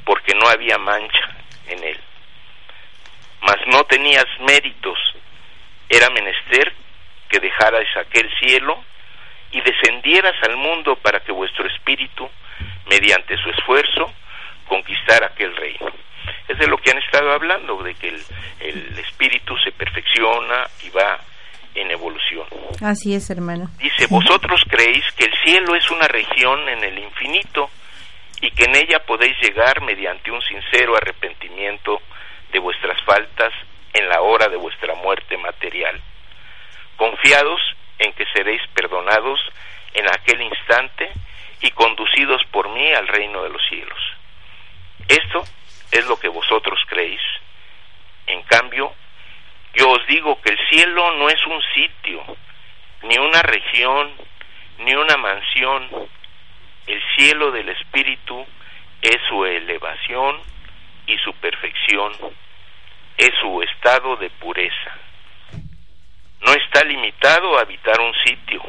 porque 0.05 0.35
no 0.35 0.49
había 0.49 0.79
mancha 0.79 1.37
en 1.69 1.85
él 1.85 2.01
mas 3.43 3.57
no 3.67 3.85
tenías 3.85 4.27
méritos, 4.41 4.99
era 5.89 6.11
menester 6.11 6.73
que 7.29 7.41
dejaras 7.41 7.87
aquel 7.97 8.29
cielo 8.41 8.83
y 9.53 9.61
descendieras 9.61 10.35
al 10.43 10.57
mundo 10.57 10.97
para 10.97 11.21
que 11.21 11.33
vuestro 11.33 11.67
espíritu, 11.67 12.29
mediante 12.91 13.37
su 13.39 13.51
esfuerzo, 13.51 14.13
conquistara 14.69 15.29
aquel 15.29 15.55
reino. 15.57 15.87
Es 16.49 16.59
de 16.59 16.67
lo 16.67 16.77
que 16.79 16.91
han 16.91 16.99
estado 16.99 17.33
hablando, 17.33 17.83
de 17.83 17.95
que 17.95 18.09
el, 18.09 18.23
el 18.61 18.99
espíritu 18.99 19.57
se 19.59 19.73
perfecciona 19.73 20.69
y 20.85 20.91
va 20.91 21.21
en 21.75 21.91
evolución. 21.91 22.47
Así 22.83 23.15
es, 23.15 23.31
hermano. 23.31 23.71
Dice, 23.79 24.07
vosotros 24.09 24.63
creéis 24.69 25.05
que 25.13 25.25
el 25.25 25.33
cielo 25.45 25.75
es 25.77 25.91
una 25.91 26.09
región 26.09 26.69
en 26.69 26.83
el 26.83 26.99
infinito 26.99 27.71
y 28.41 28.51
que 28.51 28.65
en 28.65 28.77
ella 28.77 28.99
podéis 29.01 29.37
llegar 29.41 29.81
mediante 29.83 30.31
un 30.31 30.41
sincero 30.43 30.97
arrepentimiento 30.97 32.01
de 32.53 32.59
vuestras 32.59 33.01
faltas 33.03 33.53
en 33.93 34.09
la 34.09 34.21
hora 34.21 34.49
de 34.49 34.57
vuestra 34.57 34.95
muerte 34.95 35.37
material, 35.39 36.01
confiados 36.97 37.61
en 37.99 38.13
que 38.13 38.27
seréis 38.35 38.61
perdonados 38.75 39.41
en 39.95 40.07
aquel 40.09 40.43
instante 40.43 41.11
y 41.63 41.71
conducidos 41.71 42.43
por 42.51 42.69
mí 42.69 42.93
al 42.93 43.09
reino 43.09 43.43
de 43.43 43.49
los 43.51 43.63
cielos. 43.69 43.99
Esto 45.09 45.45
es 45.91 46.07
lo 46.07 46.19
que 46.19 46.29
vosotros 46.29 46.79
creéis. 46.87 47.21
En 48.27 48.43
cambio, 48.43 48.93
yo 49.75 49.91
os 49.91 50.07
digo 50.07 50.41
que 50.43 50.51
el 50.51 50.59
cielo 50.69 51.13
no 51.17 51.29
es 51.29 51.47
un 51.47 51.63
sitio, 51.75 52.25
ni 53.03 53.17
una 53.19 53.43
región, 53.43 54.13
ni 54.79 54.95
una 54.95 55.17
mansión. 55.17 55.89
El 56.87 57.03
cielo 57.17 57.51
del 57.51 57.69
Espíritu 57.71 58.47
es 59.03 59.17
su 59.29 59.45
elevación 59.45 60.41
y 61.07 61.17
su 61.19 61.33
perfección 61.35 62.13
es 63.17 63.31
su 63.41 63.63
estado 63.63 64.17
de 64.17 64.31
pureza. 64.31 64.97
No 66.41 66.53
está 66.53 66.85
limitado 66.85 67.59
a 67.59 67.63
habitar 67.63 68.01
un 68.01 68.13
sitio. 68.25 68.63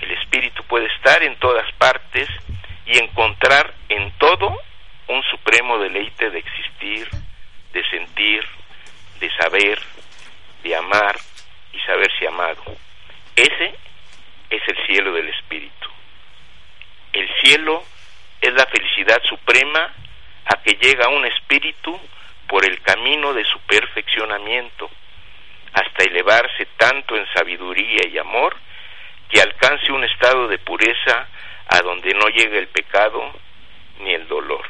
El 0.00 0.10
espíritu 0.12 0.62
puede 0.64 0.86
estar 0.86 1.22
en 1.22 1.36
todas 1.38 1.70
partes 1.74 2.28
y 2.86 2.98
encontrar 2.98 3.74
en 3.88 4.10
todo 4.18 4.56
un 5.08 5.22
supremo 5.24 5.78
deleite 5.78 6.30
de 6.30 6.38
existir, 6.38 7.08
de 7.72 7.84
sentir, 7.90 8.44
de 9.20 9.30
saber, 9.36 9.78
de 10.62 10.76
amar 10.76 11.16
y 11.72 11.78
saberse 11.80 12.26
amado. 12.26 12.62
Ese 13.36 13.74
es 14.50 14.62
el 14.66 14.86
cielo 14.86 15.12
del 15.12 15.28
espíritu. 15.28 15.88
El 17.12 17.28
cielo 17.42 17.84
es 18.40 18.52
la 18.54 18.66
felicidad 18.66 19.20
suprema 19.28 19.92
a 20.50 20.62
que 20.62 20.76
llega 20.80 21.08
un 21.08 21.24
espíritu 21.26 21.98
por 22.48 22.64
el 22.64 22.80
camino 22.82 23.32
de 23.32 23.44
su 23.44 23.58
perfeccionamiento, 23.60 24.90
hasta 25.72 26.04
elevarse 26.04 26.66
tanto 26.76 27.16
en 27.16 27.24
sabiduría 27.32 28.08
y 28.08 28.18
amor 28.18 28.56
que 29.28 29.40
alcance 29.40 29.92
un 29.92 30.02
estado 30.02 30.48
de 30.48 30.58
pureza 30.58 31.28
a 31.68 31.80
donde 31.82 32.12
no 32.14 32.26
llegue 32.28 32.58
el 32.58 32.66
pecado 32.68 33.32
ni 34.00 34.12
el 34.12 34.26
dolor. 34.26 34.66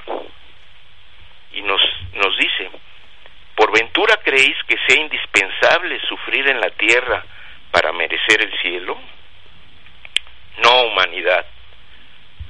Y 1.52 1.62
nos, 1.62 1.80
nos 2.12 2.36
dice, 2.36 2.70
¿por 3.54 3.72
ventura 3.72 4.20
creéis 4.22 4.56
que 4.68 4.76
sea 4.86 5.00
indispensable 5.00 5.98
sufrir 6.06 6.50
en 6.50 6.60
la 6.60 6.70
tierra 6.70 7.24
para 7.70 7.92
merecer 7.92 8.42
el 8.42 8.52
cielo? 8.60 9.00
No, 10.62 10.82
humanidad. 10.82 11.46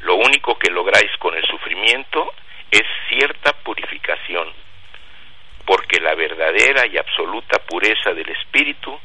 Lo 0.01 0.17
único 0.17 0.59
que 0.59 0.73
lográis 0.73 1.17
con 1.19 1.37
el 1.37 1.47
sufrimiento 1.47 2.35
es 2.71 2.83
cierta 3.09 3.53
purificación, 3.53 4.53
porque 5.65 6.01
la 6.01 6.15
verdadera 6.15 6.87
y 6.87 6.97
absoluta 6.97 7.59
pureza 7.59 8.13
del 8.13 8.29
espíritu 8.29 8.99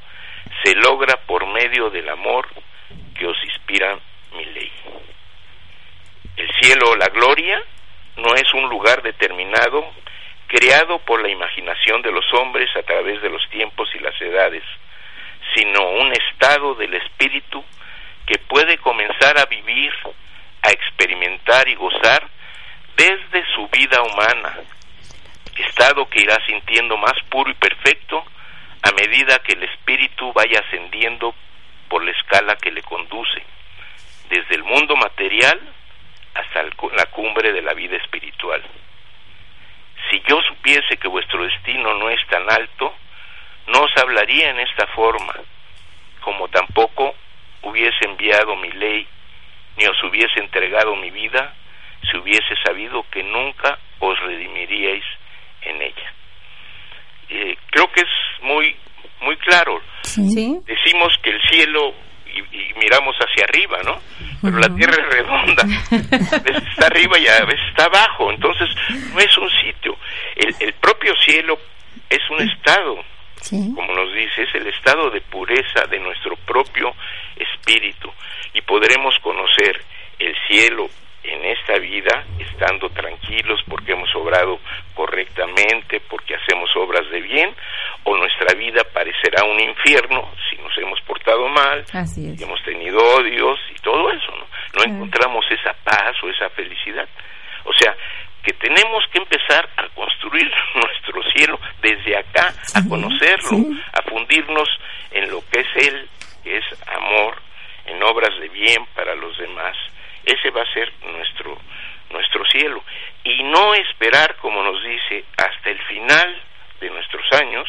se 0.64 0.76
logra 0.76 1.18
por 1.26 1.46
medio 1.48 1.90
del 1.90 2.08
amor 2.10 2.48
que 3.18 3.26
os 3.26 3.38
inspira 3.44 3.98
mi 4.36 4.46
ley. 4.46 4.72
El 6.38 6.52
cielo 6.62 6.92
o 6.92 6.96
la 6.96 7.08
gloria 7.08 7.62
no 8.18 8.36
es 8.36 8.54
un 8.54 8.70
lugar 8.70 9.02
determinado 9.02 9.86
creado 10.48 11.00
por 11.00 11.22
la 11.22 11.30
imaginación 11.30 12.02
de 12.02 12.12
los 12.12 12.26
hombres 12.34 12.70
a 12.76 12.84
través 12.84 13.22
de 13.22 13.30
los 13.30 13.48
tiempos 13.50 13.90
y 13.96 14.00
las 14.00 14.20
edades, 14.22 14.64
sino 15.56 15.90
un 15.90 16.12
estado 16.14 16.76
del 16.76 16.94
espíritu 16.94 17.64
que 18.26 18.38
puede 18.40 18.78
comenzar 18.78 19.38
a 19.38 19.46
vivir, 19.46 19.92
a 20.62 20.72
experimentar 20.72 21.68
y 21.68 21.76
gozar 21.76 22.28
desde 22.96 23.46
su 23.54 23.68
vida 23.68 24.02
humana, 24.02 24.60
estado 25.58 26.08
que 26.10 26.22
irá 26.22 26.38
sintiendo 26.46 26.98
más 26.98 27.14
puro 27.30 27.50
y 27.50 27.54
perfecto 27.56 28.26
a 28.82 28.92
medida 28.92 29.40
que 29.40 29.54
el 29.54 29.64
espíritu 29.64 30.32
vaya 30.34 30.60
ascendiendo 30.60 31.34
por 31.90 32.04
la 32.04 32.12
escala 32.12 32.56
que 32.56 32.72
le 32.72 32.82
conduce, 32.84 33.44
desde 34.30 34.56
el 34.56 34.64
mundo 34.64 34.96
material 34.96 35.60
hasta 36.34 36.64
la 36.64 37.06
cumbre 37.08 37.54
de 37.54 37.62
la 37.62 37.74
vida 37.74 37.98
espiritual. 37.98 38.62
Si 40.10 40.22
yo 40.28 40.42
supiese 40.42 40.98
que 40.98 41.08
vuestro 41.08 41.44
destino 41.44 41.94
no 41.96 42.10
es 42.10 42.20
tan 42.28 42.50
alto, 42.50 42.94
no 43.68 43.82
os 43.82 43.98
hablaría 43.98 44.50
en 44.50 44.60
esta 44.60 44.88
forma, 44.88 45.34
como 46.22 46.48
tampoco 46.50 47.16
hubiese 47.64 48.06
enviado 48.06 48.56
mi 48.58 48.72
ley, 48.72 49.08
ni 49.78 49.86
os 49.86 50.04
hubiese 50.04 50.40
entregado 50.40 50.96
mi 50.96 51.10
vida, 51.10 51.54
si 52.10 52.18
hubiese 52.18 52.56
sabido 52.64 53.06
que 53.12 53.24
nunca 53.24 53.78
os 54.00 54.20
redimiríais 54.22 55.04
en 55.62 55.82
ella. 55.82 56.14
Eh, 57.30 57.58
creo 57.72 57.92
que 57.92 58.02
es 58.02 58.44
muy 58.44 58.76
muy 59.22 59.36
claro. 59.38 59.82
Decimos 60.16 61.18
que 61.24 61.32
el 61.32 61.42
cielo 61.50 61.94
y, 62.36 62.74
miramos 62.80 63.16
hacia 63.18 63.46
arriba, 63.46 63.82
¿no? 63.84 64.00
Pero 64.42 64.60
la 64.60 64.70
Tierra 64.76 64.94
es 64.94 65.14
redonda, 65.14 65.64
a 65.64 66.40
veces 66.40 66.64
está 66.70 66.88
arriba 66.88 67.18
y 67.18 67.28
a 67.28 67.46
veces 67.46 67.66
está 67.70 67.86
abajo, 67.86 68.32
entonces 68.32 68.70
no 69.14 69.20
es 69.20 69.38
un 69.38 69.50
sitio. 69.50 69.98
El, 70.36 70.54
el 70.60 70.74
propio 70.74 71.16
cielo 71.26 71.58
es 72.10 72.20
un 72.30 72.42
estado, 72.48 73.04
como 73.50 73.94
nos 73.94 74.14
dice, 74.14 74.44
es 74.44 74.56
el 74.56 74.68
estado 74.68 75.10
de 75.10 75.22
pureza 75.22 75.86
de 75.90 76.00
nuestro 76.00 76.36
propio 76.38 76.94
espíritu 77.36 78.12
y 78.54 78.62
podremos 78.62 79.18
conocer 79.20 79.82
el 80.20 80.36
cielo 80.48 80.90
en 81.28 81.46
esta 81.46 81.78
vida 81.80 82.26
estando 82.40 82.90
tranquilos 82.90 83.62
porque 83.68 83.94
hemos 83.94 84.14
obrado 84.16 84.60
correctamente, 84.94 86.00
porque 86.10 86.36
hacemos 86.36 86.70
obras 86.76 87.10
de 87.10 87.22
bien, 87.22 87.54
o 88.04 88.16
nuestra 88.16 88.54
vida 88.58 88.84
parecerá 88.94 89.44
un 89.46 89.60
infierno 89.60 90.32
si 90.50 90.58
nos 90.58 90.78
hemos 90.78 91.00
portado 91.02 91.48
mal, 91.50 91.86
si 92.08 92.44
hemos 92.44 92.62
tenido 92.64 93.00
odios 93.00 93.60
y 93.72 93.82
todo 93.82 94.12
eso, 94.12 94.32
¿no? 94.32 94.46
No 94.76 94.94
encontramos 94.94 95.46
esa 95.50 95.74
paz 95.84 96.16
o 96.24 96.30
esa 96.30 96.50
felicidad. 96.50 97.08
O 97.64 97.74
sea, 97.74 97.96
que 98.44 98.54
tenemos 98.54 99.04
que 99.12 99.18
empezar 99.20 99.68
a 99.78 99.88
construir 99.90 100.50
nuestro 100.76 101.22
cielo 101.32 101.60
desde 101.82 102.18
acá, 102.18 102.54
a 102.76 102.88
conocerlo, 102.88 103.58
a 103.92 104.02
fundirnos 104.04 104.70
en 105.12 105.30
lo 105.32 105.42
que 105.50 105.62
es 105.62 105.88
Él, 105.88 106.08
que 106.44 106.58
es 106.58 106.66
amor, 106.88 107.42
en 107.86 108.02
obras 108.04 108.38
de 108.40 108.50
bien 108.50 108.86
para 108.94 109.16
los 109.16 109.38
demás 109.38 109.76
ese 110.26 110.50
va 110.50 110.62
a 110.62 110.74
ser 110.74 110.92
nuestro 111.04 111.58
nuestro 112.10 112.46
cielo. 112.46 112.84
Y 113.24 113.44
no 113.44 113.74
esperar 113.74 114.36
como 114.38 114.64
nos 114.64 114.84
dice 114.84 115.26
hasta 115.38 115.70
el 115.70 115.80
final 115.84 116.42
de 116.80 116.90
nuestros 116.90 117.26
años 117.42 117.68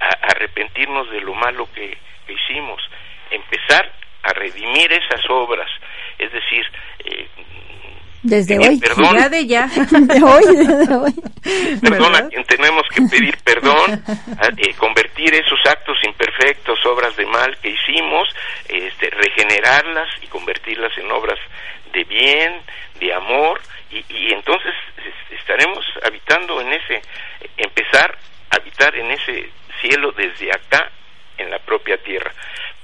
a, 0.00 0.08
arrepentirnos 0.34 1.10
de 1.10 1.20
lo 1.20 1.34
malo 1.34 1.68
que, 1.74 1.96
hicimos. 2.28 2.80
Empezar 3.30 3.92
a 4.22 4.32
redimir 4.32 4.90
esas 4.92 5.28
obras. 5.28 5.68
Es 6.18 6.32
decir 6.32 6.66
eh, 7.04 7.28
desde 8.22 8.58
hoy, 8.58 8.78
perdón, 8.78 9.16
ya 9.18 9.28
de 9.28 9.46
ya, 9.46 9.66
de 9.90 10.22
hoy, 10.22 10.44
hoy. 10.94 11.14
Perdón 11.80 12.14
a 12.14 12.28
quien 12.28 12.44
tenemos 12.44 12.82
que 12.94 13.02
pedir 13.02 13.36
perdón, 13.44 14.02
eh, 14.58 14.74
convertir 14.78 15.34
esos 15.34 15.58
actos 15.66 15.98
imperfectos, 16.04 16.78
obras 16.86 17.16
de 17.16 17.26
mal 17.26 17.56
que 17.58 17.70
hicimos, 17.70 18.28
este, 18.68 19.10
regenerarlas 19.10 20.08
y 20.22 20.26
convertirlas 20.28 20.96
en 20.98 21.10
obras 21.10 21.38
de 21.92 22.04
bien, 22.04 22.60
de 23.00 23.12
amor, 23.12 23.60
y, 23.90 24.32
entonces 24.32 24.72
estaremos 25.30 25.84
habitando 26.02 26.60
en 26.60 26.72
ese, 26.72 27.02
empezar 27.56 28.16
a 28.50 28.56
habitar 28.56 28.94
en 28.96 29.10
ese 29.10 29.50
cielo 29.80 30.12
desde 30.12 30.50
acá, 30.50 30.90
en 31.36 31.50
la 31.50 31.58
propia 31.58 31.98
tierra, 31.98 32.32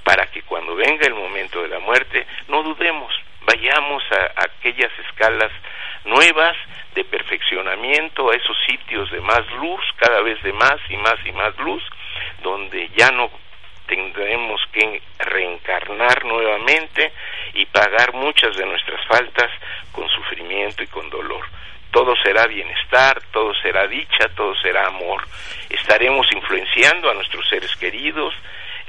para 0.03 0.27
que 0.27 0.41
cuando 0.43 0.75
venga 0.75 1.07
el 1.07 1.13
momento 1.13 1.61
de 1.61 1.69
la 1.69 1.79
muerte 1.79 2.27
no 2.47 2.61
dudemos, 2.63 3.11
vayamos 3.45 4.03
a, 4.11 4.43
aquellas 4.43 4.91
escalas 5.07 5.51
nuevas 6.05 6.55
de 6.95 7.03
perfeccionamiento, 7.03 8.31
a 8.31 8.35
esos 8.35 8.57
sitios 8.67 9.11
de 9.11 9.21
más 9.21 9.45
luz, 9.53 9.81
cada 9.97 10.21
vez 10.21 10.41
de 10.43 10.53
más 10.53 10.77
y 10.89 10.97
más 10.97 11.15
y 11.25 11.31
más 11.31 11.57
luz, 11.57 11.83
donde 12.41 12.89
ya 12.95 13.09
no 13.11 13.29
tendremos 13.87 14.61
que 14.71 15.01
reencarnar 15.17 16.23
nuevamente 16.23 17.11
y 17.53 17.65
pagar 17.65 18.13
muchas 18.13 18.55
de 18.55 18.65
nuestras 18.65 19.03
faltas 19.07 19.49
con 19.91 20.07
sufrimiento 20.09 20.83
y 20.83 20.87
con 20.87 21.09
dolor. 21.09 21.45
Todo 21.91 22.15
será 22.23 22.45
bienestar, 22.45 23.19
todo 23.31 23.53
será 23.55 23.87
dicha, 23.87 24.29
todo 24.35 24.55
será 24.61 24.85
amor. 24.85 25.23
Estaremos 25.69 26.31
influenciando 26.31 27.09
a 27.09 27.15
nuestros 27.15 27.49
seres 27.49 27.75
queridos, 27.77 28.33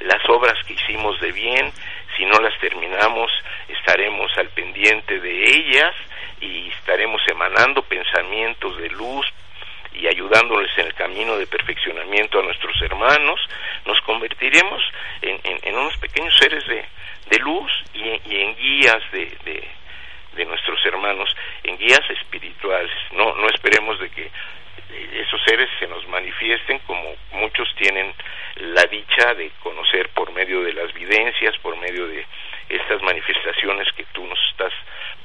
las 0.01 0.23
obras 0.29 0.63
que 0.67 0.75
hicimos 0.75 1.19
de 1.21 1.33
bien, 1.33 1.73
si 2.21 2.27
no 2.27 2.39
las 2.39 2.59
terminamos, 2.61 3.33
estaremos 3.67 4.31
al 4.37 4.51
pendiente 4.51 5.21
de 5.21 5.57
ellas 5.57 5.95
y 6.39 6.69
estaremos 6.69 7.23
emanando 7.29 7.81
pensamientos 7.83 8.77
de 8.77 8.91
luz, 8.91 9.27
y 9.95 10.07
ayudándoles 10.07 10.71
en 10.79 10.87
el 10.87 10.95
camino 10.95 11.37
de 11.37 11.47
perfeccionamiento 11.47 12.39
a 12.39 12.43
nuestros 12.43 12.81
hermanos, 12.83 13.41
nos 13.87 14.01
convertiremos 14.03 14.83
en, 15.21 15.75
unos 15.75 15.97
pequeños 15.97 16.37
seres 16.39 16.65
de, 16.67 16.85
de 17.31 17.39
luz 17.39 17.73
y, 17.95 18.09
en 18.37 18.55
guías 18.57 19.03
de, 19.13 19.37
de, 20.37 20.45
nuestros 20.47 20.85
hermanos, 20.87 21.35
en 21.65 21.77
guías 21.77 22.01
espirituales. 22.11 22.91
No, 23.13 23.35
no 23.35 23.47
esperemos 23.49 23.99
de 24.01 24.09
que 24.11 24.31
esos 25.13 25.41
seres 25.45 25.69
se 25.79 25.87
nos 25.87 26.07
manifiesten 26.09 26.79
como 26.81 27.15
muchos 27.33 27.69
tienen 27.77 28.13
la 28.57 28.85
dicha 28.85 29.35
de 29.35 29.51
conocer 29.63 30.09
por 30.11 30.33
medio 30.33 30.63
de 30.63 30.73
las 30.73 30.93
videncias, 30.93 31.57
por 31.59 31.77
medio 31.77 32.07
de 32.07 32.27
estas 32.69 33.03
manifestaciones 33.03 33.89
que 33.97 34.05
tú 34.13 34.27
nos 34.27 34.39
estás 34.51 34.73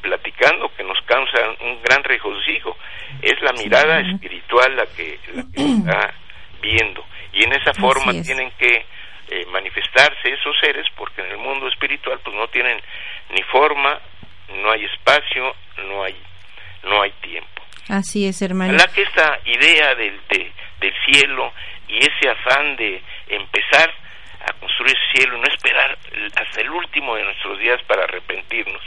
platicando, 0.01 0.71
que 0.75 0.83
nos 0.83 0.99
causan 1.01 1.57
un 1.61 1.81
gran 1.81 2.03
regocijo. 2.03 2.77
Es 3.21 3.41
la 3.41 3.53
mirada 3.53 3.99
espiritual 4.01 4.75
la 4.75 4.85
que, 4.87 5.19
la 5.33 5.43
que 5.53 5.61
está 5.77 6.13
viendo. 6.61 7.05
Y 7.33 7.43
en 7.43 7.53
esa 7.53 7.73
forma 7.73 8.11
tienen 8.21 8.51
que 8.57 8.85
eh, 9.29 9.45
manifestarse 9.47 10.29
esos 10.31 10.55
seres 10.59 10.85
porque 10.95 11.21
en 11.21 11.31
el 11.31 11.37
mundo 11.37 11.67
espiritual 11.67 12.19
pues 12.23 12.35
no 12.35 12.47
tienen 12.47 12.79
ni 13.31 13.41
forma, 13.43 13.99
no 14.49 14.71
hay 14.71 14.85
espacio, 14.85 15.55
no 15.87 16.03
hay, 16.03 16.15
no 16.83 17.01
hay 17.01 17.11
tiempo. 17.21 17.64
Así 17.89 18.27
es, 18.27 18.41
hermano. 18.41 18.73
La 18.73 18.87
que 18.87 19.03
esta 19.03 19.39
idea 19.45 19.95
del, 19.95 20.19
del 20.29 20.93
cielo 21.05 21.53
y 21.87 21.99
ese 21.99 22.29
afán 22.29 22.75
de 22.75 23.01
empezar 23.27 23.93
a 24.47 24.53
construir 24.53 24.95
cielo, 25.13 25.37
no 25.37 25.47
esperar 25.47 25.97
hasta 26.35 26.61
el 26.61 26.69
último 26.69 27.15
de 27.15 27.23
nuestros 27.23 27.59
días 27.59 27.81
para 27.83 28.03
arrepentirnos. 28.03 28.81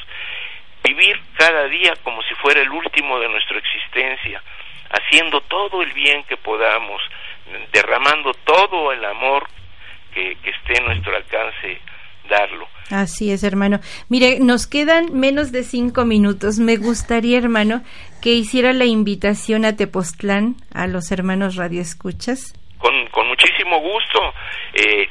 Vivir 0.82 1.20
cada 1.36 1.64
día 1.68 1.94
como 2.02 2.22
si 2.22 2.34
fuera 2.34 2.60
el 2.60 2.70
último 2.70 3.18
de 3.18 3.28
nuestra 3.28 3.58
existencia, 3.58 4.42
haciendo 4.90 5.40
todo 5.42 5.82
el 5.82 5.92
bien 5.92 6.24
que 6.24 6.36
podamos, 6.36 7.02
derramando 7.72 8.32
todo 8.34 8.92
el 8.92 9.04
amor 9.04 9.48
que, 10.14 10.36
que 10.36 10.50
esté 10.50 10.78
en 10.78 10.86
nuestro 10.86 11.16
alcance 11.16 11.80
darlo. 12.28 12.68
Así 12.90 13.30
es, 13.30 13.42
hermano. 13.42 13.80
Mire, 14.08 14.38
nos 14.40 14.66
quedan 14.66 15.12
menos 15.12 15.52
de 15.52 15.62
cinco 15.62 16.04
minutos. 16.04 16.58
Me 16.58 16.76
gustaría, 16.76 17.38
hermano, 17.38 17.82
que 18.22 18.30
hiciera 18.30 18.72
la 18.72 18.86
invitación 18.86 19.64
a 19.64 19.76
Tepoztlán, 19.76 20.56
a 20.72 20.86
los 20.86 21.10
hermanos 21.12 21.56
radioescuchas. 21.56 22.54
Con, 22.78 23.06
con 23.08 23.28
muchísimo 23.28 23.80
gusto. 23.80 24.32
Eh, 24.74 25.08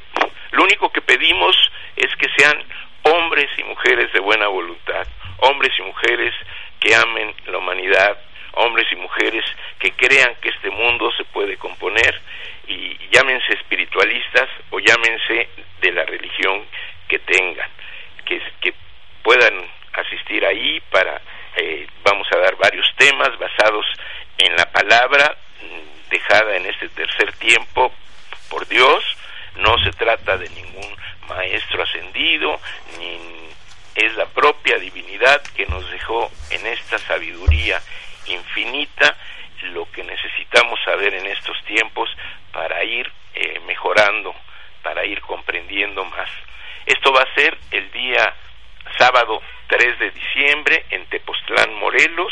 lo 0.51 0.63
único 0.63 0.89
que 0.91 1.01
pedimos 1.01 1.55
es 1.95 2.07
que 2.15 2.28
sean 2.38 2.57
hombres 3.03 3.47
y 3.57 3.63
mujeres 3.63 4.11
de 4.13 4.20
buena 4.20 4.47
voluntad, 4.47 5.07
hombres 5.39 5.72
y 5.78 5.84
mujeres 5.84 6.34
que 6.80 6.95
amen 6.95 7.34
la 7.47 7.57
humanidad, 7.57 8.18
hombres 8.53 8.88
y 8.91 8.95
mujeres 8.95 9.43
que 9.80 9.91
crean 9.91 10.36
que 10.41 10.49
este 10.49 10.70
mundo 10.72 11.11
se 11.15 11.24
puede 11.26 11.57
componer 11.57 12.22
y 12.68 12.97
llámense 13.11 13.53
espiritualistas 13.53 14.49
o 14.72 14.80
llámense 14.80 15.49
de 15.82 15.91
la 15.91 16.03
religión 16.05 16.65
que 17.08 17.20
tengan, 17.20 17.70
que, 18.26 18.74
puedan 19.24 19.68
asistir 19.91 20.45
ahí 20.45 20.80
para, 20.89 21.22
eh, 21.58 21.86
vamos 22.01 22.28
a 22.32 22.38
dar 22.38 22.55
varios 22.55 22.86
temas 22.95 23.38
basados 23.38 23.86
en 24.38 24.55
la 24.55 24.66
palabra 24.72 25.36
mm, 25.62 26.10
dejada 26.10 26.55
en 26.55 26.66
este 26.66 26.88
tercer 26.89 27.34
tiempo 27.34 27.91
por 28.49 28.66
Dios, 28.68 29.03
no 29.58 29.78
se 29.80 29.91
trata 29.91 30.38
de 30.38 30.49
ningún 30.49 30.95
maestro 31.28 31.84
ascendido, 31.84 32.58
ni 32.99 33.20
es 33.95 34.16
la 34.16 34.28
propia 34.28 34.78
divinidad 34.78 35.41
que 35.55 35.66
nos 35.66 35.89
dejó 35.91 36.32
en 36.51 36.66
esta 36.68 36.97
sabiduría 36.99 37.82
infinita 38.28 39.18
lo 39.64 39.89
que 39.91 40.03
necesitamos 40.03 40.80
saber 40.84 41.14
en 41.16 41.26
estos 41.26 41.58
tiempos 41.66 42.10
para 42.51 42.84
ir 42.84 43.12
eh, 43.34 43.60
mejorando, 43.66 44.36
para 44.84 45.05
ir 45.05 45.22
comprendiendo 45.22 46.05
más. 46.05 46.30
Esto 46.88 47.12
va 47.12 47.22
a 47.22 47.36
ser 47.36 47.58
el 47.72 47.92
día 47.92 48.34
sábado 48.98 49.42
3 49.68 50.00
de 50.00 50.12
diciembre 50.12 50.86
en 50.90 51.06
Tepoztlán, 51.08 51.76
Morelos, 51.76 52.32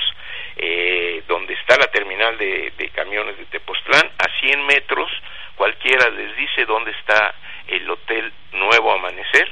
eh, 0.56 1.22
donde 1.28 1.54
está 1.54 1.78
la 1.78 1.88
terminal 1.88 2.38
de, 2.38 2.72
camiones 2.94 3.38
de 3.38 3.46
Tepoztlán, 3.48 4.10
a 4.18 4.40
100 4.40 4.66
metros, 4.66 5.12
cualquiera 5.56 6.10
les 6.10 6.38
dice 6.38 6.66
dónde 6.66 6.92
está 6.92 7.36
el 7.68 7.90
Hotel 7.90 8.32
Nuevo 8.54 8.94
Amanecer, 8.94 9.50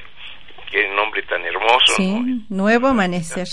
que 0.71 0.87
nombre 0.87 1.21
tan 1.23 1.43
hermoso. 1.45 1.93
Sí, 1.97 2.45
Nuevo 2.49 2.87
Amanecer. 2.87 3.47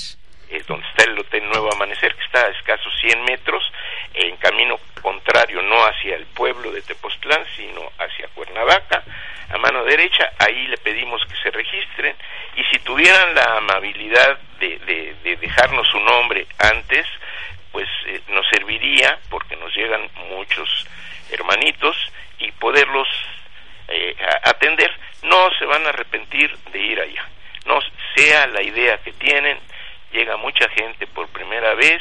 Donde 0.67 0.87
está 0.89 1.05
el 1.05 1.19
Hotel 1.19 1.49
Nuevo 1.49 1.73
Amanecer, 1.73 2.15
que 2.15 2.25
está 2.25 2.47
a 2.47 2.51
escasos 2.51 2.93
100 3.01 3.25
metros, 3.25 3.63
en 4.15 4.37
camino 4.37 4.79
contrario, 5.01 5.63
no 5.63 5.85
hacia 5.85 6.17
el 6.17 6.27
pueblo 6.27 6.71
de 6.73 6.83
Tepoztlán, 6.83 7.45
sino 7.57 7.83
hacia 7.99 8.29
Cuernavaca, 8.35 9.03
a 9.49 9.59
mano 9.59 9.85
derecha, 9.85 10.33
ahí 10.39 10.67
le 10.69 10.77
pedimos 10.79 11.25
que 11.27 11.37
se 11.43 11.51
registren, 11.51 12.15
y 12.57 12.65
si 12.65 12.79
tuvieran 12.81 13.35
la 13.35 13.59
amabilidad 13.59 14.39
de, 14.59 14.79
de, 15.23 15.37
dejarnos 15.37 15.89
su 15.89 15.99
nombre 16.01 16.47
antes, 16.59 17.07
pues 17.73 17.89
eh, 18.07 18.21
nos 18.29 18.47
serviría, 18.49 19.19
porque 19.29 19.57
nos 19.57 19.75
llegan 19.75 20.09
muchos 20.29 20.87
hermanitos, 21.31 21.97
y 22.41 22.51
poderlos 22.53 23.09
eh, 23.89 24.17
atender. 24.45 24.91
No 25.23 25.51
se 25.59 25.67
van 25.67 25.87
a 25.87 25.91
arrepentir 25.91 26.57
de 26.73 26.79
ir 26.79 27.01
allá. 27.01 27.29
No 27.67 27.79
sea 28.17 28.47
la 28.49 28.63
idea 28.63 28.99
que 28.99 29.13
tienen, 29.13 29.59
llega 30.13 30.37
mucha 30.37 30.69
gente 30.71 31.07
por 31.07 31.29
primera 31.29 31.75
vez, 31.75 32.01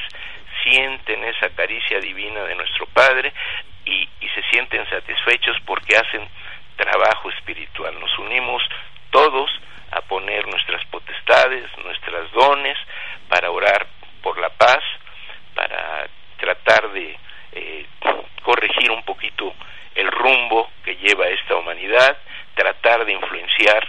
sienten 0.64 1.24
esa 1.24 1.50
caricia 1.50 2.00
divina 2.00 2.44
de 2.44 2.56
nuestro 2.56 2.86
Padre 2.88 3.34
y, 3.86 4.08
y 4.20 4.30
se 4.30 4.44
sienten 4.52 4.88
satisfechos 4.90 5.58
porque 5.66 5.96
hacen 5.96 6.28
trabajo 6.76 7.30
espiritual. 7.32 8.00
Nos 8.00 8.18
unimos 8.20 8.64
todos 9.12 9.50
a 9.92 10.02
poner 10.02 10.48
nuestras 10.48 10.84
potestades, 10.86 11.66
nuestras 11.84 12.32
dones 12.32 12.78
para 13.28 13.52
orar 13.52 13.88
por 14.22 14.38
la 14.40 14.50
paz, 14.50 14.84
para 15.56 16.08
tratar 16.38 16.90
de 16.92 17.18
eh, 17.52 17.86
corregir 18.44 18.92
un 18.92 19.04
poquito 19.04 19.54
el 19.96 20.10
rumbo 20.12 20.70
que 20.84 20.96
lleva 20.96 21.28
esta 21.28 21.56
humanidad, 21.56 22.18
tratar 22.56 23.06
de 23.06 23.14
influenciar 23.14 23.88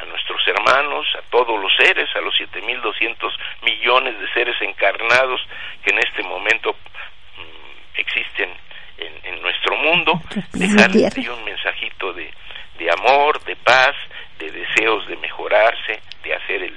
a 0.00 0.04
nuestros 0.06 0.40
hermanos, 0.46 1.06
a 1.16 1.22
todos 1.30 1.60
los 1.60 1.72
seres, 1.76 2.08
a 2.14 2.20
los 2.20 2.34
7.200 2.34 3.32
millones 3.62 4.18
de 4.20 4.32
seres 4.32 4.56
encarnados 4.60 5.40
que 5.82 5.90
en 5.90 5.98
este 5.98 6.22
momento 6.22 6.72
mm, 6.72 7.98
existen 8.00 8.50
en, 8.98 9.42
nuestro 9.42 9.76
mundo, 9.76 10.20
dejarles 10.52 11.16
un 11.28 11.44
mensajito 11.44 12.12
de, 12.12 12.30
de 12.78 12.90
amor, 12.90 13.42
de 13.44 13.56
paz, 13.56 13.94
de 14.38 14.50
deseos 14.50 15.06
de 15.06 15.16
mejorarse, 15.16 16.00
de 16.22 16.34
hacer 16.34 16.62
el, 16.64 16.74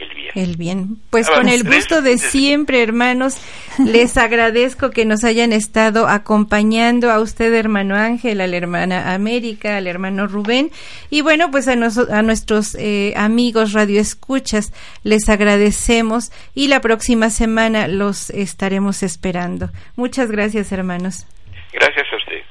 el 0.00 0.14
bien. 0.14 0.30
El 0.34 0.56
bien. 0.56 0.96
Pues 1.10 1.28
con 1.28 1.48
el 1.48 1.64
gusto 1.64 2.02
de 2.02 2.18
siempre, 2.18 2.82
hermanos, 2.82 3.36
les 3.78 4.16
agradezco 4.16 4.90
que 4.90 5.04
nos 5.04 5.24
hayan 5.24 5.52
estado 5.52 6.08
acompañando 6.08 7.10
a 7.10 7.20
usted, 7.20 7.52
hermano 7.54 7.96
Ángel, 7.96 8.40
a 8.40 8.46
la 8.46 8.56
hermana 8.56 9.14
América, 9.14 9.76
al 9.76 9.86
hermano 9.86 10.26
Rubén. 10.26 10.70
Y 11.10 11.22
bueno, 11.22 11.50
pues 11.50 11.68
a, 11.68 11.72
a 11.72 12.22
nuestros 12.22 12.74
eh, 12.74 13.14
amigos 13.16 13.72
radioescuchas 13.72 14.72
les 15.02 15.28
agradecemos 15.28 16.30
y 16.54 16.68
la 16.68 16.80
próxima 16.80 17.30
semana 17.30 17.88
los 17.88 18.30
estaremos 18.30 19.02
esperando. 19.02 19.70
Muchas 19.96 20.30
gracias, 20.30 20.72
hermanos. 20.72 21.26
Gracias 21.72 22.06
a 22.12 22.16
usted. 22.16 22.42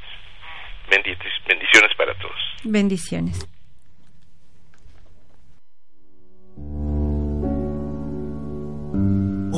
Bendiciones 0.90 1.96
para 1.98 2.14
todos. 2.16 2.36
Bendiciones. 2.64 3.48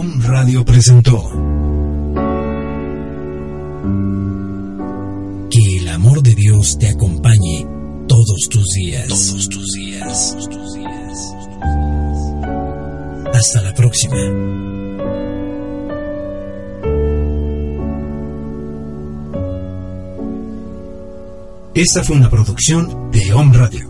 Un 0.02 0.24
Radio 0.24 0.64
presentó 0.64 1.30
Que 5.52 5.78
el 5.78 5.90
amor 5.90 6.24
de 6.24 6.36
Dios 6.36 6.78
te 6.80 6.88
acompañe 6.88 7.68
todos 8.08 8.48
tus 8.50 8.64
días. 8.78 9.10
Todos 9.10 9.50
tus 9.50 9.68
días. 9.74 10.32
Todos 10.32 10.50
tus 10.52 10.74
días. 10.76 11.36
Hasta 13.34 13.62
la 13.62 13.74
próxima. 13.74 14.16
Esta 21.74 22.06
fue 22.06 22.16
una 22.16 22.30
producción 22.30 23.12
de 23.12 23.34
Home 23.34 23.58
Radio. 23.58 23.89